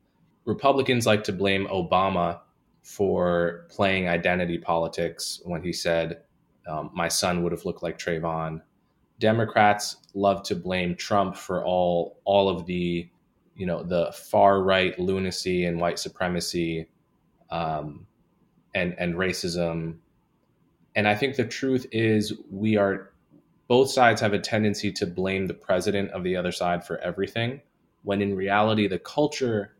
republicans 0.45 1.05
like 1.05 1.23
to 1.23 1.33
blame 1.33 1.65
obama 1.67 2.39
for 2.83 3.65
playing 3.69 4.07
identity 4.07 4.59
politics 4.59 5.41
when 5.43 5.63
he 5.63 5.73
said 5.73 6.21
um, 6.67 6.91
my 6.93 7.07
son 7.07 7.43
would 7.43 7.51
have 7.51 7.65
looked 7.65 7.83
like 7.83 7.97
Trayvon. 7.97 8.61
Democrats 9.19 9.97
love 10.13 10.43
to 10.43 10.55
blame 10.55 10.95
Trump 10.95 11.35
for 11.35 11.63
all 11.63 12.19
all 12.25 12.49
of 12.49 12.65
the 12.65 13.09
you 13.55 13.65
know 13.65 13.83
the 13.83 14.11
far 14.13 14.61
right 14.61 14.97
lunacy 14.99 15.65
and 15.65 15.79
white 15.79 15.99
supremacy 15.99 16.87
um, 17.49 18.05
and 18.73 18.95
and 18.97 19.15
racism. 19.15 19.97
And 20.95 21.07
i 21.07 21.15
think 21.15 21.35
the 21.35 21.45
truth 21.45 21.85
is 21.91 22.33
we 22.49 22.77
are 22.77 23.11
both 23.67 23.89
sides 23.89 24.21
have 24.21 24.33
a 24.33 24.39
tendency 24.39 24.91
to 24.91 25.07
blame 25.07 25.47
the 25.47 25.53
president 25.53 26.11
of 26.11 26.23
the 26.23 26.35
other 26.35 26.51
side 26.51 26.85
for 26.85 26.97
everything 26.99 27.61
when 28.03 28.21
in 28.21 28.35
reality 28.35 28.87
the 28.87 28.99
culture 28.99 29.75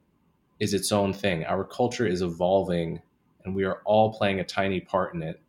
is 0.59 0.73
its 0.73 0.91
own 0.91 1.13
thing. 1.13 1.45
Our 1.45 1.63
culture 1.63 2.07
is 2.07 2.21
evolving 2.21 3.01
and 3.43 3.53
we 3.53 3.63
are 3.65 3.81
all 3.85 4.11
playing 4.13 4.39
a 4.39 4.43
tiny 4.43 4.79
part 4.79 5.13
in 5.13 5.21
it. 5.21 5.39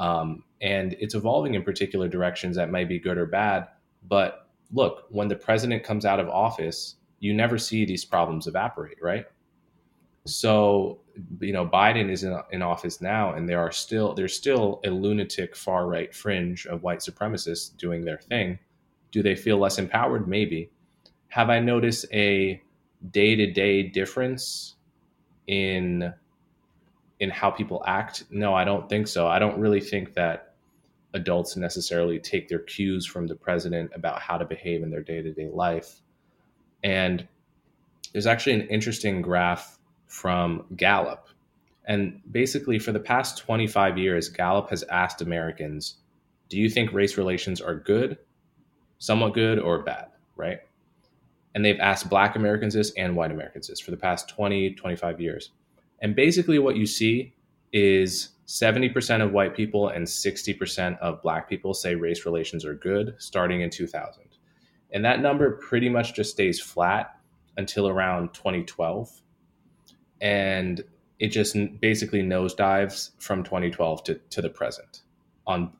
Um, 0.00 0.42
and 0.60 0.94
it's 0.98 1.14
evolving 1.14 1.54
in 1.54 1.62
particular 1.62 2.08
directions 2.08 2.56
that 2.56 2.70
might 2.70 2.88
be 2.88 2.98
good 2.98 3.18
or 3.18 3.26
bad 3.26 3.68
but 4.08 4.48
look 4.72 5.04
when 5.10 5.28
the 5.28 5.36
president 5.36 5.82
comes 5.82 6.04
out 6.04 6.20
of 6.20 6.28
office 6.28 6.96
you 7.20 7.34
never 7.34 7.58
see 7.58 7.84
these 7.84 8.04
problems 8.04 8.46
evaporate, 8.46 8.98
right? 9.00 9.26
So, 10.26 11.00
you 11.40 11.52
know, 11.52 11.66
Biden 11.66 12.10
is 12.10 12.24
in, 12.24 12.38
in 12.50 12.62
office 12.62 13.00
now, 13.00 13.32
and 13.34 13.48
there 13.48 13.60
are 13.60 13.72
still 13.72 14.14
there's 14.14 14.34
still 14.34 14.80
a 14.84 14.90
lunatic 14.90 15.56
far 15.56 15.86
right 15.86 16.14
fringe 16.14 16.66
of 16.66 16.82
white 16.82 16.98
supremacists 16.98 17.76
doing 17.76 18.04
their 18.04 18.18
thing. 18.18 18.58
Do 19.12 19.22
they 19.22 19.34
feel 19.34 19.58
less 19.58 19.78
empowered? 19.78 20.28
Maybe. 20.28 20.70
Have 21.28 21.48
I 21.48 21.60
noticed 21.60 22.06
a 22.12 22.60
day 23.10 23.36
to 23.36 23.50
day 23.50 23.82
difference 23.82 24.76
in 25.46 26.12
in 27.20 27.30
how 27.30 27.50
people 27.50 27.82
act? 27.86 28.24
No, 28.30 28.54
I 28.54 28.64
don't 28.64 28.88
think 28.88 29.08
so. 29.08 29.26
I 29.26 29.38
don't 29.38 29.58
really 29.58 29.80
think 29.80 30.14
that 30.14 30.54
adults 31.14 31.56
necessarily 31.56 32.18
take 32.18 32.48
their 32.48 32.60
cues 32.60 33.06
from 33.06 33.26
the 33.26 33.34
president 33.34 33.90
about 33.94 34.20
how 34.20 34.36
to 34.38 34.44
behave 34.44 34.82
in 34.82 34.90
their 34.90 35.02
day 35.02 35.22
to 35.22 35.32
day 35.32 35.48
life. 35.52 36.02
And 36.82 37.26
there's 38.12 38.26
actually 38.26 38.54
an 38.54 38.68
interesting 38.68 39.22
graph 39.22 39.78
from 40.06 40.64
Gallup. 40.76 41.28
And 41.86 42.20
basically, 42.30 42.78
for 42.78 42.92
the 42.92 43.00
past 43.00 43.38
25 43.38 43.98
years, 43.98 44.28
Gallup 44.28 44.70
has 44.70 44.82
asked 44.84 45.22
Americans, 45.22 45.96
do 46.48 46.58
you 46.58 46.68
think 46.68 46.92
race 46.92 47.16
relations 47.16 47.60
are 47.60 47.74
good, 47.74 48.18
somewhat 48.98 49.34
good, 49.34 49.58
or 49.58 49.82
bad? 49.82 50.08
Right? 50.36 50.60
And 51.54 51.64
they've 51.64 51.80
asked 51.80 52.08
Black 52.08 52.36
Americans 52.36 52.74
this 52.74 52.92
and 52.96 53.16
white 53.16 53.32
Americans 53.32 53.68
this 53.68 53.80
for 53.80 53.90
the 53.90 53.96
past 53.96 54.28
20, 54.28 54.74
25 54.74 55.20
years. 55.20 55.50
And 56.00 56.14
basically, 56.14 56.58
what 56.58 56.76
you 56.76 56.86
see 56.86 57.34
is 57.72 58.30
70% 58.46 59.22
of 59.22 59.32
white 59.32 59.54
people 59.54 59.88
and 59.88 60.06
60% 60.06 60.98
of 60.98 61.22
black 61.22 61.48
people 61.48 61.72
say 61.72 61.94
race 61.94 62.26
relations 62.26 62.64
are 62.64 62.74
good 62.74 63.14
starting 63.18 63.60
in 63.60 63.70
2000. 63.70 64.24
And 64.92 65.04
that 65.04 65.20
number 65.20 65.52
pretty 65.52 65.88
much 65.88 66.14
just 66.14 66.30
stays 66.30 66.60
flat 66.60 67.16
until 67.56 67.88
around 67.88 68.34
2012. 68.34 69.22
And 70.20 70.82
it 71.18 71.28
just 71.28 71.56
basically 71.80 72.22
nosedives 72.22 73.10
from 73.18 73.44
2012 73.44 74.04
to, 74.04 74.14
to 74.14 74.42
the 74.42 74.48
present 74.48 75.02
on 75.46 75.72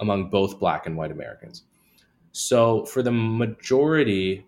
among 0.00 0.30
both 0.30 0.58
black 0.58 0.86
and 0.86 0.96
white 0.96 1.12
Americans. 1.12 1.62
So 2.32 2.84
for 2.86 3.02
the 3.02 3.12
majority, 3.12 4.46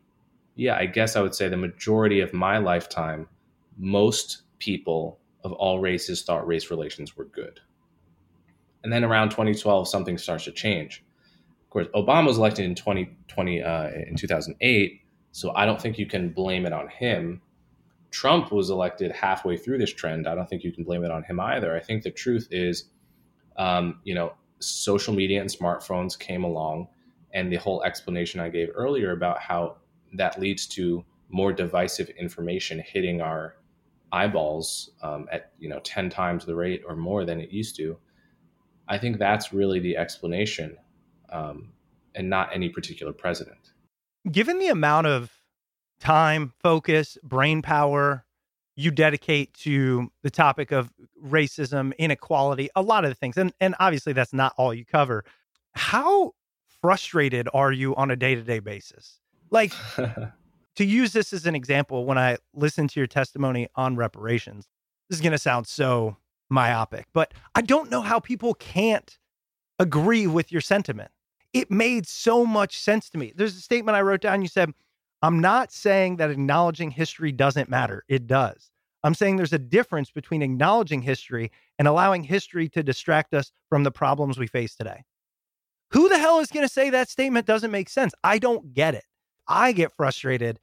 yeah, 0.56 0.76
I 0.76 0.86
guess 0.86 1.16
I 1.16 1.20
would 1.20 1.34
say 1.34 1.48
the 1.48 1.56
majority 1.56 2.20
of 2.20 2.32
my 2.32 2.58
lifetime, 2.58 3.28
most 3.76 4.42
people 4.58 5.18
of 5.44 5.52
all 5.52 5.78
races 5.78 6.22
thought 6.22 6.46
race 6.46 6.70
relations 6.70 7.16
were 7.16 7.26
good. 7.26 7.60
And 8.82 8.92
then 8.92 9.04
around 9.04 9.30
2012, 9.30 9.88
something 9.88 10.18
starts 10.18 10.44
to 10.44 10.52
change. 10.52 11.03
Course, 11.74 11.88
Obama 11.96 12.28
was 12.28 12.38
elected 12.38 12.66
in 12.66 12.76
2020 12.76 13.60
uh, 13.60 13.88
in 14.06 14.14
2008, 14.14 15.00
so 15.32 15.52
I 15.56 15.66
don't 15.66 15.82
think 15.82 15.98
you 15.98 16.06
can 16.06 16.28
blame 16.28 16.66
it 16.66 16.72
on 16.72 16.86
him. 16.86 17.42
Trump 18.12 18.52
was 18.52 18.70
elected 18.70 19.10
halfway 19.10 19.56
through 19.56 19.78
this 19.78 19.92
trend. 19.92 20.28
I 20.28 20.36
don't 20.36 20.48
think 20.48 20.62
you 20.62 20.70
can 20.70 20.84
blame 20.84 21.02
it 21.02 21.10
on 21.10 21.24
him 21.24 21.40
either. 21.40 21.74
I 21.74 21.80
think 21.80 22.04
the 22.04 22.12
truth 22.12 22.46
is, 22.52 22.84
um, 23.56 23.98
you 24.04 24.14
know, 24.14 24.34
social 24.60 25.12
media 25.12 25.40
and 25.40 25.50
smartphones 25.50 26.16
came 26.16 26.44
along, 26.44 26.86
and 27.32 27.52
the 27.52 27.56
whole 27.56 27.82
explanation 27.82 28.38
I 28.38 28.50
gave 28.50 28.68
earlier 28.72 29.10
about 29.10 29.40
how 29.40 29.78
that 30.12 30.40
leads 30.40 30.68
to 30.68 31.04
more 31.28 31.52
divisive 31.52 32.08
information 32.10 32.78
hitting 32.86 33.20
our 33.20 33.56
eyeballs 34.12 34.92
um, 35.02 35.26
at 35.32 35.50
you 35.58 35.68
know 35.68 35.80
10 35.80 36.08
times 36.08 36.46
the 36.46 36.54
rate 36.54 36.84
or 36.86 36.94
more 36.94 37.24
than 37.24 37.40
it 37.40 37.50
used 37.50 37.74
to 37.74 37.98
i 38.86 38.96
think 38.96 39.18
that's 39.18 39.52
really 39.52 39.80
the 39.80 39.96
explanation 39.96 40.76
um, 41.30 41.72
and 42.14 42.30
not 42.30 42.50
any 42.52 42.68
particular 42.68 43.12
president. 43.12 43.72
Given 44.30 44.58
the 44.58 44.68
amount 44.68 45.06
of 45.06 45.30
time 46.00 46.52
focus 46.62 47.16
brain 47.22 47.62
power 47.62 48.24
you 48.76 48.90
dedicate 48.90 49.54
to 49.54 50.10
the 50.22 50.30
topic 50.30 50.72
of 50.72 50.92
racism 51.24 51.96
inequality 51.96 52.68
a 52.74 52.82
lot 52.82 53.04
of 53.04 53.10
the 53.10 53.14
things 53.14 53.36
and, 53.36 53.52
and 53.60 53.76
obviously 53.78 54.12
that's 54.12 54.32
not 54.32 54.52
all 54.58 54.74
you 54.74 54.84
cover 54.84 55.24
how 55.74 56.32
frustrated 56.84 57.48
are 57.54 57.72
you 57.72 57.96
on 57.96 58.10
a 58.10 58.16
day-to-day 58.16 58.58
basis? 58.58 59.18
Like 59.50 59.72
to 60.76 60.84
use 60.84 61.14
this 61.14 61.32
as 61.32 61.46
an 61.46 61.54
example, 61.54 62.04
when 62.04 62.18
I 62.18 62.36
listen 62.52 62.88
to 62.88 63.00
your 63.00 63.06
testimony 63.06 63.68
on 63.74 63.96
reparations, 63.96 64.68
this 65.08 65.16
is 65.16 65.22
going 65.22 65.32
to 65.32 65.38
sound 65.38 65.66
so 65.66 66.18
myopic, 66.50 67.06
but 67.14 67.32
I 67.54 67.62
don't 67.62 67.90
know 67.90 68.02
how 68.02 68.20
people 68.20 68.52
can't 68.52 69.18
agree 69.78 70.26
with 70.26 70.52
your 70.52 70.60
sentiment. 70.60 71.10
It 71.52 71.70
made 71.70 72.06
so 72.06 72.44
much 72.44 72.78
sense 72.78 73.08
to 73.10 73.18
me. 73.18 73.32
There's 73.34 73.56
a 73.56 73.60
statement 73.60 73.96
I 73.96 74.02
wrote 74.02 74.20
down. 74.20 74.42
You 74.42 74.48
said, 74.48 74.72
I'm 75.22 75.40
not 75.40 75.72
saying 75.72 76.16
that 76.16 76.30
acknowledging 76.30 76.90
history 76.90 77.32
doesn't 77.32 77.68
matter. 77.68 78.04
It 78.08 78.26
does. 78.26 78.70
I'm 79.04 79.14
saying 79.14 79.36
there's 79.36 79.52
a 79.52 79.58
difference 79.58 80.10
between 80.10 80.42
acknowledging 80.42 81.02
history 81.02 81.52
and 81.78 81.86
allowing 81.86 82.24
history 82.24 82.68
to 82.70 82.82
distract 82.82 83.34
us 83.34 83.52
from 83.68 83.84
the 83.84 83.90
problems 83.90 84.38
we 84.38 84.46
face 84.46 84.74
today. 84.74 85.04
Who 85.90 86.08
the 86.08 86.18
hell 86.18 86.40
is 86.40 86.50
going 86.50 86.66
to 86.66 86.72
say 86.72 86.90
that 86.90 87.08
statement 87.08 87.46
doesn't 87.46 87.70
make 87.70 87.88
sense? 87.88 88.14
I 88.24 88.38
don't 88.38 88.72
get 88.72 88.94
it. 88.94 89.04
I 89.46 89.72
get 89.72 89.92
frustrated 89.92 90.58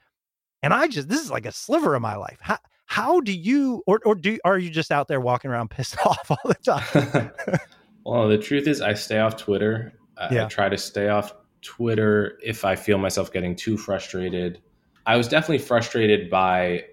and 0.63 0.73
I 0.73 0.87
just 0.87 1.09
this 1.09 1.21
is 1.21 1.31
like 1.31 1.45
a 1.45 1.51
sliver 1.51 1.95
of 1.95 2.01
my 2.01 2.15
life. 2.15 2.37
How 2.41 2.57
how 2.85 3.21
do 3.21 3.31
you 3.31 3.83
or 3.87 3.99
or 4.05 4.15
do 4.15 4.37
are 4.43 4.57
you 4.57 4.69
just 4.69 4.91
out 4.91 5.07
there 5.07 5.21
walking 5.21 5.51
around 5.51 5.69
pissed 5.71 5.97
off 6.05 6.29
all 6.29 6.37
the 6.45 6.55
time? 6.55 7.31
well, 8.05 8.27
the 8.27 8.37
truth 8.37 8.67
is 8.67 8.81
I 8.81 8.93
stay 8.93 9.19
off 9.19 9.37
Twitter. 9.37 9.93
I, 10.17 10.33
yeah. 10.33 10.45
I 10.45 10.47
try 10.47 10.69
to 10.69 10.77
stay 10.77 11.09
off 11.09 11.33
Twitter 11.61 12.39
if 12.43 12.65
I 12.65 12.75
feel 12.75 12.97
myself 12.97 13.31
getting 13.31 13.55
too 13.55 13.77
frustrated. 13.77 14.61
I 15.05 15.17
was 15.17 15.27
definitely 15.27 15.59
frustrated 15.59 16.29
by 16.29 16.85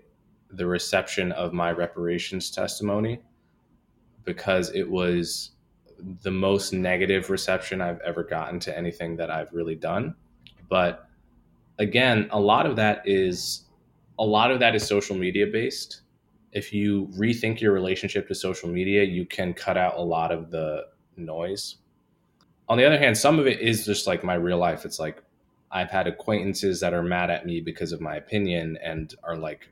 the 0.50 0.66
reception 0.66 1.32
of 1.32 1.52
my 1.52 1.72
reparations 1.72 2.50
testimony 2.50 3.20
because 4.24 4.70
it 4.74 4.88
was 4.88 5.50
the 6.22 6.30
most 6.30 6.72
negative 6.72 7.30
reception 7.30 7.80
I've 7.80 8.00
ever 8.00 8.22
gotten 8.22 8.60
to 8.60 8.76
anything 8.76 9.16
that 9.16 9.30
I've 9.30 9.52
really 9.52 9.74
done. 9.74 10.14
But 10.68 11.08
again, 11.78 12.28
a 12.30 12.38
lot 12.38 12.66
of 12.66 12.76
that 12.76 13.02
is 13.04 13.64
a 14.18 14.24
lot 14.24 14.50
of 14.50 14.58
that 14.60 14.74
is 14.74 14.86
social 14.86 15.16
media 15.16 15.46
based. 15.46 16.02
If 16.52 16.72
you 16.72 17.08
rethink 17.16 17.60
your 17.60 17.72
relationship 17.72 18.26
to 18.28 18.34
social 18.34 18.68
media, 18.68 19.04
you 19.04 19.26
can 19.26 19.54
cut 19.54 19.76
out 19.76 19.96
a 19.96 20.02
lot 20.02 20.32
of 20.32 20.50
the 20.50 20.86
noise. 21.18 21.76
On 22.68 22.78
the 22.78 22.84
other 22.84 22.98
hand, 22.98 23.16
some 23.16 23.38
of 23.38 23.46
it 23.46 23.60
is 23.60 23.84
just 23.84 24.06
like 24.06 24.22
my 24.22 24.34
real 24.34 24.58
life. 24.58 24.84
It's 24.84 24.98
like 24.98 25.22
I've 25.70 25.90
had 25.90 26.06
acquaintances 26.06 26.80
that 26.80 26.94
are 26.94 27.02
mad 27.02 27.30
at 27.30 27.46
me 27.46 27.60
because 27.60 27.92
of 27.92 28.00
my 28.00 28.16
opinion 28.16 28.78
and 28.82 29.14
are 29.22 29.36
like, 29.36 29.68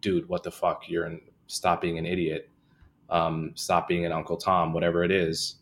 dude, 0.00 0.28
what 0.28 0.42
the 0.42 0.50
fuck? 0.50 0.88
You're 0.88 1.06
in, 1.06 1.20
stop 1.46 1.80
being 1.80 1.98
an 1.98 2.06
idiot. 2.06 2.48
Um, 3.10 3.52
stop 3.54 3.88
being 3.88 4.06
an 4.06 4.12
Uncle 4.12 4.36
Tom, 4.36 4.72
whatever 4.72 5.04
it 5.04 5.10
is 5.10 5.56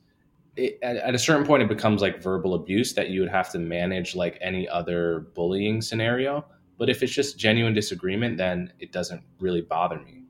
it, 0.57 0.79
at, 0.83 0.97
at, 0.97 1.15
a 1.15 1.19
certain 1.19 1.47
point, 1.47 1.63
it 1.63 1.69
becomes 1.69 2.03
like 2.03 2.23
verbal 2.23 2.55
abuse 2.55 2.93
that 2.95 3.11
you 3.11 3.21
would 3.21 3.31
have 3.31 3.51
to 3.53 3.59
manage 3.59 4.15
like 4.15 4.39
any 4.41 4.69
other 4.69 5.21
bullying 5.35 5.81
scenario. 5.81 6.45
But 6.79 6.89
if 6.89 7.03
it's 7.03 7.13
just 7.13 7.39
genuine 7.39 7.75
disagreement, 7.75 8.37
then 8.37 8.73
it 8.79 8.93
doesn't 8.93 9.23
really 9.39 9.61
bother 9.61 9.99
me. 9.99 10.23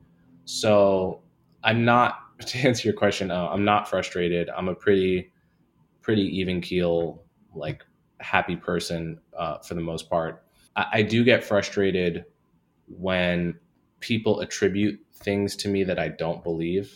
So 0.45 1.21
I'm 1.63 1.85
not, 1.85 2.19
to 2.47 2.59
answer 2.59 2.87
your 2.87 2.95
question, 2.95 3.31
uh, 3.31 3.49
I'm 3.49 3.65
not 3.65 3.89
frustrated. 3.89 4.49
I'm 4.49 4.67
a 4.67 4.75
pretty, 4.75 5.31
pretty 6.01 6.23
even 6.39 6.61
keel, 6.61 7.23
like 7.53 7.83
happy 8.19 8.55
person 8.55 9.19
uh, 9.37 9.59
for 9.59 9.73
the 9.73 9.81
most 9.81 10.09
part. 10.09 10.43
I, 10.75 10.85
I 10.93 11.01
do 11.01 11.23
get 11.23 11.43
frustrated 11.43 12.25
when 12.87 13.59
people 13.99 14.41
attribute 14.41 14.99
things 15.13 15.55
to 15.57 15.69
me 15.69 15.83
that 15.83 15.99
I 15.99 16.09
don't 16.09 16.43
believe 16.43 16.95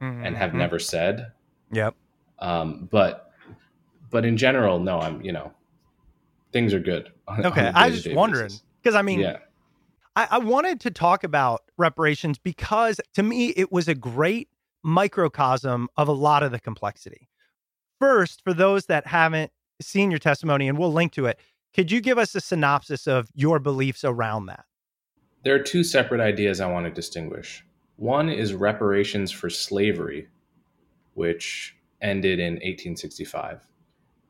mm-hmm. 0.00 0.24
and 0.24 0.36
have 0.36 0.50
mm-hmm. 0.50 0.58
never 0.58 0.78
said. 0.78 1.32
Yep. 1.72 1.94
Um, 2.38 2.88
but 2.90 3.30
but 4.10 4.24
in 4.24 4.36
general, 4.36 4.78
no, 4.78 5.00
I'm 5.00 5.22
you 5.22 5.32
know 5.32 5.52
things 6.52 6.74
are 6.74 6.80
good. 6.80 7.10
On, 7.28 7.46
okay, 7.46 7.68
on 7.68 7.74
I 7.74 7.88
was 7.88 8.02
just 8.02 8.14
wondering 8.14 8.52
because 8.82 8.94
I 8.94 9.02
mean, 9.02 9.20
yeah. 9.20 9.38
I, 10.14 10.28
I 10.32 10.38
wanted 10.38 10.80
to 10.80 10.90
talk 10.90 11.24
about 11.24 11.62
reparations 11.78 12.38
because 12.38 13.00
to 13.14 13.22
me 13.22 13.48
it 13.48 13.72
was 13.72 13.88
a 13.88 13.94
great 13.94 14.48
microcosm 14.84 15.88
of 15.96 16.06
a 16.06 16.12
lot 16.12 16.44
of 16.44 16.52
the 16.52 16.60
complexity. 16.60 17.28
First, 17.98 18.42
for 18.42 18.54
those 18.54 18.86
that 18.86 19.06
haven't 19.06 19.50
seen 19.80 20.10
your 20.10 20.20
testimony, 20.20 20.68
and 20.68 20.78
we'll 20.78 20.92
link 20.92 21.12
to 21.12 21.26
it, 21.26 21.40
could 21.74 21.90
you 21.90 22.00
give 22.00 22.18
us 22.18 22.34
a 22.34 22.40
synopsis 22.40 23.08
of 23.08 23.28
your 23.34 23.58
beliefs 23.58 24.04
around 24.04 24.46
that? 24.46 24.64
There 25.42 25.54
are 25.54 25.62
two 25.62 25.82
separate 25.82 26.20
ideas 26.20 26.60
I 26.60 26.70
want 26.70 26.86
to 26.86 26.92
distinguish. 26.92 27.64
One 27.96 28.28
is 28.28 28.54
reparations 28.54 29.32
for 29.32 29.50
slavery, 29.50 30.28
which 31.14 31.76
ended 32.00 32.38
in 32.38 32.54
1865. 32.54 33.66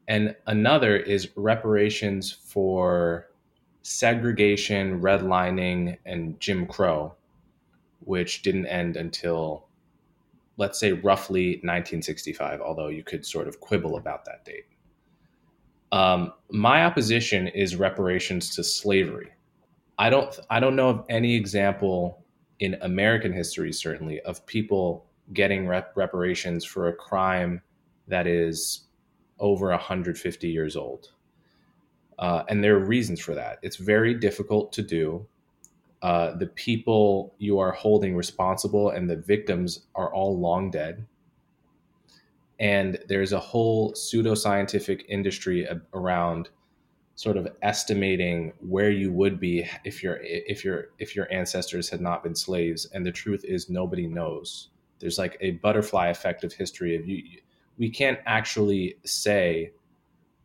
And 0.08 0.36
another 0.46 0.96
is 0.96 1.30
reparations 1.36 2.30
for 2.30 3.30
segregation, 3.82 5.00
redlining, 5.00 5.98
and 6.04 6.38
Jim 6.40 6.66
Crow, 6.66 7.14
which 8.00 8.42
didn't 8.42 8.66
end 8.66 8.96
until, 8.96 9.66
let's 10.56 10.78
say, 10.78 10.92
roughly 10.92 11.60
1965, 11.62 12.60
although 12.60 12.88
you 12.88 13.02
could 13.02 13.26
sort 13.26 13.48
of 13.48 13.60
quibble 13.60 13.96
about 13.96 14.24
that 14.24 14.44
date. 14.44 14.66
Um, 15.92 16.32
my 16.50 16.84
opposition 16.84 17.48
is 17.48 17.76
reparations 17.76 18.54
to 18.56 18.64
slavery. 18.64 19.32
I 19.98 20.10
don't, 20.10 20.38
I 20.50 20.60
don't 20.60 20.76
know 20.76 20.88
of 20.88 21.04
any 21.08 21.36
example 21.36 22.24
in 22.60 22.76
American 22.82 23.32
history, 23.32 23.72
certainly, 23.72 24.20
of 24.22 24.44
people 24.46 25.06
getting 25.32 25.66
rep- 25.66 25.96
reparations 25.96 26.64
for 26.64 26.88
a 26.88 26.92
crime 26.92 27.62
that 28.08 28.26
is 28.26 28.84
over 29.38 29.68
150 29.68 30.48
years 30.48 30.76
old. 30.76 31.12
Uh, 32.18 32.44
and 32.48 32.62
there 32.62 32.76
are 32.76 32.84
reasons 32.84 33.20
for 33.20 33.34
that. 33.34 33.58
It's 33.62 33.76
very 33.76 34.14
difficult 34.14 34.72
to 34.74 34.82
do. 34.82 35.26
Uh, 36.04 36.36
the 36.36 36.48
people 36.48 37.34
you 37.38 37.58
are 37.58 37.72
holding 37.72 38.14
responsible 38.14 38.90
and 38.90 39.08
the 39.08 39.16
victims 39.16 39.86
are 39.94 40.12
all 40.12 40.38
long 40.38 40.70
dead. 40.70 41.06
And 42.60 42.98
there's 43.08 43.32
a 43.32 43.40
whole 43.40 43.90
pseudoscientific 43.94 45.06
industry 45.08 45.66
around 45.94 46.50
sort 47.14 47.38
of 47.38 47.48
estimating 47.62 48.52
where 48.60 48.90
you 48.90 49.10
would 49.12 49.40
be 49.40 49.66
if 49.84 50.02
your 50.02 50.18
if 50.22 50.62
your 50.62 50.88
if 50.98 51.16
your 51.16 51.32
ancestors 51.32 51.88
had 51.88 52.02
not 52.02 52.22
been 52.22 52.34
slaves 52.34 52.86
and 52.92 53.06
the 53.06 53.12
truth 53.12 53.42
is 53.44 53.70
nobody 53.70 54.06
knows 54.06 54.68
there's 54.98 55.16
like 55.16 55.38
a 55.40 55.52
butterfly 55.52 56.08
effect 56.08 56.42
of 56.42 56.52
history 56.52 56.96
of 56.96 57.06
you 57.06 57.22
we 57.78 57.88
can't 57.88 58.18
actually 58.26 58.96
say 59.04 59.70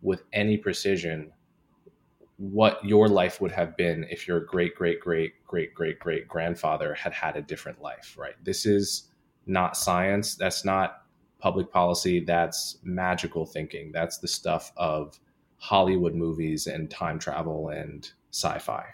with 0.04 0.24
any 0.32 0.58
precision 0.58 1.32
what 2.40 2.84
your 2.86 3.10
life 3.10 3.42
would 3.42 3.52
have 3.52 3.76
been 3.76 4.06
if 4.10 4.26
your 4.26 4.40
great 4.40 4.74
great 4.74 5.02
great 5.02 5.34
great 5.46 5.74
great 5.74 6.00
great 6.00 6.26
grandfather 6.26 6.94
had 6.94 7.12
had 7.12 7.36
a 7.36 7.42
different 7.42 7.82
life 7.82 8.16
right? 8.18 8.36
This 8.42 8.66
is 8.66 9.10
not 9.46 9.76
science. 9.76 10.36
That's 10.36 10.64
not 10.64 11.04
public 11.40 11.70
policy. 11.70 12.22
That's 12.22 12.78
magical 12.82 13.46
thinking. 13.46 13.92
That's 13.92 14.20
the 14.20 14.28
stuff 14.28 14.72
of 14.78 15.20
hollywood 15.58 16.16
movies 16.16 16.66
and 16.66 16.90
time 16.90 17.20
travel 17.20 17.68
and 17.68 18.10
sci-fi. 18.32 18.86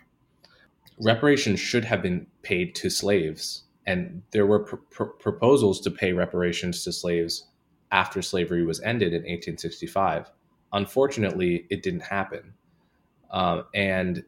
Reparations 0.99 1.59
should 1.59 1.85
have 1.85 2.01
been 2.01 2.25
paid 2.41 2.73
to 2.73 2.89
slaves 2.89 3.65
and 3.85 4.23
there 4.31 4.47
were 4.47 4.63
pr- 4.63 4.75
pr- 4.89 5.03
proposals 5.03 5.79
to 5.81 5.91
pay 5.91 6.13
reparations 6.13 6.83
to 6.83 6.91
slaves 6.91 7.45
after 7.91 8.23
slavery 8.23 8.65
was 8.65 8.81
ended 8.81 9.09
in 9.09 9.21
1865 9.21 10.31
unfortunately 10.73 11.67
it 11.69 11.83
didn't 11.83 12.01
happen 12.01 12.55
um, 13.31 13.65
and 13.73 14.23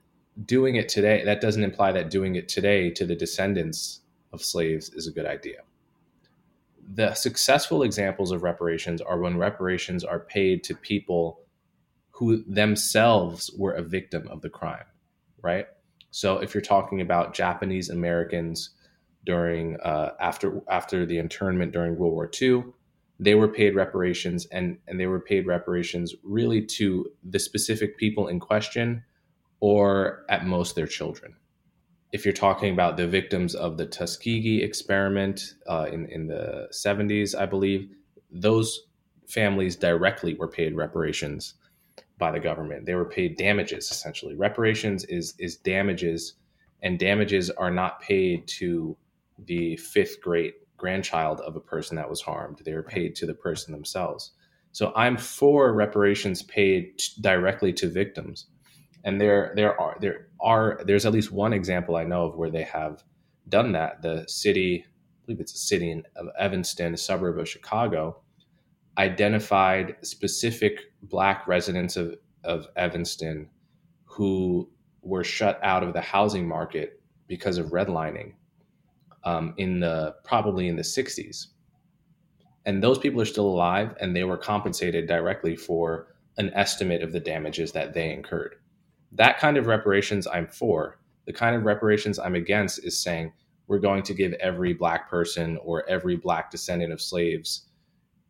doing 0.45 0.75
it 0.75 0.89
today, 0.89 1.23
that 1.23 1.41
doesn't 1.41 1.63
imply 1.63 1.91
that 1.91 2.09
doing 2.09 2.35
it 2.35 2.47
today 2.47 2.89
to 2.91 3.05
the 3.05 3.15
descendants 3.15 4.01
of 4.33 4.43
slaves 4.43 4.89
is 4.89 5.07
a 5.07 5.11
good 5.11 5.25
idea. 5.25 5.61
The 6.93 7.13
successful 7.13 7.83
examples 7.83 8.31
of 8.31 8.43
reparations 8.43 9.01
are 9.01 9.19
when 9.19 9.37
reparations 9.37 10.03
are 10.03 10.19
paid 10.19 10.63
to 10.65 10.75
people 10.75 11.41
who 12.11 12.43
themselves 12.43 13.51
were 13.57 13.73
a 13.73 13.83
victim 13.83 14.27
of 14.29 14.41
the 14.41 14.49
crime, 14.49 14.85
right? 15.41 15.67
So 16.11 16.39
if 16.39 16.53
you're 16.53 16.61
talking 16.61 17.01
about 17.01 17.33
Japanese 17.33 17.89
Americans 17.89 18.71
during 19.25 19.77
uh, 19.81 20.13
after 20.19 20.61
after 20.69 21.05
the 21.05 21.17
internment 21.17 21.73
during 21.73 21.97
World 21.97 22.13
War 22.13 22.31
II, 22.41 22.63
they 23.19 23.35
were 23.35 23.47
paid 23.47 23.75
reparations 23.75 24.45
and, 24.51 24.77
and 24.87 24.99
they 24.99 25.07
were 25.07 25.19
paid 25.19 25.47
reparations 25.47 26.13
really 26.23 26.63
to 26.63 27.09
the 27.23 27.39
specific 27.39 27.97
people 27.97 28.27
in 28.27 28.39
question 28.39 29.03
or 29.59 30.23
at 30.29 30.45
most 30.45 30.75
their 30.75 30.87
children. 30.87 31.35
If 32.11 32.25
you're 32.25 32.33
talking 32.33 32.71
about 32.71 32.95
the 32.95 33.07
victims 33.07 33.55
of 33.55 33.77
the 33.77 33.85
Tuskegee 33.85 34.61
experiment 34.63 35.55
uh, 35.67 35.87
in, 35.91 36.05
in 36.07 36.27
the 36.27 36.67
70s, 36.71 37.35
I 37.35 37.45
believe, 37.45 37.89
those 38.31 38.83
families 39.27 39.75
directly 39.75 40.35
were 40.35 40.47
paid 40.47 40.75
reparations 40.75 41.55
by 42.17 42.31
the 42.31 42.39
government. 42.39 42.85
They 42.85 42.95
were 42.95 43.05
paid 43.05 43.37
damages, 43.37 43.91
essentially. 43.91 44.35
Reparations 44.35 45.05
is, 45.05 45.33
is 45.37 45.57
damages, 45.57 46.33
and 46.81 46.97
damages 46.97 47.49
are 47.49 47.71
not 47.71 47.99
paid 48.01 48.47
to 48.59 48.95
the 49.45 49.75
fifth 49.77 50.21
grade 50.21 50.53
grandchild 50.77 51.41
of 51.41 51.55
a 51.55 51.59
person 51.59 51.97
that 51.97 52.09
was 52.09 52.21
harmed. 52.21 52.61
They 52.63 52.73
were 52.73 52.83
paid 52.83 53.15
to 53.15 53.25
the 53.25 53.33
person 53.33 53.73
themselves. 53.73 54.31
So 54.71 54.93
I'm 54.95 55.17
for 55.17 55.73
reparations 55.73 56.43
paid 56.43 57.01
directly 57.19 57.73
to 57.73 57.89
victims. 57.89 58.47
And 59.03 59.19
there 59.19 59.53
there 59.55 59.79
are 59.79 59.97
there 59.99 60.27
are 60.39 60.81
there's 60.85 61.05
at 61.05 61.13
least 61.13 61.31
one 61.31 61.53
example 61.53 61.95
I 61.95 62.03
know 62.03 62.25
of 62.25 62.35
where 62.35 62.51
they 62.51 62.63
have 62.63 63.03
done 63.49 63.71
that. 63.73 64.01
The 64.01 64.25
city, 64.27 64.85
I 64.85 65.25
believe 65.25 65.39
it's 65.39 65.53
a 65.53 65.57
city 65.57 65.91
in 65.91 66.03
of 66.15 66.27
Evanston, 66.37 66.93
a 66.93 66.97
suburb 66.97 67.39
of 67.39 67.49
Chicago, 67.49 68.21
identified 68.97 69.95
specific 70.01 70.81
black 71.03 71.47
residents 71.47 71.95
of, 71.95 72.15
of 72.43 72.67
Evanston 72.75 73.49
who 74.05 74.69
were 75.01 75.23
shut 75.23 75.59
out 75.63 75.83
of 75.83 75.93
the 75.93 76.01
housing 76.01 76.47
market 76.47 77.01
because 77.27 77.57
of 77.57 77.67
redlining 77.67 78.33
um, 79.27 79.53
in 79.57 79.81
the 79.81 80.15
probably 80.23 80.69
in 80.69 80.77
the 80.77 80.81
60s. 80.81 81.47
And 82.65 82.81
those 82.81 82.97
people 82.97 83.19
are 83.19 83.25
still 83.25 83.47
alive 83.47 83.93
and 83.99 84.15
they 84.15 84.23
were 84.23 84.37
compensated 84.37 85.05
directly 85.05 85.57
for 85.57 86.15
an 86.37 86.49
estimate 86.53 87.03
of 87.03 87.11
the 87.11 87.19
damages 87.19 87.73
that 87.73 87.93
they 87.93 88.13
incurred. 88.13 88.55
That 89.11 89.37
kind 89.37 89.57
of 89.57 89.67
reparations 89.67 90.27
I'm 90.27 90.47
for. 90.47 90.99
The 91.25 91.33
kind 91.33 91.57
of 91.57 91.63
reparations 91.63 92.19
I'm 92.19 92.35
against 92.35 92.85
is 92.85 92.97
saying 92.97 93.33
we're 93.67 93.79
going 93.79 94.03
to 94.03 94.13
give 94.13 94.31
every 94.33 94.73
black 94.73 95.09
person 95.09 95.57
or 95.57 95.87
every 95.89 96.15
black 96.15 96.49
descendant 96.49 96.93
of 96.93 97.01
slaves 97.01 97.67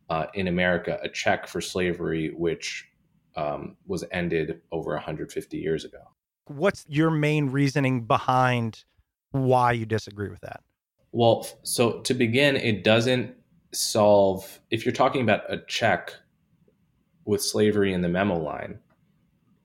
uh, 0.09 0.25
in 0.33 0.47
America 0.47 0.97
a 1.03 1.09
check 1.09 1.45
for 1.45 1.61
slavery, 1.61 2.33
which 2.35 2.89
um, 3.35 3.77
was 3.85 4.03
ended 4.11 4.61
over 4.71 4.93
150 4.93 5.57
years 5.57 5.85
ago. 5.85 6.01
What's 6.47 6.85
your 6.89 7.11
main 7.11 7.51
reasoning 7.51 8.05
behind 8.05 8.83
why 9.29 9.73
you 9.73 9.85
disagree 9.85 10.29
with 10.29 10.41
that? 10.41 10.61
Well, 11.17 11.47
so 11.63 12.01
to 12.01 12.13
begin, 12.13 12.57
it 12.57 12.83
doesn't 12.83 13.33
solve, 13.73 14.59
if 14.69 14.85
you're 14.85 14.93
talking 14.93 15.23
about 15.23 15.51
a 15.51 15.63
check 15.67 16.13
with 17.25 17.41
slavery 17.41 17.91
in 17.91 18.03
the 18.03 18.07
memo 18.07 18.37
line, 18.37 18.77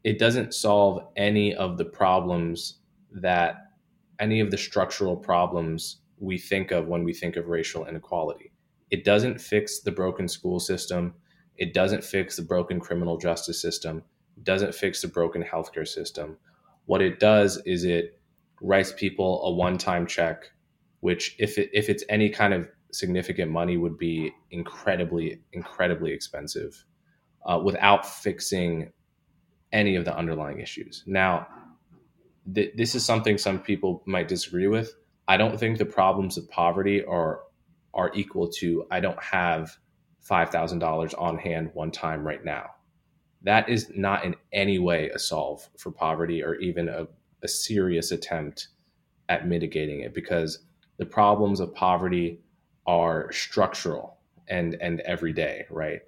it 0.03 0.18
doesn't 0.18 0.55
solve 0.55 1.09
any 1.14 1.55
of 1.55 1.76
the 1.76 1.84
problems 1.84 2.78
that, 3.11 3.66
any 4.18 4.40
of 4.40 4.50
the 4.50 4.57
structural 4.57 5.14
problems 5.14 5.98
we 6.18 6.38
think 6.38 6.70
of 6.70 6.88
when 6.88 7.05
we 7.05 7.12
think 7.12 7.36
of 7.36 7.48
racial 7.48 7.84
inequality. 7.84 8.50
It 8.90 9.05
doesn't 9.05 9.38
fix 9.38 9.80
the 9.80 9.92
broken 9.92 10.28
school 10.28 10.59
system. 10.59 11.12
It 11.59 11.74
doesn't 11.74 12.03
fix 12.03 12.36
the 12.36 12.42
broken 12.44 12.80
criminal 12.80 13.18
justice 13.18 13.61
system. 13.61 14.05
It 14.38 14.44
doesn't 14.44 14.74
fix 14.74 15.03
the 15.03 15.09
broken 15.09 15.44
healthcare 15.44 15.86
system. 15.86 16.38
What 16.86 17.03
it 17.03 17.20
does 17.20 17.59
is 17.66 17.84
it 17.84 18.18
writes 18.62 18.94
people 18.96 19.44
a 19.44 19.53
one 19.53 19.76
time 19.76 20.07
check 20.07 20.50
which 21.03 21.34
if 21.40 21.59
it, 21.59 21.68
if 21.72 21.90
it's 21.90 22.05
any 22.09 22.30
kind 22.30 22.55
of 22.55 22.68
significant 22.92 23.50
money 23.50 23.76
would 23.76 23.98
be 23.98 24.32
incredibly 24.53 25.40
incredibly 25.53 26.12
expensive 26.12 26.84
uh, 27.44 27.61
without 27.62 28.07
fixing 28.07 28.92
any 29.72 29.96
of 29.96 30.05
the 30.05 30.16
underlying 30.16 30.61
issues. 30.61 31.03
Now, 31.05 31.48
th- 32.55 32.72
this 32.76 32.94
is 32.94 33.05
something 33.05 33.36
some 33.36 33.59
people 33.59 34.05
might 34.07 34.28
disagree 34.28 34.68
with. 34.68 34.94
I 35.26 35.36
don't 35.36 35.59
think 35.59 35.78
the 35.78 35.86
problems 35.86 36.38
of 36.38 36.48
poverty 36.48 37.05
are 37.05 37.40
are 37.92 38.12
equal 38.14 38.48
to 38.61 38.86
I 38.92 39.00
don't 39.00 39.22
have 39.22 39.76
five 40.20 40.50
thousand 40.50 40.78
dollars 40.78 41.14
on 41.14 41.36
hand 41.36 41.70
one 41.74 41.90
time 41.90 42.24
right 42.24 42.44
now. 42.44 42.66
That 43.42 43.68
is 43.68 43.90
not 43.96 44.24
in 44.24 44.36
any 44.53 44.78
way 44.78 45.11
a 45.11 45.18
solve 45.18 45.68
for 45.76 45.90
poverty 45.90 46.44
or 46.44 46.55
even 46.57 46.88
a, 46.88 47.09
a 47.42 47.48
serious 47.48 48.12
attempt 48.12 48.68
at 49.28 49.48
mitigating 49.48 50.00
it 50.00 50.14
because 50.14 50.61
the 51.03 51.07
problems 51.07 51.59
of 51.59 51.74
poverty 51.74 52.38
are 52.86 53.32
structural 53.32 54.18
and 54.46 54.76
and 54.80 55.00
everyday, 55.00 55.64
right? 55.68 56.03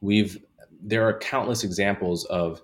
We've 0.00 0.42
there 0.82 1.06
are 1.06 1.18
countless 1.18 1.62
examples 1.62 2.24
of 2.24 2.62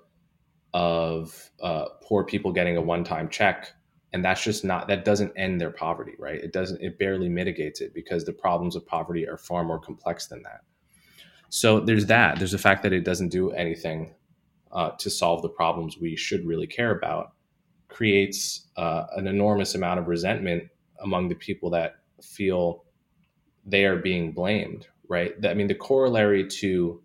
of 0.72 1.50
uh, 1.62 1.84
poor 2.02 2.24
people 2.24 2.50
getting 2.50 2.78
a 2.78 2.80
one-time 2.80 3.28
check 3.28 3.74
and 4.14 4.24
that's 4.24 4.42
just 4.42 4.64
not 4.64 4.88
that 4.88 5.04
doesn't 5.04 5.32
end 5.36 5.60
their 5.60 5.70
poverty 5.70 6.14
right? 6.18 6.40
It 6.42 6.54
doesn't 6.54 6.80
it 6.80 6.98
barely 6.98 7.28
mitigates 7.28 7.82
it 7.82 7.92
because 7.92 8.24
the 8.24 8.32
problems 8.32 8.74
of 8.74 8.86
poverty 8.86 9.28
are 9.28 9.36
far 9.36 9.62
more 9.62 9.78
complex 9.78 10.28
than 10.28 10.42
that. 10.44 10.62
So 11.50 11.78
there's 11.78 12.06
that. 12.06 12.38
There's 12.38 12.52
the 12.52 12.64
fact 12.68 12.82
that 12.84 12.94
it 12.94 13.04
doesn't 13.04 13.28
do 13.28 13.50
anything 13.50 14.14
uh, 14.72 14.92
to 14.92 15.10
solve 15.10 15.42
the 15.42 15.50
problems 15.50 15.98
we 15.98 16.16
should 16.16 16.46
really 16.46 16.66
care 16.66 16.92
about 16.92 17.32
creates 17.88 18.66
uh, 18.78 19.04
an 19.16 19.26
enormous 19.26 19.74
amount 19.74 20.00
of 20.00 20.08
resentment 20.08 20.70
among 21.00 21.28
the 21.28 21.34
people 21.34 21.70
that 21.70 21.96
feel 22.22 22.84
they 23.64 23.84
are 23.84 23.96
being 23.96 24.32
blamed, 24.32 24.86
right? 25.08 25.34
I 25.44 25.54
mean, 25.54 25.66
the 25.66 25.74
corollary 25.74 26.46
to 26.48 27.02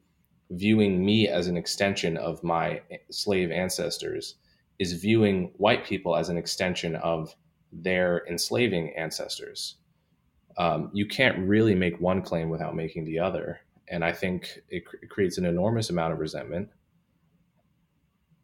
viewing 0.52 1.04
me 1.06 1.28
as 1.28 1.48
an 1.48 1.58
extension 1.58 2.18
of 2.18 2.44
my 2.44 2.82
slave 3.10 3.52
ancestors 3.52 4.36
is 4.80 4.94
viewing 4.94 5.52
white 5.58 5.86
people 5.86 6.16
as 6.16 6.30
an 6.30 6.38
extension 6.38 6.96
of 6.98 7.36
their 7.72 8.26
enslaving 8.28 8.94
ancestors. 8.96 9.76
Um, 10.58 10.90
you 10.94 11.06
can't 11.06 11.48
really 11.48 11.76
make 11.76 12.00
one 12.00 12.22
claim 12.22 12.50
without 12.50 12.76
making 12.76 13.06
the 13.06 13.20
other. 13.20 13.60
And 13.88 14.04
I 14.04 14.12
think 14.12 14.60
it, 14.70 14.86
cr- 14.86 14.98
it 15.02 15.10
creates 15.10 15.38
an 15.38 15.46
enormous 15.46 15.90
amount 15.90 16.14
of 16.14 16.20
resentment. 16.20 16.70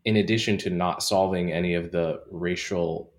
In 0.04 0.18
addition 0.18 0.58
to 0.60 0.70
not 0.70 1.04
solving 1.04 1.52
any 1.52 1.76
of 1.76 1.92
the 1.92 2.24
racial 2.32 3.14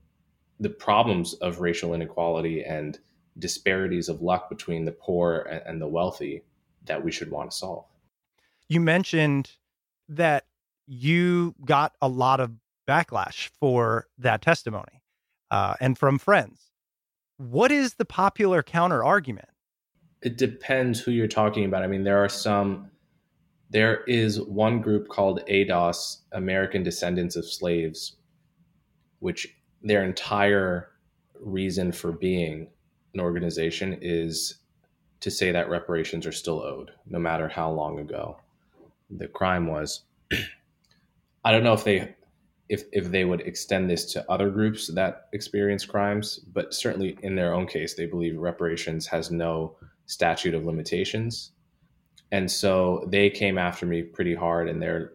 the 0.60 0.70
problems 0.70 1.34
of 1.34 1.60
racial 1.60 1.94
inequality 1.94 2.64
and 2.64 2.98
disparities 3.38 4.08
of 4.08 4.22
luck 4.22 4.48
between 4.48 4.84
the 4.84 4.92
poor 4.92 5.46
and, 5.50 5.62
and 5.66 5.82
the 5.82 5.88
wealthy 5.88 6.42
that 6.84 7.02
we 7.02 7.10
should 7.10 7.30
want 7.30 7.50
to 7.50 7.56
solve. 7.56 7.84
You 8.68 8.80
mentioned 8.80 9.52
that 10.08 10.46
you 10.86 11.54
got 11.64 11.94
a 12.00 12.08
lot 12.08 12.40
of 12.40 12.52
backlash 12.88 13.48
for 13.60 14.08
that 14.18 14.42
testimony 14.42 15.02
uh, 15.50 15.74
and 15.80 15.98
from 15.98 16.18
friends. 16.18 16.70
What 17.36 17.72
is 17.72 17.94
the 17.94 18.04
popular 18.04 18.62
counter 18.62 19.04
argument? 19.04 19.48
It 20.22 20.38
depends 20.38 21.00
who 21.00 21.10
you're 21.10 21.26
talking 21.26 21.64
about. 21.64 21.82
I 21.82 21.86
mean, 21.86 22.04
there 22.04 22.22
are 22.22 22.28
some, 22.28 22.90
there 23.70 24.04
is 24.04 24.40
one 24.40 24.80
group 24.80 25.08
called 25.08 25.42
ADOS, 25.48 26.18
American 26.32 26.82
Descendants 26.82 27.36
of 27.36 27.44
Slaves, 27.44 28.16
which 29.18 29.56
their 29.82 30.04
entire 30.04 30.90
reason 31.40 31.92
for 31.92 32.12
being 32.12 32.68
an 33.14 33.20
organization 33.20 33.98
is 34.00 34.56
to 35.20 35.30
say 35.30 35.52
that 35.52 35.68
reparations 35.68 36.26
are 36.26 36.32
still 36.32 36.62
owed, 36.62 36.90
no 37.06 37.18
matter 37.18 37.48
how 37.48 37.70
long 37.70 37.98
ago 37.98 38.36
the 39.10 39.28
crime 39.28 39.66
was. 39.66 40.02
I 41.44 41.52
don't 41.52 41.64
know 41.64 41.72
if 41.72 41.84
they 41.84 42.14
if 42.68 42.84
if 42.92 43.10
they 43.10 43.24
would 43.24 43.42
extend 43.42 43.90
this 43.90 44.12
to 44.12 44.30
other 44.30 44.50
groups 44.50 44.88
that 44.94 45.28
experience 45.32 45.84
crimes, 45.84 46.38
but 46.38 46.72
certainly 46.72 47.18
in 47.22 47.34
their 47.34 47.52
own 47.54 47.66
case, 47.66 47.94
they 47.94 48.06
believe 48.06 48.38
reparations 48.38 49.06
has 49.06 49.30
no 49.30 49.76
statute 50.06 50.54
of 50.54 50.64
limitations. 50.64 51.52
And 52.30 52.50
so 52.50 53.06
they 53.08 53.28
came 53.28 53.58
after 53.58 53.84
me 53.84 54.02
pretty 54.02 54.34
hard 54.34 54.68
and 54.68 54.80
they're 54.80 55.12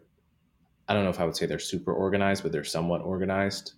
I 0.88 0.93
don't 0.93 1.03
know 1.03 1.09
if 1.09 1.20
I 1.20 1.26
would 1.26 1.36
say 1.36 1.45
they're 1.45 1.59
super 1.59 1.93
organized, 1.93 2.43
but 2.43 2.51
they're 2.53 2.63
somewhat 2.63 3.01
organized. 3.01 3.74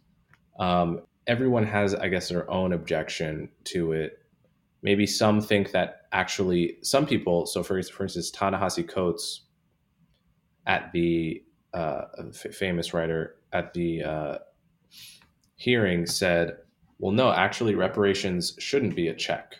Um, 0.60 1.02
everyone 1.26 1.66
has, 1.66 1.96
I 1.96 2.10
guess, 2.10 2.30
their 2.30 2.50
own 2.50 2.74
objection 2.74 3.50
to 3.66 3.94
it. 3.94 4.20
Maybe 4.82 5.06
some 5.06 5.42
think 5.42 5.72
that 5.72 6.02
actually 6.12 6.78
some 6.84 7.06
people. 7.06 7.46
So, 7.46 7.64
for 7.64 7.82
for 7.84 8.04
instance, 8.04 8.30
Ta-Nehisi 8.32 8.88
Coates 8.88 9.42
at 10.68 10.92
the 10.92 11.44
uh, 11.74 12.02
f- 12.30 12.54
famous 12.54 12.94
writer 12.94 13.36
at 13.54 13.74
the 13.74 14.04
uh, 14.04 14.38
hearing 15.56 16.06
said, 16.06 16.58
"Well, 17.00 17.12
no, 17.12 17.32
actually, 17.32 17.76
reparations 17.76 18.56
shouldn't 18.60 18.96
be 18.96 19.08
a 19.08 19.14
check. 19.14 19.56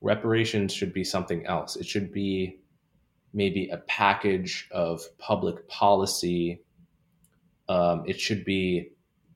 Reparations 0.00 0.72
should 0.72 0.92
be 0.92 1.04
something 1.04 1.46
else. 1.46 1.76
It 1.76 1.86
should 1.86 2.12
be 2.12 2.60
maybe 3.32 3.68
a 3.68 3.78
package 3.78 4.68
of 4.70 5.02
public 5.18 5.68
policy. 5.68 6.62
Um, 7.68 8.04
it 8.06 8.20
should 8.20 8.44
be 8.44 8.93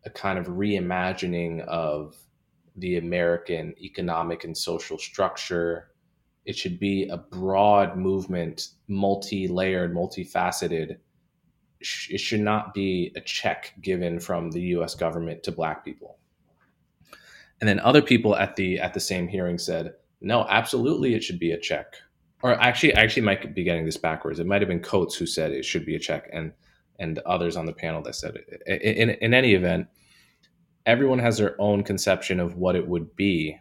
a 0.08 0.10
kind 0.10 0.38
of 0.38 0.46
reimagining 0.46 1.60
of 1.66 2.16
the 2.76 2.96
American 2.96 3.74
economic 3.78 4.44
and 4.44 4.56
social 4.56 4.98
structure. 4.98 5.90
It 6.46 6.56
should 6.56 6.80
be 6.80 7.08
a 7.08 7.18
broad 7.18 7.96
movement, 7.96 8.68
multi 8.88 9.48
layered, 9.48 9.94
multifaceted. 9.94 10.96
It 11.80 12.20
should 12.20 12.40
not 12.40 12.72
be 12.72 13.12
a 13.16 13.20
check 13.20 13.74
given 13.82 14.18
from 14.18 14.50
the 14.50 14.62
US 14.76 14.94
government 14.94 15.42
to 15.42 15.52
black 15.52 15.84
people. 15.84 16.18
And 17.60 17.68
then 17.68 17.80
other 17.80 18.02
people 18.02 18.34
at 18.34 18.56
the 18.56 18.78
at 18.78 18.94
the 18.94 19.00
same 19.00 19.28
hearing 19.28 19.58
said, 19.58 19.94
no, 20.22 20.46
absolutely 20.48 21.14
it 21.14 21.22
should 21.22 21.38
be 21.38 21.52
a 21.52 21.60
check. 21.60 21.96
Or 22.42 22.54
actually 22.54 22.94
I 22.94 23.02
actually 23.02 23.26
might 23.26 23.54
be 23.54 23.64
getting 23.64 23.84
this 23.84 23.98
backwards. 23.98 24.40
It 24.40 24.46
might 24.46 24.62
have 24.62 24.68
been 24.68 24.80
Coates 24.80 25.16
who 25.16 25.26
said 25.26 25.52
it 25.52 25.66
should 25.66 25.84
be 25.84 25.96
a 25.96 26.00
check 26.00 26.30
and 26.32 26.52
and 26.98 27.18
others 27.20 27.56
on 27.56 27.66
the 27.66 27.72
panel 27.72 28.02
that 28.02 28.14
said 28.14 28.36
it. 28.36 28.82
In, 28.82 29.10
in 29.10 29.34
any 29.34 29.54
event, 29.54 29.86
everyone 30.86 31.18
has 31.18 31.38
their 31.38 31.60
own 31.60 31.84
conception 31.84 32.40
of 32.40 32.56
what 32.56 32.76
it 32.76 32.86
would 32.86 33.14
be. 33.14 33.56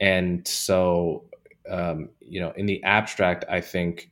And 0.00 0.46
so, 0.46 1.24
um, 1.68 2.10
you 2.20 2.40
know, 2.40 2.52
in 2.56 2.66
the 2.66 2.82
abstract, 2.82 3.44
I 3.48 3.60
think, 3.60 4.10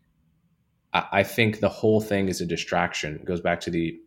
I, 0.93 1.25
think 1.25 1.59
the 1.59 1.69
whole 1.69 2.01
thing 2.01 2.29
is 2.29 2.41
a 2.41 2.47
distraction. 2.47 3.17
It 3.17 3.25
goes 3.25 3.41
back 3.41 3.61
to 3.63 3.71
the 3.71 3.99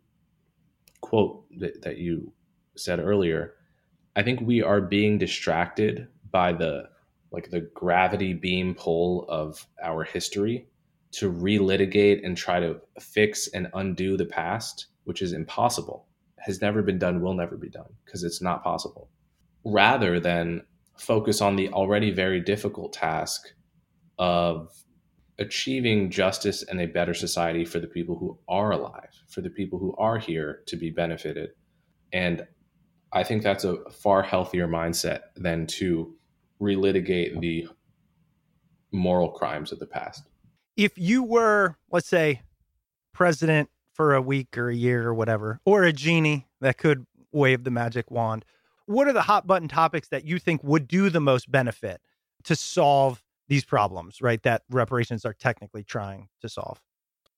quote 1.00 1.44
that, 1.58 1.82
that 1.82 1.98
you 1.98 2.32
said 2.76 2.98
earlier. 2.98 3.54
I 4.16 4.22
think 4.22 4.40
we 4.40 4.62
are 4.62 4.80
being 4.80 5.18
distracted 5.18 6.08
by 6.30 6.52
the 6.52 6.88
like 7.30 7.50
the 7.50 7.60
gravity 7.74 8.32
beam 8.32 8.74
pull 8.74 9.26
of 9.28 9.66
our 9.82 10.02
history 10.02 10.66
to 11.12 11.30
relitigate 11.32 12.24
and 12.24 12.36
try 12.36 12.60
to 12.60 12.80
fix 13.00 13.48
and 13.48 13.68
undo 13.74 14.16
the 14.16 14.26
past, 14.26 14.86
which 15.04 15.22
is 15.22 15.32
impossible, 15.32 16.06
has 16.38 16.60
never 16.60 16.82
been 16.82 16.98
done, 16.98 17.20
will 17.20 17.34
never 17.34 17.56
be 17.56 17.68
done, 17.68 17.88
because 18.04 18.22
it's 18.24 18.42
not 18.42 18.62
possible. 18.62 19.08
Rather 19.64 20.20
than 20.20 20.62
focus 20.96 21.40
on 21.40 21.56
the 21.56 21.68
already 21.70 22.10
very 22.10 22.40
difficult 22.40 22.92
task 22.92 23.52
of 24.18 24.70
achieving 25.38 26.10
justice 26.10 26.62
and 26.64 26.80
a 26.80 26.86
better 26.86 27.14
society 27.14 27.64
for 27.64 27.78
the 27.78 27.86
people 27.86 28.18
who 28.18 28.38
are 28.48 28.72
alive, 28.72 29.10
for 29.28 29.40
the 29.40 29.50
people 29.50 29.78
who 29.78 29.94
are 29.96 30.18
here 30.18 30.62
to 30.66 30.76
be 30.76 30.90
benefited. 30.90 31.50
And 32.12 32.46
I 33.12 33.22
think 33.22 33.42
that's 33.42 33.64
a 33.64 33.78
far 33.90 34.22
healthier 34.22 34.66
mindset 34.66 35.20
than 35.36 35.66
to 35.68 36.14
relitigate 36.60 37.40
the 37.40 37.68
moral 38.92 39.30
crimes 39.30 39.70
of 39.70 39.78
the 39.78 39.86
past 39.86 40.24
if 40.78 40.96
you 40.96 41.24
were, 41.24 41.76
let's 41.90 42.08
say, 42.08 42.40
president 43.12 43.68
for 43.92 44.14
a 44.14 44.22
week 44.22 44.56
or 44.56 44.70
a 44.70 44.74
year 44.74 45.08
or 45.08 45.12
whatever, 45.12 45.60
or 45.66 45.82
a 45.82 45.92
genie 45.92 46.46
that 46.60 46.78
could 46.78 47.04
wave 47.32 47.64
the 47.64 47.70
magic 47.70 48.10
wand, 48.12 48.44
what 48.86 49.08
are 49.08 49.12
the 49.12 49.22
hot 49.22 49.46
button 49.46 49.66
topics 49.66 50.08
that 50.08 50.24
you 50.24 50.38
think 50.38 50.62
would 50.62 50.86
do 50.86 51.10
the 51.10 51.20
most 51.20 51.50
benefit 51.50 52.00
to 52.44 52.54
solve 52.54 53.22
these 53.48 53.64
problems, 53.64 54.22
right? 54.22 54.40
That 54.44 54.62
reparations 54.70 55.24
are 55.24 55.32
technically 55.34 55.82
trying 55.82 56.28
to 56.42 56.48
solve. 56.48 56.80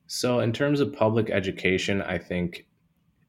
So, 0.07 0.41
in 0.41 0.53
terms 0.53 0.81
of 0.81 0.93
public 0.93 1.31
education, 1.31 2.03
I 2.03 2.19
think 2.19 2.67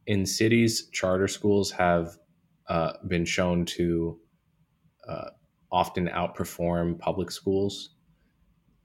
in 0.08 0.26
cities, 0.26 0.90
charter 0.92 1.28
schools 1.28 1.72
have 1.72 2.18
uh, 2.68 2.94
been 3.08 3.24
shown 3.24 3.66
to 3.66 4.20
uh, 5.08 5.30
often 5.72 6.08
outperform 6.10 7.00
public 7.00 7.32
schools 7.32 7.92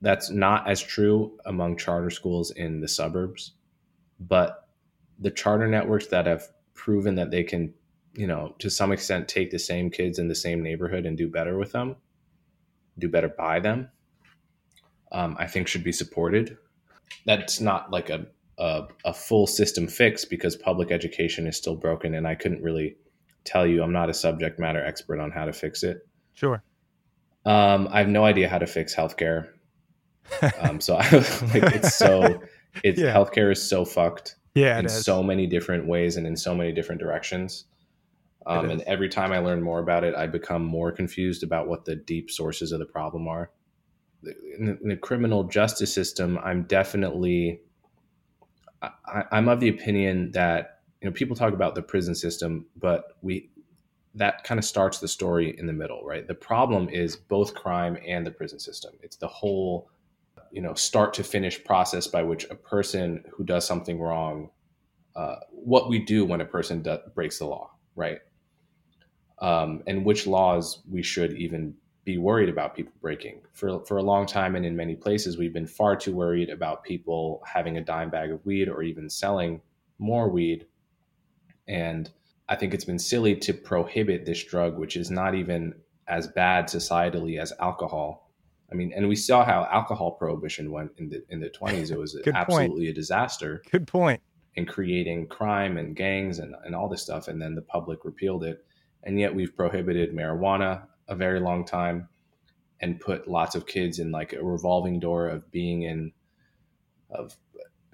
that's 0.06 0.30
not 0.30 0.70
as 0.70 0.80
true 0.80 1.36
among 1.46 1.76
charter 1.76 2.10
schools 2.10 2.52
in 2.52 2.80
the 2.80 2.86
suburbs, 2.86 3.54
but 4.20 4.68
the 5.18 5.32
charter 5.32 5.66
networks 5.66 6.06
that 6.06 6.26
have 6.26 6.46
proven 6.74 7.16
that 7.16 7.32
they 7.32 7.42
can, 7.42 7.74
you 8.14 8.28
know, 8.28 8.54
to 8.60 8.70
some 8.70 8.92
extent 8.92 9.26
take 9.26 9.50
the 9.50 9.58
same 9.58 9.90
kids 9.90 10.20
in 10.20 10.28
the 10.28 10.34
same 10.36 10.62
neighborhood 10.62 11.06
and 11.06 11.18
do 11.18 11.28
better 11.28 11.58
with 11.58 11.72
them, 11.72 11.96
do 13.00 13.08
better 13.08 13.28
by 13.28 13.58
them, 13.58 13.88
um, 15.10 15.34
I 15.40 15.48
think 15.48 15.66
should 15.66 15.82
be 15.82 15.90
supported. 15.90 16.56
That's 17.24 17.60
not 17.60 17.90
like 17.90 18.08
a, 18.08 18.26
a, 18.58 18.84
a 19.04 19.12
full 19.12 19.48
system 19.48 19.88
fix 19.88 20.24
because 20.24 20.54
public 20.54 20.92
education 20.92 21.48
is 21.48 21.56
still 21.56 21.74
broken, 21.74 22.14
and 22.14 22.28
I 22.28 22.36
couldn't 22.36 22.62
really 22.62 22.94
tell 23.42 23.66
you. 23.66 23.82
I'm 23.82 23.92
not 23.92 24.08
a 24.08 24.14
subject 24.14 24.60
matter 24.60 24.84
expert 24.84 25.18
on 25.18 25.32
how 25.32 25.46
to 25.46 25.52
fix 25.52 25.82
it. 25.82 26.06
Sure. 26.34 26.62
Um, 27.44 27.88
I 27.90 27.98
have 27.98 28.08
no 28.08 28.24
idea 28.24 28.48
how 28.48 28.58
to 28.58 28.68
fix 28.68 28.94
healthcare 28.94 29.48
um, 30.60 30.80
so 30.80 30.96
I 31.00 31.10
like 31.10 31.74
it's 31.74 31.96
so 31.96 32.42
it's 32.84 33.00
yeah. 33.00 33.14
healthcare 33.14 33.52
is 33.52 33.62
so 33.62 33.84
fucked. 33.84 34.36
Yeah, 34.54 34.78
in 34.78 34.88
so 34.88 35.22
many 35.22 35.46
different 35.46 35.86
ways 35.86 36.16
and 36.16 36.26
in 36.26 36.34
so 36.34 36.54
many 36.54 36.72
different 36.72 37.00
directions. 37.00 37.66
Um, 38.46 38.70
and 38.70 38.80
every 38.82 39.08
time 39.08 39.32
I 39.32 39.38
learn 39.38 39.60
more 39.60 39.80
about 39.80 40.04
it, 40.04 40.14
I 40.14 40.28
become 40.28 40.64
more 40.64 40.92
confused 40.92 41.42
about 41.42 41.66
what 41.66 41.84
the 41.84 41.96
deep 41.96 42.30
sources 42.30 42.70
of 42.70 42.78
the 42.78 42.86
problem 42.86 43.26
are. 43.26 43.50
In 44.56 44.66
the, 44.66 44.78
in 44.82 44.88
the 44.88 44.96
criminal 44.96 45.44
justice 45.44 45.92
system, 45.92 46.38
I'm 46.42 46.62
definitely 46.62 47.60
I, 48.82 49.24
I'm 49.32 49.48
of 49.48 49.60
the 49.60 49.68
opinion 49.68 50.30
that 50.32 50.80
you 51.00 51.08
know 51.08 51.12
people 51.12 51.36
talk 51.36 51.52
about 51.52 51.74
the 51.74 51.82
prison 51.82 52.14
system, 52.14 52.66
but 52.76 53.16
we 53.22 53.50
that 54.14 54.44
kind 54.44 54.58
of 54.58 54.64
starts 54.64 54.98
the 54.98 55.08
story 55.08 55.54
in 55.58 55.66
the 55.66 55.72
middle, 55.72 56.02
right? 56.04 56.26
The 56.26 56.34
problem 56.34 56.88
is 56.88 57.16
both 57.16 57.54
crime 57.54 57.98
and 58.06 58.26
the 58.26 58.30
prison 58.30 58.58
system. 58.58 58.94
It's 59.02 59.16
the 59.16 59.28
whole 59.28 59.90
you 60.56 60.62
know 60.62 60.74
start 60.74 61.14
to 61.14 61.22
finish 61.22 61.62
process 61.62 62.06
by 62.08 62.22
which 62.22 62.44
a 62.50 62.56
person 62.56 63.22
who 63.32 63.44
does 63.44 63.66
something 63.66 64.00
wrong 64.00 64.50
uh, 65.14 65.36
what 65.50 65.88
we 65.88 65.98
do 65.98 66.24
when 66.24 66.40
a 66.40 66.44
person 66.44 66.82
do- 66.82 66.98
breaks 67.14 67.38
the 67.38 67.46
law 67.46 67.76
right? 67.96 68.18
Um, 69.40 69.82
and 69.86 70.04
which 70.04 70.26
laws 70.26 70.82
we 70.88 71.02
should 71.02 71.32
even 71.32 71.74
be 72.04 72.18
worried 72.18 72.48
about 72.48 72.76
people 72.76 72.92
breaking. 73.00 73.42
For 73.52 73.84
for 73.84 73.96
a 73.96 74.02
long 74.02 74.26
time 74.26 74.54
and 74.54 74.64
in 74.64 74.76
many 74.76 74.94
places 74.94 75.36
we've 75.36 75.52
been 75.52 75.66
far 75.66 75.96
too 75.96 76.14
worried 76.14 76.50
about 76.50 76.84
people 76.84 77.42
having 77.44 77.76
a 77.76 77.84
dime 77.84 78.10
bag 78.10 78.30
of 78.30 78.44
weed 78.46 78.68
or 78.68 78.82
even 78.82 79.10
selling 79.10 79.60
more 79.98 80.28
weed. 80.28 80.66
And 81.66 82.08
i 82.48 82.54
think 82.54 82.72
it's 82.72 82.84
been 82.84 82.98
silly 82.98 83.34
to 83.34 83.52
prohibit 83.52 84.24
this 84.24 84.44
drug 84.44 84.78
which 84.78 84.96
is 84.96 85.10
not 85.10 85.34
even 85.34 85.74
as 86.06 86.28
bad 86.28 86.66
societally 86.66 87.40
as 87.40 87.52
alcohol 87.58 88.25
I 88.70 88.74
mean, 88.74 88.92
and 88.94 89.08
we 89.08 89.16
saw 89.16 89.44
how 89.44 89.68
alcohol 89.70 90.12
prohibition 90.12 90.70
went 90.72 90.92
in 90.98 91.08
the 91.08 91.22
in 91.28 91.40
the 91.40 91.48
twenties. 91.50 91.90
It 91.90 91.98
was 91.98 92.18
absolutely 92.34 92.86
point. 92.86 92.88
a 92.88 92.92
disaster. 92.92 93.62
Good 93.70 93.86
point. 93.86 94.20
In 94.54 94.66
creating 94.66 95.28
crime 95.28 95.76
and 95.76 95.94
gangs 95.94 96.38
and, 96.38 96.54
and 96.64 96.74
all 96.74 96.88
this 96.88 97.02
stuff, 97.02 97.28
and 97.28 97.40
then 97.40 97.54
the 97.54 97.62
public 97.62 98.04
repealed 98.04 98.42
it. 98.44 98.64
and 99.02 99.20
yet 99.20 99.34
we've 99.34 99.54
prohibited 99.54 100.14
marijuana 100.14 100.86
a 101.08 101.14
very 101.14 101.40
long 101.40 101.64
time 101.64 102.08
and 102.80 102.98
put 103.00 103.28
lots 103.28 103.54
of 103.54 103.66
kids 103.66 103.98
in 103.98 104.10
like 104.10 104.32
a 104.32 104.42
revolving 104.42 104.98
door 105.00 105.28
of 105.28 105.50
being 105.50 105.82
in 105.82 106.12
of 107.10 107.36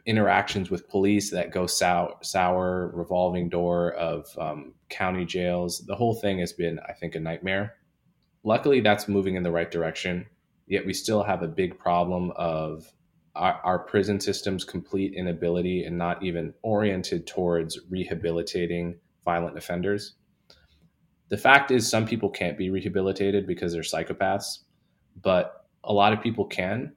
interactions 0.07 0.71
with 0.71 0.89
police 0.89 1.31
that 1.31 1.53
go 1.53 1.67
sour, 1.67 2.17
sour 2.23 2.91
revolving 2.95 3.49
door 3.49 3.93
of 3.93 4.27
um, 4.39 4.75
county 4.89 5.25
jails. 5.25 5.81
The 5.87 5.95
whole 5.95 6.15
thing 6.15 6.41
has 6.41 6.53
been, 6.53 6.81
I 6.89 6.93
think, 6.93 7.15
a 7.15 7.21
nightmare. 7.21 7.75
Luckily, 8.43 8.81
that's 8.81 9.07
moving 9.07 9.37
in 9.37 9.45
the 9.45 9.53
right 9.53 9.71
direction. 9.71 10.27
Yet 10.67 10.87
we 10.87 10.95
still 10.95 11.23
have 11.23 11.43
a 11.43 11.49
big 11.49 11.79
problem 11.79 12.33
of 12.37 12.93
our, 13.35 13.61
our 13.65 13.79
prison 13.79 14.21
system's 14.21 14.65
complete 14.65 15.15
inability 15.15 15.85
and 15.85 15.97
not 15.97 16.23
even 16.23 16.55
oriented 16.63 17.27
towards 17.27 17.79
rehabilitating 17.91 18.97
violent 19.25 19.57
offenders. 19.57 20.15
The 21.29 21.39
fact 21.39 21.71
is, 21.71 21.89
some 21.89 22.07
people 22.07 22.29
can't 22.29 22.59
be 22.59 22.69
rehabilitated 22.69 23.47
because 23.47 23.73
they're 23.73 23.83
psychopaths, 23.83 24.59
but 25.23 25.67
a 25.85 25.93
lot 25.93 26.13
of 26.13 26.21
people 26.21 26.45
can. 26.45 26.93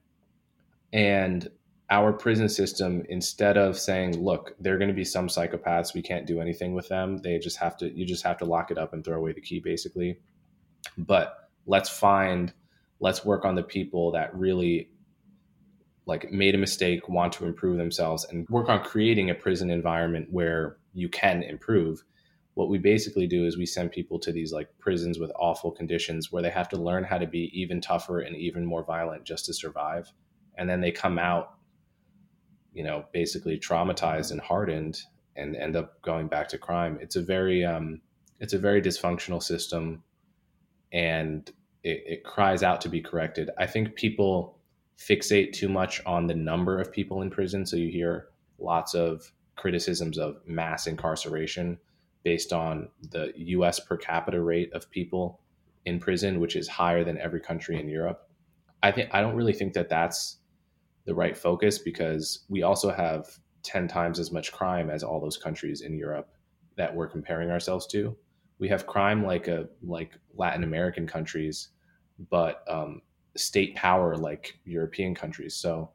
And 0.92 1.48
our 1.88 2.12
prison 2.12 2.48
system, 2.48 3.04
instead 3.08 3.56
of 3.56 3.78
saying, 3.78 4.22
look, 4.22 4.54
there 4.60 4.74
are 4.74 4.78
going 4.78 4.88
to 4.88 4.94
be 4.94 5.04
some 5.04 5.28
psychopaths, 5.28 5.94
we 5.94 6.02
can't 6.02 6.26
do 6.26 6.40
anything 6.40 6.74
with 6.74 6.88
them, 6.88 7.18
they 7.18 7.38
just 7.38 7.56
have 7.58 7.76
to, 7.78 7.90
you 7.96 8.04
just 8.04 8.24
have 8.24 8.36
to 8.38 8.44
lock 8.44 8.70
it 8.70 8.78
up 8.78 8.92
and 8.92 9.04
throw 9.04 9.16
away 9.16 9.32
the 9.32 9.40
key, 9.40 9.60
basically. 9.60 10.18
But 10.98 11.48
let's 11.64 11.88
find, 11.88 12.52
let's 13.00 13.24
work 13.24 13.44
on 13.44 13.54
the 13.54 13.62
people 13.62 14.12
that 14.12 14.34
really 14.34 14.90
like 16.06 16.30
made 16.30 16.54
a 16.54 16.58
mistake, 16.58 17.08
want 17.08 17.32
to 17.32 17.46
improve 17.46 17.76
themselves, 17.78 18.24
and 18.30 18.48
work 18.48 18.68
on 18.68 18.82
creating 18.84 19.28
a 19.28 19.34
prison 19.34 19.70
environment 19.70 20.28
where 20.30 20.76
you 20.92 21.08
can 21.08 21.42
improve. 21.42 22.04
What 22.54 22.68
we 22.68 22.78
basically 22.78 23.26
do 23.26 23.44
is 23.44 23.58
we 23.58 23.66
send 23.66 23.90
people 23.90 24.18
to 24.20 24.32
these 24.32 24.52
like 24.52 24.68
prisons 24.78 25.18
with 25.18 25.32
awful 25.38 25.70
conditions 25.72 26.30
where 26.30 26.42
they 26.42 26.50
have 26.50 26.68
to 26.70 26.76
learn 26.76 27.04
how 27.04 27.18
to 27.18 27.26
be 27.26 27.50
even 27.52 27.80
tougher 27.80 28.20
and 28.20 28.36
even 28.36 28.64
more 28.64 28.84
violent 28.84 29.24
just 29.24 29.46
to 29.46 29.52
survive. 29.52 30.10
And 30.56 30.70
then 30.70 30.80
they 30.80 30.92
come 30.92 31.18
out 31.18 31.56
you 32.76 32.82
know, 32.82 33.06
basically 33.10 33.58
traumatized 33.58 34.30
and 34.30 34.40
hardened 34.40 35.00
and 35.34 35.56
end 35.56 35.76
up 35.76 36.00
going 36.02 36.28
back 36.28 36.46
to 36.46 36.58
crime. 36.58 36.98
It's 37.00 37.16
a 37.16 37.22
very, 37.22 37.64
um, 37.64 38.02
it's 38.38 38.52
a 38.52 38.58
very 38.58 38.82
dysfunctional 38.82 39.42
system 39.42 40.02
and 40.92 41.50
it, 41.86 42.02
it 42.06 42.24
cries 42.24 42.62
out 42.62 42.80
to 42.82 42.88
be 42.88 43.00
corrected. 43.00 43.48
I 43.58 43.66
think 43.66 43.94
people 43.94 44.58
fixate 44.98 45.52
too 45.52 45.68
much 45.68 46.02
on 46.04 46.26
the 46.26 46.34
number 46.34 46.80
of 46.80 46.92
people 46.92 47.22
in 47.22 47.30
prison. 47.30 47.64
So 47.64 47.76
you 47.76 47.90
hear 47.90 48.28
lots 48.58 48.94
of 48.94 49.30
criticisms 49.54 50.18
of 50.18 50.36
mass 50.46 50.86
incarceration 50.86 51.78
based 52.24 52.52
on 52.52 52.88
the 53.10 53.32
US 53.36 53.78
per 53.78 53.96
capita 53.96 54.42
rate 54.42 54.72
of 54.72 54.90
people 54.90 55.40
in 55.84 56.00
prison, 56.00 56.40
which 56.40 56.56
is 56.56 56.66
higher 56.66 57.04
than 57.04 57.18
every 57.18 57.40
country 57.40 57.78
in 57.78 57.88
Europe. 57.88 58.28
I 58.82 58.90
think 58.90 59.10
I 59.12 59.20
don't 59.20 59.36
really 59.36 59.52
think 59.52 59.72
that 59.74 59.88
that's 59.88 60.38
the 61.04 61.14
right 61.14 61.36
focus 61.36 61.78
because 61.78 62.40
we 62.48 62.62
also 62.64 62.90
have 62.90 63.38
10 63.62 63.86
times 63.86 64.18
as 64.18 64.32
much 64.32 64.52
crime 64.52 64.90
as 64.90 65.04
all 65.04 65.20
those 65.20 65.36
countries 65.36 65.82
in 65.82 65.96
Europe 65.96 66.28
that 66.76 66.94
we're 66.94 67.06
comparing 67.06 67.50
ourselves 67.50 67.86
to. 67.88 68.16
We 68.58 68.68
have 68.68 68.86
crime 68.86 69.24
like 69.24 69.46
a 69.46 69.68
like 69.82 70.18
Latin 70.34 70.64
American 70.64 71.06
countries, 71.06 71.68
but 72.30 72.64
um, 72.68 73.02
state 73.36 73.74
power 73.74 74.16
like 74.16 74.58
European 74.64 75.14
countries. 75.14 75.54
So 75.54 75.90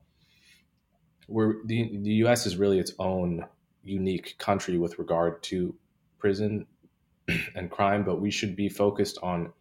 we're 1.27 1.65
the, 1.65 1.97
the 2.01 2.13
U.S. 2.25 2.45
is 2.45 2.57
really 2.57 2.79
its 2.79 2.93
own 2.99 3.45
unique 3.83 4.35
country 4.37 4.77
with 4.77 4.99
regard 4.99 5.41
to 5.43 5.75
prison 6.19 6.67
and 7.55 7.71
crime, 7.71 8.03
but 8.03 8.21
we 8.21 8.31
should 8.31 8.55
be 8.55 8.69
focused 8.69 9.17
on 9.23 9.51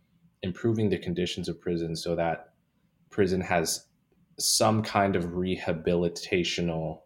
improving 0.42 0.90
the 0.90 0.98
conditions 0.98 1.48
of 1.48 1.61
prison 1.61 1.94
so 1.94 2.16
that 2.16 2.52
prison 3.11 3.40
has 3.40 3.86
some 4.38 4.82
kind 4.82 5.16
of 5.16 5.24
rehabilitational, 5.26 7.00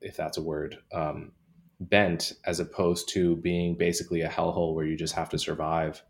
if 0.00 0.16
that's 0.16 0.36
a 0.36 0.42
word, 0.42 0.78
um, 0.92 1.32
bent 1.80 2.32
as 2.44 2.60
opposed 2.60 3.08
to 3.08 3.36
being 3.36 3.74
basically 3.74 4.22
a 4.22 4.28
hellhole 4.28 4.74
where 4.74 4.86
you 4.86 4.96
just 4.96 5.14
have 5.14 5.28
to 5.28 5.38
survive 5.38 6.02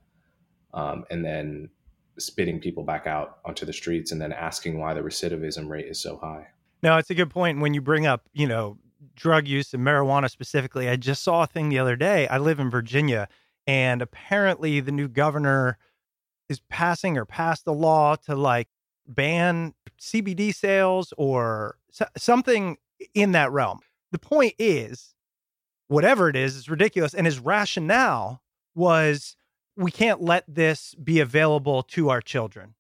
um, 0.74 1.05
and 1.11 1.24
then 1.24 1.70
spitting 2.19 2.61
people 2.61 2.83
back 2.83 3.07
out 3.07 3.39
onto 3.45 3.67
the 3.67 3.73
streets 3.73 4.12
and 4.12 4.21
then 4.21 4.33
asking 4.33 4.79
why 4.79 4.95
the 4.95 5.01
recidivism 5.01 5.69
rate 5.69 5.87
is 5.87 6.01
so 6.01 6.17
high. 6.17 6.47
No, 6.83 6.97
it's 6.99 7.11
a 7.11 7.14
good 7.14 7.31
point 7.31 7.61
when 7.61 7.75
you 7.75 7.81
bring 7.81 8.07
up, 8.07 8.29
you 8.33 8.47
know, 8.47 8.79
drug 9.14 9.49
use 9.49 9.73
and 9.75 9.85
marijuana 9.85 10.31
specifically. 10.31 10.89
I 10.89 10.97
just 10.97 11.23
saw 11.23 11.43
a 11.43 11.47
thing 11.47 11.69
the 11.69 11.79
other 11.79 11.97
day. 11.97 12.29
I 12.29 12.39
live 12.39 12.61
in 12.61 12.71
Virginia, 12.71 13.29
and 13.67 14.03
apparently 14.03 14.81
the 14.81 14.93
new 14.93 15.09
governor 15.09 15.79
is 16.49 16.61
passing 16.69 17.19
or 17.19 17.25
passed 17.25 17.67
a 17.67 17.73
law 17.73 18.17
to 18.27 18.35
like 18.35 18.69
ban 19.07 19.75
CBD 20.01 20.55
sales 20.55 21.12
or 21.17 21.77
something 22.17 22.77
in 23.14 23.33
that 23.33 23.53
realm. 23.53 23.81
The 24.12 24.19
point 24.19 24.55
is, 24.59 25.14
whatever 25.89 26.29
it 26.29 26.37
is, 26.37 26.57
it's 26.57 26.69
ridiculous. 26.69 27.14
And 27.14 27.27
his 27.27 27.39
rationale 27.39 28.43
was 28.75 29.37
we 29.77 29.91
can't 29.91 30.22
let 30.22 30.45
this 30.49 30.95
be 30.95 31.20
available 31.20 31.83
to 31.83 32.09
our 32.09 32.20
children. 32.20 32.74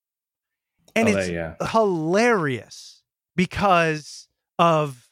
And 0.94 1.08
oh, 1.08 1.16
it's 1.16 1.28
yeah. 1.28 1.54
hilarious 1.70 3.02
because 3.34 4.28
of 4.58 5.10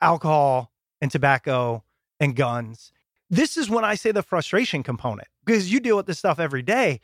alcohol 0.00 0.72
and 1.00 1.10
tobacco 1.10 1.84
and 2.18 2.34
guns. 2.34 2.92
This 3.30 3.56
is 3.56 3.70
when 3.70 3.84
I 3.84 3.94
say 3.94 4.10
the 4.10 4.24
frustration 4.24 4.82
component 4.82 5.28
because 5.44 5.72
you 5.72 5.78
deal 5.78 5.96
with 5.96 6.06
this 6.06 6.18
stuff 6.18 6.40
every 6.40 6.62
day. 6.62 7.00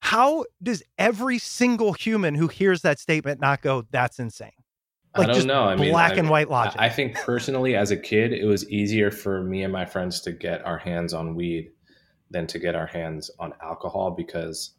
How 0.00 0.44
does 0.62 0.82
every 0.98 1.38
single 1.38 1.92
human 1.92 2.34
who 2.34 2.48
hears 2.48 2.82
that 2.82 2.98
statement 2.98 3.40
not 3.40 3.62
go, 3.62 3.84
that's 3.90 4.18
insane? 4.18 4.50
Like 5.16 5.28
I 5.28 5.32
don't 5.32 5.46
know. 5.46 5.64
I 5.64 5.76
mean, 5.76 5.90
black 5.90 6.12
I, 6.12 6.16
and 6.16 6.28
white 6.28 6.50
logic. 6.50 6.80
I 6.80 6.88
think 6.88 7.14
personally, 7.14 7.74
as 7.74 7.90
a 7.90 7.96
kid, 7.96 8.32
it 8.32 8.44
was 8.44 8.68
easier 8.70 9.10
for 9.10 9.42
me 9.42 9.62
and 9.62 9.72
my 9.72 9.84
friends 9.84 10.20
to 10.22 10.32
get 10.32 10.64
our 10.64 10.78
hands 10.78 11.12
on 11.12 11.34
weed 11.34 11.72
than 12.30 12.46
to 12.48 12.58
get 12.58 12.74
our 12.74 12.86
hands 12.86 13.30
on 13.38 13.54
alcohol 13.62 14.10
because 14.10 14.72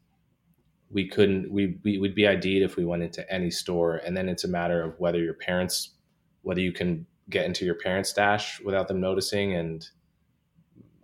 we 0.92 1.08
couldn't. 1.08 1.52
We 1.52 1.78
we 1.84 1.98
would 1.98 2.16
be 2.16 2.28
ID'd 2.28 2.64
if 2.64 2.76
we 2.76 2.86
went 2.86 3.04
into 3.04 3.30
any 3.32 3.52
store, 3.52 3.98
and 3.98 4.16
then 4.16 4.30
it's 4.30 4.44
a 4.44 4.48
matter 4.48 4.82
of 4.82 5.00
whether 5.00 5.20
your 5.20 5.36
parents, 5.36 5.92
whether 6.42 6.62
you 6.62 6.72
can 6.72 7.06
get 7.30 7.46
into 7.46 7.66
your 7.66 7.76
parents' 7.76 8.10
stash 8.10 8.60
without 8.62 8.88
them 8.88 9.00
noticing. 9.00 9.56
And 9.56 9.88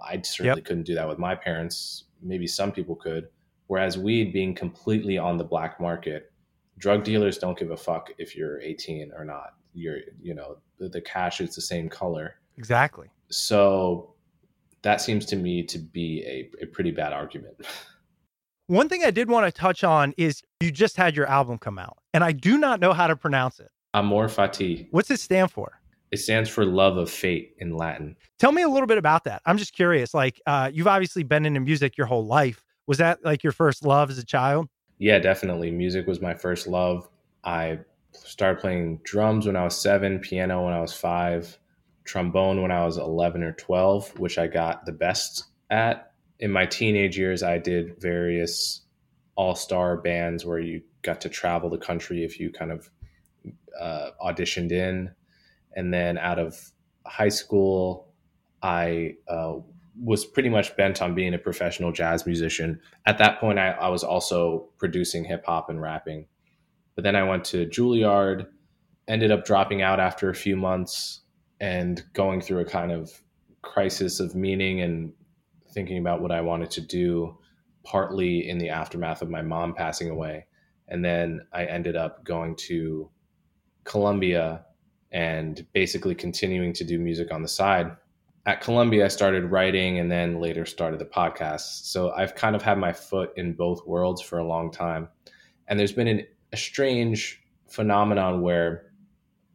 I 0.01 0.21
certainly 0.23 0.59
yep. 0.59 0.65
couldn't 0.65 0.83
do 0.83 0.95
that 0.95 1.07
with 1.07 1.19
my 1.19 1.35
parents. 1.35 2.05
Maybe 2.21 2.47
some 2.47 2.71
people 2.71 2.95
could, 2.95 3.27
Whereas 3.67 3.97
weed 3.97 4.31
being 4.31 4.53
completely 4.53 5.17
on 5.17 5.37
the 5.37 5.43
black 5.43 5.79
market, 5.79 6.31
drug 6.77 7.03
dealers 7.03 7.37
don't 7.37 7.57
give 7.57 7.71
a 7.71 7.77
fuck 7.77 8.11
if 8.17 8.35
you're 8.35 8.61
18 8.61 9.11
or 9.15 9.25
not. 9.25 9.55
You're, 9.73 9.99
you 10.21 10.35
know, 10.35 10.57
the, 10.77 10.89
the 10.89 11.01
cash 11.01 11.41
is 11.41 11.55
the 11.55 11.61
same 11.61 11.89
color. 11.89 12.35
Exactly. 12.57 13.09
So 13.29 14.13
that 14.85 15.01
seems 15.01 15.25
to 15.25 15.35
me 15.35 15.63
to 15.63 15.79
be 15.79 16.23
a, 16.25 16.63
a 16.63 16.67
pretty 16.67 16.91
bad 16.91 17.11
argument. 17.11 17.55
One 18.67 18.87
thing 18.87 19.03
I 19.03 19.11
did 19.11 19.29
want 19.29 19.45
to 19.45 19.51
touch 19.51 19.83
on 19.83 20.13
is 20.15 20.41
you 20.59 20.71
just 20.71 20.95
had 20.95 21.15
your 21.15 21.27
album 21.27 21.57
come 21.57 21.77
out, 21.77 21.97
and 22.13 22.23
I 22.23 22.31
do 22.31 22.57
not 22.57 22.79
know 22.79 22.93
how 22.93 23.07
to 23.07 23.15
pronounce 23.15 23.59
it. 23.59 23.69
Amor 23.95 24.27
Fati. 24.27 24.87
What's 24.91 25.09
it 25.09 25.19
stand 25.19 25.51
for? 25.51 25.79
It 26.11 26.17
stands 26.17 26.49
for 26.49 26.65
love 26.65 26.97
of 26.97 27.09
fate 27.09 27.55
in 27.57 27.75
Latin. 27.75 28.15
Tell 28.37 28.51
me 28.51 28.61
a 28.61 28.69
little 28.69 28.87
bit 28.87 28.97
about 28.97 29.23
that. 29.23 29.41
I'm 29.45 29.57
just 29.57 29.73
curious. 29.73 30.13
Like, 30.13 30.39
uh, 30.45 30.69
you've 30.71 30.87
obviously 30.87 31.23
been 31.23 31.45
into 31.45 31.59
music 31.59 31.97
your 31.97 32.07
whole 32.07 32.25
life. 32.25 32.63
Was 32.87 32.99
that 32.99 33.25
like 33.25 33.43
your 33.43 33.53
first 33.53 33.83
love 33.83 34.11
as 34.11 34.19
a 34.19 34.25
child? 34.25 34.69
Yeah, 34.99 35.17
definitely. 35.19 35.71
Music 35.71 36.05
was 36.05 36.21
my 36.21 36.35
first 36.35 36.67
love. 36.67 37.09
I 37.43 37.79
started 38.13 38.61
playing 38.61 39.01
drums 39.03 39.47
when 39.47 39.55
I 39.55 39.63
was 39.63 39.79
seven, 39.81 40.19
piano 40.19 40.63
when 40.63 40.73
I 40.73 40.79
was 40.79 40.93
five, 40.93 41.57
trombone 42.05 42.61
when 42.61 42.71
I 42.71 42.85
was 42.85 42.97
11 42.97 43.43
or 43.43 43.51
12, 43.53 44.19
which 44.19 44.37
I 44.37 44.47
got 44.47 44.85
the 44.85 44.91
best 44.91 45.45
at. 45.69 46.11
In 46.39 46.51
my 46.51 46.65
teenage 46.65 47.17
years, 47.17 47.43
I 47.43 47.57
did 47.57 47.99
various 47.99 48.81
all 49.35 49.55
star 49.55 49.97
bands 49.97 50.45
where 50.45 50.59
you 50.59 50.81
got 51.01 51.21
to 51.21 51.29
travel 51.29 51.69
the 51.69 51.77
country 51.77 52.23
if 52.23 52.39
you 52.39 52.51
kind 52.51 52.71
of 52.71 52.89
uh, 53.79 54.11
auditioned 54.23 54.71
in. 54.71 55.11
And 55.75 55.93
then 55.93 56.17
out 56.17 56.39
of 56.39 56.71
high 57.05 57.29
school, 57.29 58.07
I 58.61 59.15
uh, 59.27 59.55
was 60.01 60.25
pretty 60.25 60.49
much 60.49 60.75
bent 60.77 61.01
on 61.01 61.15
being 61.15 61.33
a 61.33 61.37
professional 61.37 61.91
jazz 61.91 62.25
musician. 62.25 62.79
At 63.05 63.17
that 63.17 63.39
point, 63.39 63.59
I, 63.59 63.71
I 63.71 63.89
was 63.89 64.03
also 64.03 64.69
producing 64.77 65.25
hip 65.25 65.45
hop 65.45 65.69
and 65.69 65.81
rapping. 65.81 66.27
But 66.95 67.03
then 67.03 67.15
I 67.15 67.23
went 67.23 67.43
to 67.45 67.65
Juilliard, 67.65 68.47
ended 69.07 69.31
up 69.31 69.45
dropping 69.45 69.81
out 69.81 69.99
after 69.99 70.29
a 70.29 70.35
few 70.35 70.55
months 70.55 71.21
and 71.59 72.03
going 72.13 72.41
through 72.41 72.59
a 72.59 72.65
kind 72.65 72.91
of 72.91 73.11
crisis 73.61 74.19
of 74.19 74.35
meaning 74.35 74.81
and 74.81 75.13
thinking 75.71 75.97
about 75.97 76.21
what 76.21 76.31
I 76.31 76.41
wanted 76.41 76.71
to 76.71 76.81
do, 76.81 77.37
partly 77.83 78.47
in 78.47 78.57
the 78.57 78.69
aftermath 78.69 79.21
of 79.21 79.29
my 79.29 79.41
mom 79.41 79.73
passing 79.73 80.09
away. 80.09 80.45
And 80.87 81.03
then 81.03 81.41
I 81.51 81.65
ended 81.65 81.95
up 81.95 82.23
going 82.23 82.55
to 82.67 83.09
Columbia 83.83 84.65
and 85.11 85.65
basically 85.73 86.15
continuing 86.15 86.73
to 86.73 86.83
do 86.83 86.99
music 86.99 87.31
on 87.31 87.41
the 87.41 87.47
side 87.47 87.95
at 88.45 88.61
Columbia, 88.61 89.05
I 89.05 89.07
started 89.07 89.45
writing 89.45 89.97
and 89.97 90.11
then 90.11 90.39
later 90.39 90.65
started 90.65 90.99
the 90.99 91.05
podcast. 91.05 91.85
So 91.85 92.11
I've 92.11 92.35
kind 92.35 92.55
of 92.55 92.61
had 92.61 92.77
my 92.77 92.93
foot 92.93 93.31
in 93.37 93.53
both 93.53 93.85
worlds 93.87 94.21
for 94.21 94.37
a 94.37 94.43
long 94.43 94.71
time. 94.71 95.07
And 95.67 95.79
there's 95.79 95.91
been 95.91 96.07
an, 96.07 96.27
a 96.53 96.57
strange 96.57 97.41
phenomenon 97.67 98.41
where 98.41 98.91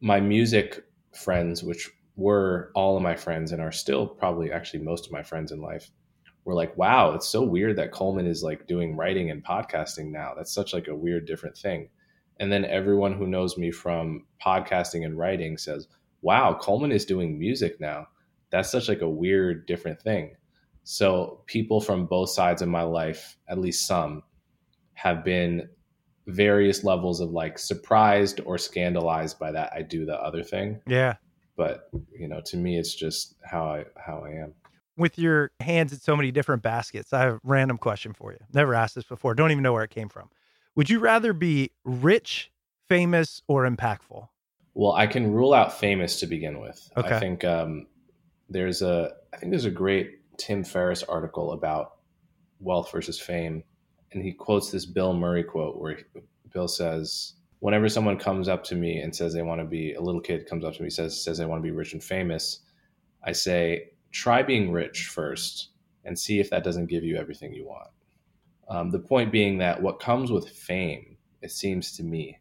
my 0.01 0.21
music 0.21 0.85
friends, 1.13 1.63
which 1.63 1.91
were 2.17 2.71
all 2.75 2.97
of 2.97 3.03
my 3.03 3.17
friends 3.17 3.53
and 3.53 3.63
are 3.63 3.73
still 3.73 4.07
probably 4.07 4.53
actually 4.53 4.83
most 4.83 5.07
of 5.07 5.13
my 5.13 5.23
friends 5.23 5.53
in 5.53 5.61
life, 5.61 5.91
were 6.45 6.55
like, 6.55 6.77
wow, 6.77 7.13
it's 7.15 7.29
so 7.29 7.43
weird 7.43 7.77
that 7.77 7.93
Coleman 7.93 8.27
is 8.27 8.43
like 8.43 8.67
doing 8.67 8.97
writing 8.97 9.31
and 9.31 9.45
podcasting 9.45 10.11
now. 10.11 10.33
That's 10.37 10.53
such 10.53 10.73
like 10.73 10.89
a 10.89 10.95
weird 10.95 11.27
different 11.27 11.57
thing. 11.57 11.89
And 12.39 12.51
then 12.51 12.65
everyone 12.65 13.13
who 13.13 13.27
knows 13.27 13.59
me 13.59 13.71
from 13.71 14.27
podcasting 14.45 15.05
and 15.05 15.19
writing 15.19 15.59
says, 15.59 15.87
wow, 16.23 16.59
Coleman 16.61 16.93
is 16.93 17.05
doing 17.05 17.39
music 17.39 17.81
now 17.81 18.07
that's 18.51 18.71
such 18.71 18.89
like 18.89 19.01
a 19.01 19.09
weird 19.09 19.67
different 19.67 20.01
thing 20.03 20.35
so 20.85 21.43
people 21.47 21.81
from 21.81 22.07
both 22.07 22.31
sides 22.31 22.63
of 22.63 22.69
my 22.69 22.83
life 22.83 23.37
at 23.49 23.59
least 23.59 23.87
some 23.87 24.23
have 24.95 25.25
been 25.25 25.69
various 26.27 26.85
levels 26.85 27.21
of 27.21 27.31
like 27.31 27.59
surprised 27.59 28.41
or 28.45 28.59
scandalized 28.59 29.39
by 29.39 29.51
that 29.53 29.73
i 29.75 29.83
do 29.83 30.05
the 30.05 30.15
other 30.23 30.43
thing 30.43 30.81
Yeah. 30.87 31.17
but 31.57 31.89
you 32.17 32.29
know 32.29 32.41
to 32.47 32.57
me 32.57 32.79
it's 32.79 32.95
just 32.95 33.35
how 33.45 33.65
i 33.65 33.85
how 33.97 34.23
i 34.25 34.31
am 34.31 34.55
With 34.97 35.19
your 35.19 35.51
hands 35.61 35.93
in 35.93 35.99
so 35.99 36.15
many 36.17 36.31
different 36.31 36.63
baskets, 36.63 37.13
I 37.13 37.21
have 37.21 37.35
a 37.35 37.41
random 37.43 37.79
question 37.79 38.13
for 38.13 38.33
you. 38.33 38.39
Never 38.53 38.75
asked 38.75 38.95
this 38.97 39.05
before. 39.05 39.35
Don't 39.35 39.51
even 39.51 39.63
know 39.63 39.73
where 39.73 39.85
it 39.85 39.91
came 39.91 40.11
from. 40.11 40.29
Would 40.77 40.91
you 40.91 40.99
rather 40.99 41.33
be 41.33 41.71
rich, 41.85 42.53
famous, 42.87 43.41
or 43.49 43.67
impactful? 43.69 44.29
well 44.75 44.93
i 44.93 45.07
can 45.07 45.33
rule 45.33 45.53
out 45.53 45.73
famous 45.81 46.21
to 46.21 46.27
begin 46.27 46.61
with 46.61 46.79
Okay. 46.97 47.17
i 47.17 47.19
think 47.19 47.45
um 47.45 47.87
there's 48.49 48.83
a 48.83 49.11
i 49.35 49.37
think 49.39 49.51
there's 49.51 49.65
a 49.65 49.71
great 49.71 50.21
tim 50.39 50.63
ferriss 50.63 51.03
article 51.03 51.51
about 51.53 51.97
wealth 52.61 52.93
versus 52.93 53.19
fame 53.19 53.65
and 54.13 54.23
he 54.23 54.33
quotes 54.33 54.71
this 54.71 54.87
bill 54.87 55.13
murray 55.13 55.43
quote 55.43 55.79
where 55.79 55.99
bill 56.53 56.69
says 56.69 57.35
whenever 57.61 57.89
someone 57.89 58.19
comes 58.19 58.49
up 58.49 58.65
to 58.65 58.75
me 58.75 58.99
and 59.01 59.15
says 59.15 59.33
they 59.33 59.43
want 59.43 59.61
to 59.61 59.67
be 59.67 59.95
a 59.95 60.01
little 60.01 60.21
kid 60.21 60.47
comes 60.47 60.65
up 60.65 60.75
to 60.75 60.83
me 60.83 60.91
says 60.91 61.23
says 61.23 61.39
they 61.39 61.47
want 61.47 61.61
to 61.61 61.67
be 61.67 61.75
rich 61.75 61.93
and 61.93 62.03
famous 62.03 62.61
i 63.25 63.33
say 63.33 63.89
try 64.11 64.43
being 64.43 64.73
rich 64.73 65.07
first 65.07 65.69
and 66.05 66.19
see 66.19 66.41
if 66.41 66.51
that 66.51 66.65
doesn't 66.65 66.87
give 66.87 67.05
you 67.05 67.17
everything 67.17 67.53
you 67.53 67.67
want 67.67 67.89
um, 68.69 68.91
the 68.91 68.99
point 68.99 69.33
being 69.33 69.59
that 69.59 69.81
what 69.81 70.01
comes 70.01 70.31
with 70.31 70.49
fame 70.49 71.17
it 71.43 71.51
seems 71.51 71.97
to 71.97 72.03
me 72.03 72.39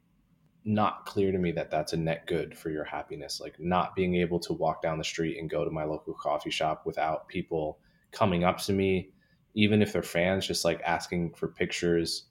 not 0.65 1.05
clear 1.05 1.32
to 1.32 1.38
me 1.38 1.51
that 1.51 1.72
that's 1.72 1.93
a 1.93 1.97
net 1.97 2.28
good 2.28 2.57
for 2.57 2.70
your 2.70 2.84
happiness 2.84 3.39
like 3.39 3.55
not 3.59 3.95
being 3.95 4.15
able 4.15 4.39
to 4.39 4.53
walk 4.53 4.82
down 4.82 4.97
the 4.97 5.03
street 5.03 5.38
and 5.39 5.49
go 5.49 5.63
to 5.63 5.72
my 5.72 5.84
local 5.84 6.13
coffee 6.13 6.49
shop 6.49 6.86
without 6.86 7.28
people 7.28 7.80
coming 8.11 8.43
up 8.43 8.57
to 8.57 8.74
me 8.74 9.09
even 9.60 9.82
if 9.82 9.93
they're 9.93 10.03
fans 10.03 10.47
just 10.47 10.66
like 10.66 10.82
asking 10.82 11.34
for 11.34 11.47
pictures 11.47 12.26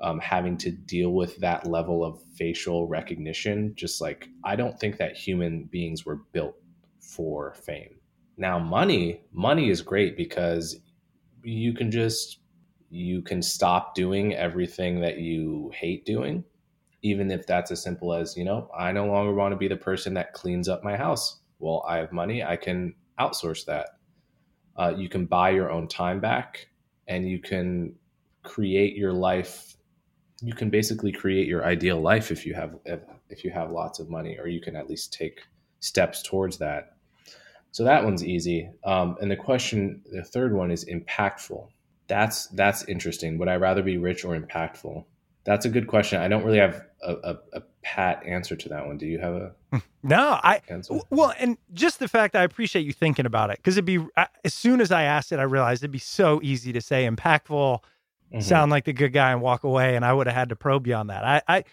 um, 0.00 0.20
having 0.20 0.56
to 0.56 0.70
deal 0.70 1.10
with 1.10 1.36
that 1.38 1.66
level 1.66 2.04
of 2.04 2.22
facial 2.36 2.86
recognition 2.86 3.72
just 3.74 4.00
like 4.00 4.28
i 4.44 4.54
don't 4.56 4.78
think 4.78 4.96
that 4.98 5.16
human 5.16 5.64
beings 5.64 6.04
were 6.06 6.20
built 6.32 6.54
for 7.08 7.54
fame. 7.54 7.96
Now 8.36 8.58
money 8.58 9.22
money 9.32 9.70
is 9.70 9.82
great 9.82 10.16
because 10.16 10.80
you 11.42 11.72
can 11.72 11.90
just 11.90 12.40
you 12.90 13.22
can 13.22 13.42
stop 13.42 13.94
doing 13.94 14.34
everything 14.34 15.00
that 15.00 15.18
you 15.18 15.70
hate 15.74 16.04
doing 16.04 16.44
even 17.02 17.30
if 17.30 17.46
that's 17.46 17.70
as 17.70 17.82
simple 17.82 18.12
as 18.12 18.36
you 18.36 18.44
know 18.44 18.70
i 18.76 18.90
no 18.92 19.06
longer 19.06 19.32
want 19.34 19.52
to 19.52 19.56
be 19.56 19.68
the 19.68 19.76
person 19.76 20.14
that 20.14 20.32
cleans 20.32 20.68
up 20.68 20.84
my 20.84 20.96
house. 20.96 21.40
Well 21.58 21.84
i 21.88 21.96
have 21.98 22.12
money 22.12 22.44
i 22.44 22.56
can 22.56 22.94
outsource 23.18 23.64
that 23.66 23.97
uh, 24.78 24.94
you 24.96 25.08
can 25.08 25.26
buy 25.26 25.50
your 25.50 25.70
own 25.70 25.86
time 25.88 26.20
back 26.20 26.68
and 27.06 27.28
you 27.28 27.38
can 27.38 27.94
create 28.42 28.96
your 28.96 29.12
life 29.12 29.76
you 30.40 30.54
can 30.54 30.70
basically 30.70 31.12
create 31.12 31.48
your 31.48 31.64
ideal 31.64 32.00
life 32.00 32.30
if 32.30 32.46
you 32.46 32.54
have 32.54 32.76
if, 32.84 33.44
you 33.44 33.50
have 33.50 33.70
lots 33.70 33.98
of 33.98 34.08
money 34.08 34.36
or 34.38 34.46
you 34.46 34.60
can 34.60 34.76
at 34.76 34.88
least 34.88 35.12
take 35.12 35.40
steps 35.80 36.22
towards 36.22 36.58
that. 36.58 36.96
So 37.72 37.84
that 37.84 38.04
one's 38.04 38.24
easy. 38.24 38.70
Um, 38.84 39.16
and 39.20 39.30
the 39.30 39.36
question 39.36 40.02
the 40.10 40.24
third 40.24 40.54
one 40.54 40.70
is 40.70 40.84
impactful. 40.86 41.68
That's 42.06 42.46
that's 42.48 42.84
interesting. 42.84 43.38
Would 43.38 43.48
i 43.48 43.56
rather 43.56 43.82
be 43.82 43.98
rich 43.98 44.24
or 44.24 44.38
impactful 44.38 45.04
that's 45.48 45.64
a 45.64 45.68
good 45.68 45.86
question 45.86 46.20
i 46.20 46.28
don't 46.28 46.44
really 46.44 46.58
have 46.58 46.82
a, 47.02 47.12
a, 47.24 47.36
a 47.54 47.62
pat 47.82 48.22
answer 48.26 48.54
to 48.54 48.68
that 48.68 48.86
one 48.86 48.96
do 48.98 49.06
you 49.06 49.18
have 49.18 49.34
a 49.34 49.52
No, 50.02 50.38
I 50.42 50.60
answer 50.68 51.00
well, 51.10 51.34
and 51.38 51.58
just 51.74 51.98
the 51.98 52.06
fact 52.08 52.34
I 52.36 52.42
appreciate 52.44 52.86
you 52.86 52.92
thinking 52.92 53.26
about 53.26 53.50
it 53.50 53.56
because 53.58 53.76
it'd 53.76 53.84
be 53.84 53.98
as 54.44 54.54
soon 54.54 54.80
as 54.80 54.90
I 54.92 55.02
asked 55.02 55.32
it, 55.32 55.38
I 55.38 55.42
realized 55.42 55.82
it'd 55.82 55.90
be 55.90 55.98
so 55.98 56.40
easy 56.42 56.72
to 56.72 56.80
say 56.80 57.06
impactful, 57.08 57.80
Mhm. 58.32 58.42
sound 58.42 58.70
like 58.70 58.84
the 58.84 58.92
good 58.92 59.12
guy, 59.12 59.32
and 59.32 59.40
walk 59.42 59.64
away, 59.64 59.96
and 59.96 60.04
I 60.04 60.12
would 60.12 60.26
have 60.26 60.36
had 60.36 60.48
to 60.50 60.56
probe 60.56 60.86
you 60.86 60.94
on 60.94 61.08
that. 61.08 61.24
I, 61.24 61.42
I 61.48 61.64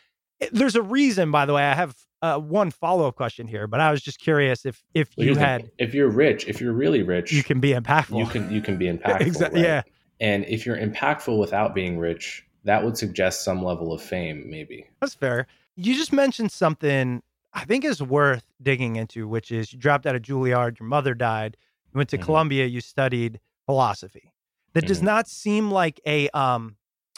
there's 0.52 0.76
a 0.76 0.82
reason, 0.82 1.32
by 1.32 1.46
the 1.46 1.54
way. 1.54 1.64
I 1.64 1.74
have 1.76 1.96
uh, 2.22 2.40
one 2.40 2.72
follow 2.72 3.08
up 3.08 3.16
question 3.16 3.48
here, 3.48 3.68
but 3.68 3.80
I 3.80 3.92
was 3.92 4.02
just 4.02 4.20
curious 4.20 4.66
if 4.66 4.84
if 4.94 5.10
Well, 5.18 5.28
you 5.28 5.36
had 5.36 5.70
if 5.78 5.94
you're 5.94 6.10
rich 6.10 6.48
if 6.48 6.60
you're 6.62 6.74
really 6.74 7.04
rich 7.04 7.32
you 7.32 7.44
can 7.44 7.60
be 7.60 7.72
impactful. 7.74 8.18
you 8.20 8.26
can 8.26 8.52
you 8.52 8.62
can 8.62 8.78
be 8.78 8.86
impactful 8.92 9.22
Exactly, 9.22 9.62
right? 9.62 9.68
yeah. 9.68 9.82
and 10.20 10.46
if 10.46 10.66
you're 10.66 10.78
impactful 10.78 11.38
without 11.40 11.74
being 11.76 11.98
rich 11.98 12.45
that 12.66 12.84
would 12.84 12.98
suggest 12.98 13.44
some 13.44 13.64
level 13.64 13.94
of 13.94 14.02
fame 14.02 14.44
maybe 14.50 14.88
That's 15.00 15.14
fair. 15.16 15.48
You 15.76 15.94
just 15.96 16.12
mentioned 16.14 16.52
something 16.52 17.22
I 17.54 17.64
think 17.66 17.86
is 17.86 18.02
worth 18.02 18.46
digging 18.62 18.98
into, 18.98 19.28
which 19.28 19.52
is 19.52 19.72
you 19.72 19.80
dropped 19.80 20.06
out 20.06 20.16
of 20.16 20.22
Juilliard, 20.22 20.80
your 20.80 20.88
mother 20.90 21.14
died, 21.14 21.56
you 21.94 21.98
went 21.98 22.10
to 22.10 22.18
Mhm. 22.18 22.24
Columbia, 22.26 22.66
you 22.66 22.82
studied 22.82 23.40
philosophy. 23.66 24.34
That 24.74 24.86
does 24.86 25.00
Mhm. 25.02 25.06
not 25.06 25.28
seem 25.30 25.72
like 25.72 26.00
a 26.06 26.30
um 26.30 26.78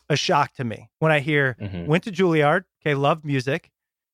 a 0.09 0.15
shock 0.15 0.53
to 0.53 0.63
me 0.63 0.89
when 0.99 1.11
I 1.11 1.19
hear 1.19 1.57
Mhm. 1.59 1.85
went 1.87 2.03
to 2.05 2.11
Juilliard, 2.11 2.65
okay, 2.81 2.93
loved 2.95 3.25
music, 3.25 3.71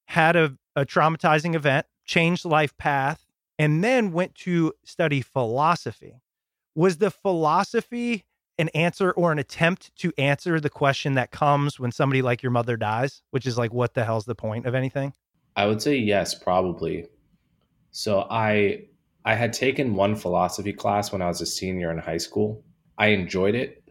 had 0.07 0.35
a, 0.35 0.57
a 0.75 0.85
traumatizing 0.85 1.53
event, 1.55 1.85
changed 2.05 2.45
life 2.45 2.75
path, 2.77 3.25
and 3.59 3.83
then 3.83 4.11
went 4.11 4.33
to 4.35 4.73
study 4.83 5.21
philosophy. 5.21 6.21
Was 6.75 6.97
the 6.97 7.11
philosophy 7.11 8.25
an 8.57 8.69
answer 8.69 9.11
or 9.11 9.31
an 9.31 9.39
attempt 9.39 9.95
to 9.97 10.11
answer 10.17 10.59
the 10.59 10.69
question 10.69 11.15
that 11.15 11.31
comes 11.31 11.79
when 11.79 11.91
somebody 11.91 12.21
like 12.21 12.43
your 12.43 12.51
mother 12.51 12.77
dies, 12.77 13.21
which 13.31 13.45
is 13.45 13.57
like, 13.57 13.73
what 13.73 13.93
the 13.93 14.03
hell's 14.03 14.25
the 14.25 14.35
point 14.35 14.65
of 14.65 14.75
anything? 14.75 15.13
I 15.55 15.65
would 15.65 15.81
say 15.81 15.95
yes, 15.95 16.33
probably. 16.33 17.07
So 17.91 18.27
I 18.29 18.85
I 19.25 19.35
had 19.35 19.53
taken 19.53 19.95
one 19.95 20.15
philosophy 20.15 20.73
class 20.73 21.11
when 21.11 21.21
I 21.21 21.27
was 21.27 21.41
a 21.41 21.45
senior 21.45 21.91
in 21.91 21.97
high 21.97 22.17
school. 22.17 22.63
I 22.97 23.07
enjoyed 23.07 23.55
it. 23.55 23.83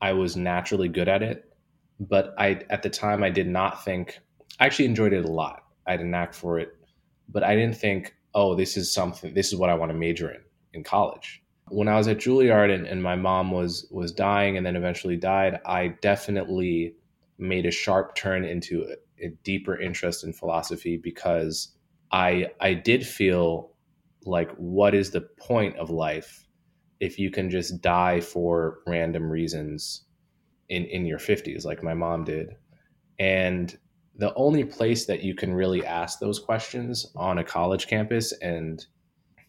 I 0.00 0.12
was 0.12 0.36
naturally 0.36 0.88
good 0.88 1.08
at 1.08 1.22
it, 1.22 1.52
but 2.00 2.34
I 2.36 2.60
at 2.70 2.82
the 2.82 2.90
time 2.90 3.22
I 3.22 3.30
did 3.30 3.48
not 3.48 3.84
think 3.84 4.18
I 4.58 4.66
actually 4.66 4.86
enjoyed 4.86 5.12
it 5.12 5.24
a 5.24 5.30
lot. 5.30 5.62
I 5.86 5.92
had 5.92 6.00
a 6.00 6.04
knack 6.04 6.34
for 6.34 6.58
it, 6.58 6.76
but 7.28 7.42
I 7.42 7.54
didn't 7.54 7.76
think, 7.76 8.14
oh, 8.34 8.54
this 8.54 8.76
is 8.76 8.92
something 8.92 9.34
this 9.34 9.52
is 9.52 9.56
what 9.56 9.70
I 9.70 9.74
want 9.74 9.90
to 9.90 9.96
major 9.96 10.30
in 10.30 10.40
in 10.72 10.84
college. 10.84 11.43
When 11.74 11.88
I 11.88 11.96
was 11.96 12.08
at 12.08 12.18
Juilliard 12.18 12.72
and, 12.72 12.86
and 12.86 13.02
my 13.02 13.16
mom 13.16 13.50
was 13.50 13.86
was 13.90 14.12
dying 14.12 14.56
and 14.56 14.64
then 14.64 14.76
eventually 14.76 15.16
died, 15.16 15.60
I 15.66 15.88
definitely 16.00 16.94
made 17.38 17.66
a 17.66 17.70
sharp 17.70 18.14
turn 18.14 18.44
into 18.44 18.84
a, 18.84 19.26
a 19.26 19.30
deeper 19.42 19.78
interest 19.78 20.24
in 20.24 20.32
philosophy 20.32 20.96
because 20.96 21.74
I 22.12 22.50
I 22.60 22.74
did 22.74 23.06
feel 23.06 23.72
like 24.24 24.50
what 24.52 24.94
is 24.94 25.10
the 25.10 25.20
point 25.20 25.76
of 25.76 25.90
life 25.90 26.46
if 27.00 27.18
you 27.18 27.30
can 27.30 27.50
just 27.50 27.80
die 27.80 28.20
for 28.20 28.78
random 28.86 29.30
reasons 29.30 30.04
in 30.68 30.84
in 30.84 31.04
your 31.04 31.18
50s 31.18 31.64
like 31.64 31.82
my 31.82 31.94
mom 31.94 32.24
did? 32.24 32.54
And 33.18 33.76
the 34.16 34.32
only 34.34 34.64
place 34.64 35.06
that 35.06 35.22
you 35.22 35.34
can 35.34 35.52
really 35.52 35.84
ask 35.84 36.20
those 36.20 36.38
questions 36.38 37.06
on 37.16 37.38
a 37.38 37.44
college 37.44 37.88
campus 37.88 38.32
and 38.40 38.86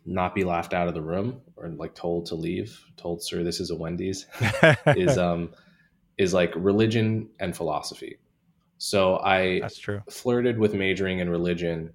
not 0.05 0.35
be 0.35 0.43
laughed 0.43 0.73
out 0.73 0.87
of 0.87 0.93
the 0.93 1.01
room 1.01 1.41
or 1.55 1.67
like 1.69 1.95
told 1.95 2.25
to 2.27 2.35
leave 2.35 2.79
told 2.97 3.23
sir 3.23 3.43
this 3.43 3.59
is 3.59 3.71
a 3.71 3.75
wendy's 3.75 4.27
is 4.87 5.17
um 5.17 5.49
is 6.17 6.33
like 6.33 6.51
religion 6.55 7.27
and 7.39 7.55
philosophy 7.55 8.17
so 8.77 9.17
i 9.19 9.59
That's 9.61 9.77
true. 9.77 10.01
flirted 10.09 10.59
with 10.59 10.73
majoring 10.73 11.19
in 11.19 11.29
religion, 11.29 11.93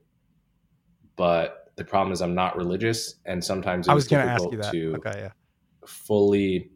but 1.16 1.72
the 1.76 1.84
problem 1.84 2.12
is 2.12 2.20
I'm 2.22 2.34
not 2.34 2.56
religious, 2.56 3.16
and 3.26 3.44
sometimes 3.44 3.86
it 3.86 3.90
I 3.90 3.94
was, 3.94 4.04
was 4.04 4.08
going 4.08 4.26
to 4.26 4.32
ask 4.32 4.44
you 4.50 4.58
that. 4.58 4.72
to 4.72 4.94
Okay, 4.96 5.20
yeah. 5.20 5.30
fully. 5.86 6.70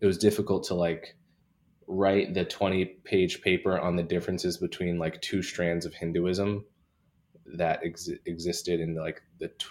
It 0.00 0.06
was 0.06 0.16
difficult 0.18 0.64
to 0.64 0.74
like 0.74 1.16
write 1.86 2.34
the 2.34 2.44
20 2.44 2.84
page 3.04 3.40
paper 3.42 3.78
on 3.78 3.96
the 3.96 4.02
differences 4.02 4.58
between 4.58 4.98
like 4.98 5.20
two 5.22 5.42
strands 5.42 5.84
of 5.86 5.94
Hinduism 5.94 6.64
that 7.56 7.80
ex- 7.84 8.10
existed 8.26 8.78
in 8.80 8.94
like 8.94 9.22
the 9.40 9.48
t- 9.48 9.66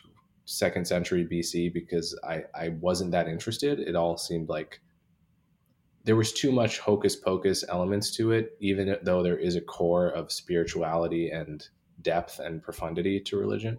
second 0.48 0.88
century 0.88 1.28
BC 1.30 1.74
because 1.74 2.18
I 2.24 2.43
I 2.56 2.70
wasn't 2.80 3.12
that 3.12 3.28
interested. 3.28 3.80
It 3.80 3.95
all 3.95 4.18
seemed 4.18 4.50
like 4.50 4.82
there 6.06 6.16
was 6.16 6.32
too 6.32 6.52
much 6.52 6.80
hocus 6.80 7.18
pocus 7.18 7.66
elements 7.68 8.16
to 8.16 8.32
it, 8.32 8.58
even 8.62 8.95
though 9.04 9.22
there 9.22 9.38
is 9.38 9.56
a 9.56 9.62
core 9.62 10.08
of 10.08 10.32
spirituality 10.32 11.30
and 11.30 11.68
depth 12.02 12.39
and 12.39 12.64
profundity 12.64 13.20
to 13.20 13.38
religion. 13.38 13.78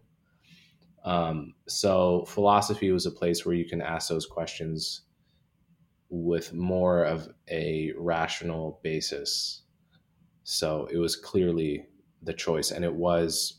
Um, 1.05 1.55
so 1.67 2.27
philosophy 2.27 2.93
was 2.93 3.07
a 3.07 3.11
place 3.11 3.47
where 3.47 3.55
you 3.55 3.65
can 3.65 3.81
ask 3.81 4.11
those 4.11 4.27
questions 4.27 5.03
with 6.11 6.53
more 6.53 7.05
of 7.05 7.29
a 7.51 7.93
rational 7.97 8.81
basis. 8.83 9.63
So 10.45 10.87
it 10.93 10.99
was 10.99 11.17
clearly 11.17 11.87
the 12.23 12.35
choice, 12.35 12.71
and 12.73 12.85
it 12.85 12.95
was, 12.95 13.58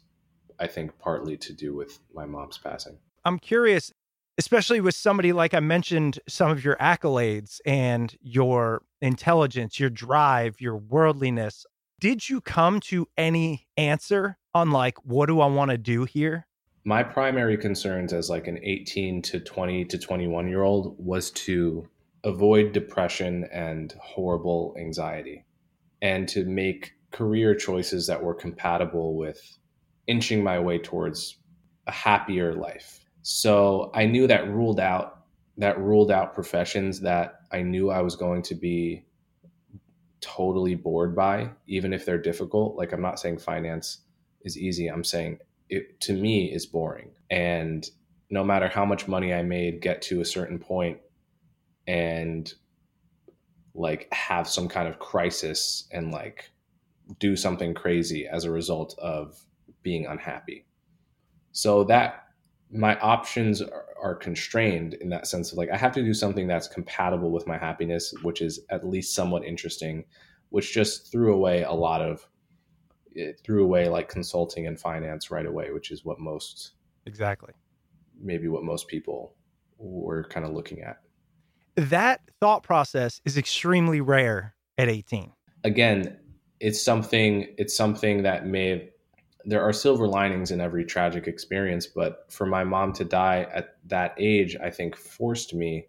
I 0.60 0.68
think, 0.68 0.98
partly 1.00 1.38
to 1.38 1.54
do 1.54 1.76
with 1.76 2.00
my 2.14 2.26
mom's 2.26 2.58
passing. 2.58 2.98
I'm 3.26 3.40
curious, 3.40 3.92
especially 4.38 4.82
with 4.82 4.96
somebody 4.96 5.34
like 5.34 5.54
I 5.54 5.60
mentioned, 5.60 6.20
some 6.28 6.52
of 6.52 6.64
your 6.64 6.76
accolades 6.78 7.60
and 7.66 8.16
your 8.22 8.84
intelligence, 9.02 9.80
your 9.80 9.90
drive, 9.90 10.60
your 10.60 10.78
worldliness. 10.78 11.66
Did 12.00 12.30
you 12.30 12.42
come 12.42 12.80
to 12.82 13.08
any 13.18 13.68
answer 13.78 14.38
on 14.54 14.72
like, 14.72 14.98
what 15.06 15.28
do 15.28 15.42
I 15.42 15.48
want 15.48 15.72
to 15.72 15.78
do 15.78 16.06
here? 16.06 16.48
My 16.86 17.04
primary 17.04 17.58
concerns 17.58 18.14
as 18.14 18.30
like 18.30 18.48
an 18.48 18.60
18 18.64 19.22
to 19.24 19.40
20 19.40 19.86
to 19.86 19.98
21 19.98 20.48
year 20.48 20.64
old 20.64 20.96
was 20.98 21.30
to 21.32 21.88
avoid 22.24 22.72
depression 22.72 23.48
and 23.52 23.94
horrible 24.02 24.76
anxiety 24.80 25.46
and 26.02 26.28
to 26.30 26.46
make 26.46 26.94
career 27.12 27.56
choices 27.56 28.08
that 28.08 28.24
were 28.24 28.34
compatible 28.34 29.16
with 29.18 29.59
inching 30.10 30.44
my 30.44 30.60
way 30.60 30.80
towards 30.80 31.38
a 31.86 31.92
happier 31.92 32.56
life. 32.56 33.06
So 33.22 33.92
I 33.94 34.08
knew 34.08 34.26
that 34.28 34.50
ruled 34.50 34.80
out 34.80 35.18
that 35.58 35.78
ruled 35.78 36.10
out 36.10 36.34
professions 36.34 37.02
that 37.02 37.42
I 37.52 37.62
knew 37.62 37.90
I 37.90 38.02
was 38.02 38.16
going 38.16 38.42
to 38.44 38.56
be 38.56 39.06
totally 40.22 40.74
bored 40.74 41.16
by 41.16 41.50
even 41.68 41.94
if 41.94 42.06
they're 42.06 42.18
difficult. 42.18 42.76
Like 42.76 42.92
I'm 42.92 43.02
not 43.02 43.20
saying 43.20 43.40
finance 43.40 44.00
is 44.42 44.58
easy. 44.58 44.88
I'm 44.88 45.04
saying 45.04 45.40
it 45.70 46.00
to 46.02 46.14
me 46.14 46.52
is 46.52 46.66
boring. 46.66 47.12
And 47.30 47.88
no 48.30 48.44
matter 48.44 48.68
how 48.68 48.86
much 48.86 49.08
money 49.08 49.34
I 49.34 49.44
made 49.44 49.82
get 49.82 50.02
to 50.04 50.22
a 50.22 50.26
certain 50.26 50.60
point 50.60 51.00
and 51.88 52.52
like 53.76 54.08
have 54.14 54.48
some 54.48 54.70
kind 54.70 54.88
of 54.88 55.00
crisis 55.00 55.88
and 55.92 56.12
like 56.12 56.50
do 57.20 57.36
something 57.36 57.74
crazy 57.74 58.28
as 58.28 58.46
a 58.46 58.52
result 58.52 58.98
of 58.98 59.38
being 59.84 60.06
unhappy. 60.06 60.66
So 61.52 61.84
that 61.86 62.26
my 62.72 62.98
options 63.00 63.62
are, 63.62 63.86
are, 64.02 64.16
constrained 64.16 64.94
in 64.96 65.10
that 65.10 65.28
sense 65.28 65.52
of 65.52 65.58
like 65.58 65.70
I 65.72 65.78
have 65.78 65.92
to 65.94 66.04
do 66.04 66.14
something 66.14 66.48
that's 66.48 66.68
compatible 66.68 67.32
with 67.32 67.48
my 67.48 67.58
happiness, 67.58 68.14
which 68.22 68.42
is 68.42 68.60
at 68.70 68.88
least 68.88 69.16
somewhat 69.16 69.44
interesting, 69.44 70.06
which 70.50 70.74
just 70.74 71.12
threw 71.12 71.34
away 71.34 71.64
a 71.64 71.72
lot 71.72 72.02
of 72.02 72.28
it 73.14 73.42
threw 73.44 73.64
away 73.64 73.90
like 73.90 74.08
consulting 74.08 74.68
and 74.68 74.80
finance 74.80 75.32
right 75.32 75.48
away, 75.48 75.72
which 75.72 75.90
is 75.90 76.06
what 76.06 76.20
most 76.20 76.74
exactly. 77.08 77.54
maybe 78.22 78.48
what 78.48 78.64
most 78.64 78.88
people 78.88 79.34
were 79.80 80.26
kind 80.26 80.46
of 80.46 80.52
looking 80.52 80.82
at. 80.82 80.98
That 81.76 82.22
thought 82.40 82.62
process 82.62 83.20
is 83.26 83.38
extremely 83.38 84.00
rare 84.00 84.54
at 84.78 84.88
18 84.88 85.34
again 85.64 86.18
it's 86.60 86.82
something 86.82 87.54
it's 87.58 87.76
something 87.76 88.24
that 88.24 88.46
may 88.46 88.90
there 89.50 89.64
are 89.64 89.74
silver 89.74 90.08
linings 90.08 90.52
in 90.52 90.62
every 90.62 90.86
tragic 90.86 91.28
experience 91.28 91.88
but 91.88 92.26
for 92.30 92.46
my 92.46 92.64
mom 92.64 92.94
to 92.94 93.04
die 93.04 93.48
at 93.54 93.76
that 93.86 94.14
age 94.18 94.56
i 94.64 94.70
think 94.70 94.96
forced 94.96 95.54
me 95.54 95.88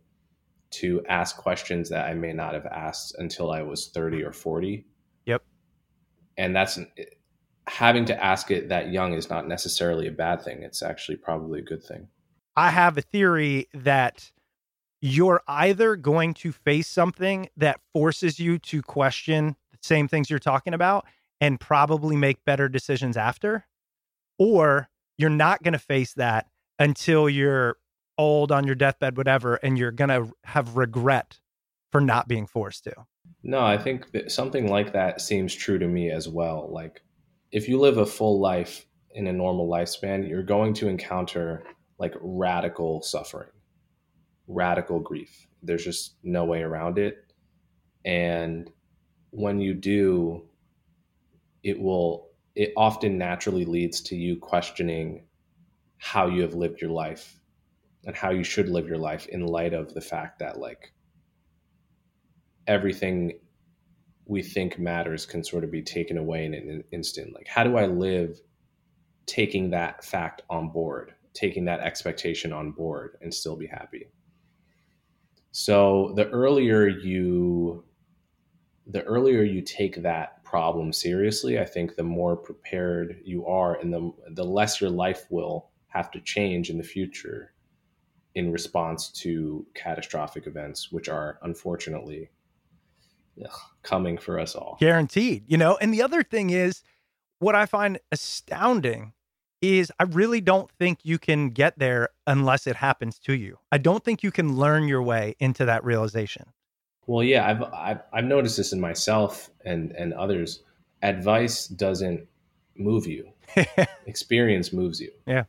to 0.71 1.03
ask 1.09 1.37
questions 1.37 1.89
that 1.89 2.07
i 2.07 2.15
may 2.15 2.33
not 2.33 2.55
have 2.55 2.67
asked 2.67 3.15
until 3.19 3.51
i 3.51 3.63
was 3.63 3.89
30 3.89 4.23
or 4.23 4.33
40 4.33 4.85
yep. 5.27 5.43
And 6.37 6.57
that's 6.57 6.79
having 7.71 8.05
to 8.07 8.25
ask 8.25 8.51
it 8.51 8.69
that 8.69 8.91
young 8.91 9.13
is 9.13 9.31
not 9.31 9.47
necessarily 9.47 10.09
a 10.09 10.11
bad 10.11 10.43
thing. 10.43 10.63
It's 10.63 10.83
actually 10.83 11.17
probably 11.17 11.61
a 11.61 11.63
good 11.63 11.83
thing. 11.83 12.09
I 12.57 12.71
have 12.71 12.99
a 12.99 13.03
theory 13.03 13.69
that 13.73 14.33
you're 15.01 15.41
either 15.47 15.97
going 15.97 16.35
to 16.35 16.51
face 16.51 16.89
something 16.89 17.49
that 17.57 17.81
forces 17.93 18.41
you 18.41 18.59
to 18.59 18.83
question 18.83 19.55
the 19.71 19.79
same 19.83 20.09
things 20.09 20.29
you're 20.29 20.39
talking 20.39 20.75
about 20.75 21.07
and 21.41 21.61
probably 21.61 22.17
make 22.17 22.45
better 22.45 22.69
decisions 22.69 23.17
after, 23.17 23.67
or 24.39 24.89
you're 25.17 25.31
not 25.31 25.63
going 25.63 25.73
to 25.73 25.79
face 25.79 26.15
that 26.15 26.47
until 26.79 27.29
you're 27.29 27.77
old 28.19 28.53
on 28.53 28.67
your 28.67 28.75
deathbed, 28.75 29.17
whatever, 29.17 29.55
and 29.57 29.79
you're 29.79 29.93
going 29.93 30.11
to 30.11 30.31
have 30.45 30.77
regret 30.77 31.41
for 31.91 32.01
not 32.01 32.29
being 32.29 32.47
forced 32.47 32.85
to. 32.85 32.95
No, 33.43 33.61
I 33.61 33.79
think 33.79 34.07
something 34.29 34.69
like 34.69 34.93
that 34.93 35.21
seems 35.21 35.55
true 35.55 35.79
to 35.79 35.89
me 35.89 36.11
as 36.11 36.29
well. 36.29 36.69
Like, 36.71 37.03
if 37.53 37.69
you 37.69 37.81
live 37.81 37.99
a 37.99 38.07
full 38.07 38.41
life 38.41 38.87
in 39.13 39.27
a 39.27 39.33
normal 39.33 39.69
lifespan, 39.69 40.29
you're 40.29 40.43
going 40.43 40.75
to 40.75 40.89
encounter 40.89 41.65
like 41.99 42.15
radical 42.21 43.03
suffering 43.03 43.49
radical 44.51 44.99
grief. 44.99 45.47
There's 45.63 45.85
just 45.85 46.17
no 46.23 46.45
way 46.45 46.63
around 46.63 46.99
it. 46.99 47.33
And 48.05 48.71
when 49.31 49.61
you 49.61 49.75
do, 49.75 50.49
it 51.63 51.79
will, 51.79 52.31
it 52.55 52.73
often 52.77 53.19
naturally 53.19 53.65
leads 53.65 54.01
to 54.03 54.17
you 54.17 54.37
questioning 54.37 55.25
how 55.99 56.27
you 56.27 56.43
have 56.43 56.55
lived 56.55 56.81
your 56.81 56.91
life 56.91 57.39
and 58.05 58.17
how 58.17 58.31
you 58.31 58.43
should 58.43 58.69
live 58.69 58.89
your 58.89 58.99
life 58.99 59.27
in 59.27 59.47
light 59.47 59.75
of 59.75 59.93
the 59.93 60.01
fact 60.01 60.39
that, 60.39 60.59
like, 60.59 60.93
everything 62.67 63.39
we 64.27 64.43
think 64.43 64.79
matters 64.79 65.27
can 65.27 65.43
sort 65.43 65.65
of 65.65 65.71
be 65.71 65.83
taken 65.83 66.17
away 66.17 66.45
in 66.45 66.55
an 66.55 66.85
instant. 66.93 67.35
Like, 67.35 67.49
how 67.49 67.65
do 67.65 67.77
I 67.77 67.87
live 67.87 68.41
taking 69.27 69.71
that 69.71 70.05
fact 70.05 70.43
on 70.49 70.71
board, 70.71 71.15
taking 71.35 71.65
that 71.67 71.81
expectation 71.81 72.53
on 72.53 72.71
board, 72.71 73.19
and 73.21 73.35
still 73.35 73.57
be 73.57 73.67
happy? 73.67 74.07
So 75.53 76.13
the 76.15 76.29
earlier 76.29 76.87
you 76.87 77.85
the 78.87 79.03
earlier 79.03 79.43
you 79.43 79.63
take 79.63 80.03
that 80.03 80.40
problem 80.51 80.93
seriously, 80.93 81.61
I 81.61 81.65
think 81.65 81.95
the 81.95 82.03
more 82.03 82.37
prepared 82.37 83.21
you 83.25 83.47
are 83.47 83.79
and 83.79 83.93
the 83.93 84.11
the 84.33 84.45
less 84.45 84.81
your 84.81 84.91
life 84.91 85.27
will 85.31 85.71
have 85.87 86.11
to 86.11 86.21
change 86.21 86.71
in 86.71 86.77
the 86.77 86.83
future 86.85 87.53
in 88.35 88.51
response 88.51 89.11
to 89.11 89.65
catastrophic 89.75 90.49
events 90.49 90.91
which 90.91 91.09
are 91.09 91.39
unfortunately 91.43 92.31
ugh, 93.45 93.61
coming 93.83 94.19
for 94.19 94.41
us 94.41 94.57
all. 94.57 94.77
Guaranteed, 94.81 95.45
you 95.47 95.57
know. 95.57 95.79
And 95.81 95.95
the 95.95 96.03
other 96.03 96.25
thing 96.25 96.51
is 96.51 96.83
what 97.39 97.55
I 97.55 97.67
find 97.67 98.01
astounding 98.11 99.13
is 99.63 99.93
I 100.01 100.05
really 100.05 100.41
don't 100.41 100.71
think 100.71 101.01
you 101.05 101.19
can 101.19 101.51
get 101.51 101.79
there 101.79 102.09
unless 102.27 102.67
it 102.67 102.77
happens 102.77 103.19
to 103.21 103.35
you. 103.35 103.59
I 103.71 103.79
don't 103.79 104.03
think 104.03 104.25
you 104.25 104.33
can 104.33 104.57
learn 104.57 104.89
your 104.89 105.03
way 105.03 105.37
into 105.39 105.65
that 105.67 105.85
realization. 105.85 106.47
Well, 107.11 107.25
yeah, 107.25 107.45
I've 107.45 107.63
I've, 107.75 108.03
I've 108.13 108.25
noticed 108.25 108.57
this 108.57 108.73
in 108.73 108.81
myself 108.81 109.51
and 109.65 109.91
and 109.93 110.15
others. 110.15 110.63
Advice 111.03 111.67
doesn't 111.67 112.25
move 112.77 113.09
you. 113.09 113.29
experience 114.07 114.73
moves 114.73 115.01
you. 115.01 115.11
Yeah. 115.27 115.43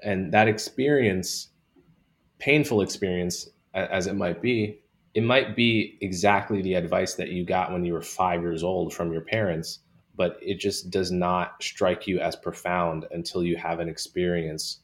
And 0.00 0.32
that 0.32 0.46
experience, 0.46 1.48
painful 2.38 2.82
experience 2.82 3.48
as 3.74 4.06
it 4.06 4.14
might 4.14 4.40
be, 4.40 4.78
it 5.14 5.24
might 5.24 5.56
be 5.56 5.98
exactly 6.02 6.62
the 6.62 6.74
advice 6.74 7.14
that 7.14 7.30
you 7.30 7.44
got 7.44 7.72
when 7.72 7.84
you 7.84 7.94
were 7.94 8.02
5 8.02 8.40
years 8.40 8.62
old 8.62 8.94
from 8.94 9.12
your 9.12 9.22
parents 9.22 9.80
but 10.14 10.36
it 10.42 10.58
just 10.58 10.90
does 10.90 11.12
not 11.12 11.62
strike 11.62 12.08
you 12.08 12.18
as 12.18 12.34
profound 12.34 13.06
until 13.12 13.42
you 13.42 13.56
have 13.56 13.78
an 13.78 13.88
experience 13.88 14.80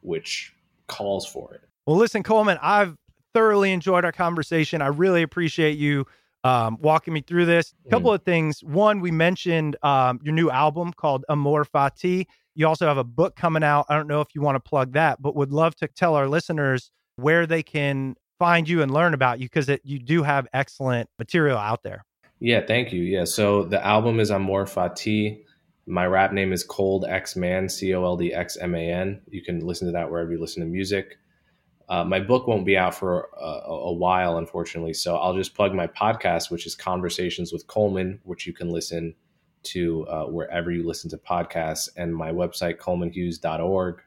which 0.00 0.54
calls 0.86 1.26
for 1.26 1.54
it. 1.54 1.62
Well, 1.86 1.96
listen, 1.96 2.22
Coleman, 2.22 2.56
I've 2.62 2.96
thoroughly 3.36 3.70
enjoyed 3.70 4.02
our 4.02 4.12
conversation. 4.12 4.80
I 4.80 4.86
really 4.86 5.20
appreciate 5.20 5.76
you 5.76 6.06
um, 6.42 6.78
walking 6.80 7.12
me 7.12 7.20
through 7.20 7.44
this. 7.44 7.74
A 7.84 7.90
couple 7.90 8.10
mm. 8.10 8.14
of 8.14 8.22
things. 8.22 8.64
One, 8.64 9.00
we 9.00 9.10
mentioned 9.10 9.76
um, 9.82 10.20
your 10.22 10.32
new 10.32 10.50
album 10.50 10.94
called 10.94 11.26
Amor 11.28 11.66
Fati. 11.66 12.24
You 12.54 12.66
also 12.66 12.86
have 12.86 12.96
a 12.96 13.04
book 13.04 13.36
coming 13.36 13.62
out. 13.62 13.84
I 13.90 13.94
don't 13.94 14.06
know 14.06 14.22
if 14.22 14.28
you 14.34 14.40
want 14.40 14.56
to 14.56 14.66
plug 14.66 14.94
that, 14.94 15.20
but 15.20 15.36
would 15.36 15.52
love 15.52 15.76
to 15.76 15.86
tell 15.88 16.14
our 16.14 16.26
listeners 16.26 16.90
where 17.16 17.46
they 17.46 17.62
can 17.62 18.14
find 18.38 18.66
you 18.66 18.80
and 18.80 18.90
learn 18.90 19.12
about 19.12 19.38
you 19.38 19.50
because 19.50 19.68
you 19.84 19.98
do 19.98 20.22
have 20.22 20.48
excellent 20.54 21.10
material 21.18 21.58
out 21.58 21.82
there. 21.82 22.06
Yeah, 22.40 22.64
thank 22.66 22.90
you. 22.90 23.02
Yeah, 23.02 23.24
so 23.24 23.64
the 23.64 23.84
album 23.86 24.18
is 24.18 24.30
Amor 24.30 24.64
Fati. 24.64 25.42
My 25.86 26.06
rap 26.06 26.32
name 26.32 26.54
is 26.54 26.64
Cold 26.64 27.04
X 27.06 27.36
Man, 27.36 27.68
C 27.68 27.94
O 27.94 28.02
L 28.02 28.16
D 28.16 28.32
X 28.32 28.56
M 28.56 28.74
A 28.74 28.90
N. 28.90 29.20
You 29.28 29.42
can 29.42 29.60
listen 29.60 29.88
to 29.88 29.92
that 29.92 30.10
wherever 30.10 30.32
you 30.32 30.40
listen 30.40 30.62
to 30.62 30.66
music. 30.66 31.18
Uh, 31.88 32.04
my 32.04 32.18
book 32.18 32.48
won't 32.48 32.66
be 32.66 32.76
out 32.76 32.94
for 32.94 33.28
a, 33.40 33.44
a, 33.44 33.92
while, 33.92 34.38
unfortunately. 34.38 34.92
So 34.92 35.16
I'll 35.16 35.34
just 35.34 35.54
plug 35.54 35.72
my 35.72 35.86
podcast, 35.86 36.50
which 36.50 36.66
is 36.66 36.74
Conversations 36.74 37.52
with 37.52 37.66
Coleman, 37.68 38.18
which 38.24 38.46
you 38.46 38.52
can 38.52 38.70
listen 38.70 39.14
to 39.64 40.06
uh, 40.08 40.24
wherever 40.24 40.72
you 40.72 40.84
listen 40.84 41.10
to 41.10 41.18
podcasts, 41.18 41.88
and 41.96 42.14
my 42.14 42.30
website, 42.30 42.78
colemanhughes.org, 42.78 44.00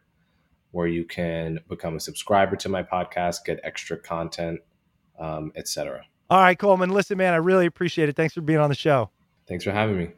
where 0.72 0.88
you 0.88 1.06
can 1.06 1.60
become 1.70 1.96
a 1.96 2.00
subscriber 2.00 2.56
to 2.58 2.70
my 2.70 2.84
podcast, 2.84 3.46
get 3.46 3.60
extra 3.64 3.98
content, 3.98 4.60
um, 5.18 5.52
etc. 5.56 6.04
All 6.30 6.42
right, 6.42 6.60
Coleman. 6.60 6.90
Listen, 6.90 7.18
man, 7.18 7.34
I 7.34 7.38
really 7.38 7.66
appreciate 7.66 8.10
it. 8.10 8.16
Thanks 8.16 8.34
for 8.34 8.42
being 8.42 8.60
on 8.60 8.70
the 8.70 8.76
show. 8.76 9.10
Thanks 9.48 9.64
for 9.64 9.72
having 9.72 9.98
me. 9.98 10.10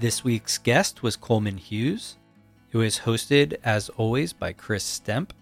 This 0.00 0.22
week's 0.24 0.58
guest 0.58 1.02
was 1.02 1.16
Coleman 1.16 1.58
Hughes. 1.58 2.16
It 2.72 2.78
was 2.78 3.00
hosted, 3.00 3.56
as 3.64 3.88
always, 3.90 4.32
by 4.32 4.52
Chris 4.52 4.84
Stemp 4.84 5.32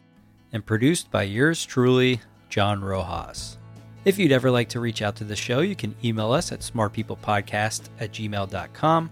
and 0.53 0.67
produced 0.67 1.11
by 1.11 1.23
yours 1.23 1.65
truly, 1.65 2.21
John 2.49 2.83
Rojas. 2.83 3.57
If 4.05 4.19
you'd 4.19 4.33
ever 4.33 4.51
like 4.51 4.69
to 4.71 4.81
reach 4.81 5.03
out 5.03 5.15
to 5.17 5.25
the 5.25 5.37
show, 5.37 5.61
you 5.61 5.77
can 5.77 5.95
email 6.03 6.33
us 6.33 6.53
at 6.53 6.61
smartpeoplepodcast 6.61 7.89
at 8.01 8.13
gmail.com 8.13 9.11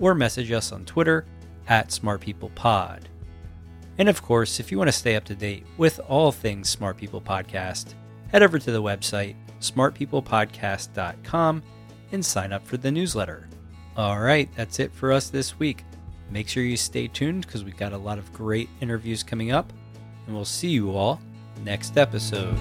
or 0.00 0.14
message 0.14 0.50
us 0.50 0.72
on 0.72 0.84
Twitter 0.84 1.24
at 1.68 1.88
smartpeoplepod. 1.88 3.02
And 3.98 4.08
of 4.08 4.22
course, 4.22 4.58
if 4.58 4.72
you 4.72 4.78
want 4.78 4.88
to 4.88 4.92
stay 4.92 5.14
up 5.14 5.24
to 5.24 5.34
date 5.34 5.66
with 5.76 6.00
all 6.08 6.32
things 6.32 6.70
Smart 6.70 6.96
People 6.96 7.20
Podcast, 7.20 7.94
head 8.32 8.42
over 8.42 8.58
to 8.58 8.72
the 8.72 8.82
website 8.82 9.36
smartpeoplepodcast.com 9.60 11.62
and 12.12 12.24
sign 12.24 12.52
up 12.52 12.66
for 12.66 12.78
the 12.78 12.90
newsletter. 12.90 13.46
All 13.96 14.18
right, 14.18 14.48
that's 14.56 14.80
it 14.80 14.92
for 14.92 15.12
us 15.12 15.28
this 15.28 15.58
week. 15.58 15.84
Make 16.30 16.48
sure 16.48 16.62
you 16.62 16.76
stay 16.76 17.08
tuned 17.08 17.46
because 17.46 17.64
we've 17.64 17.76
got 17.76 17.92
a 17.92 17.98
lot 17.98 18.18
of 18.18 18.32
great 18.32 18.68
interviews 18.80 19.22
coming 19.22 19.50
up, 19.50 19.72
and 20.26 20.34
we'll 20.34 20.44
see 20.44 20.68
you 20.68 20.92
all 20.96 21.20
next 21.64 21.96
episode. 21.98 22.56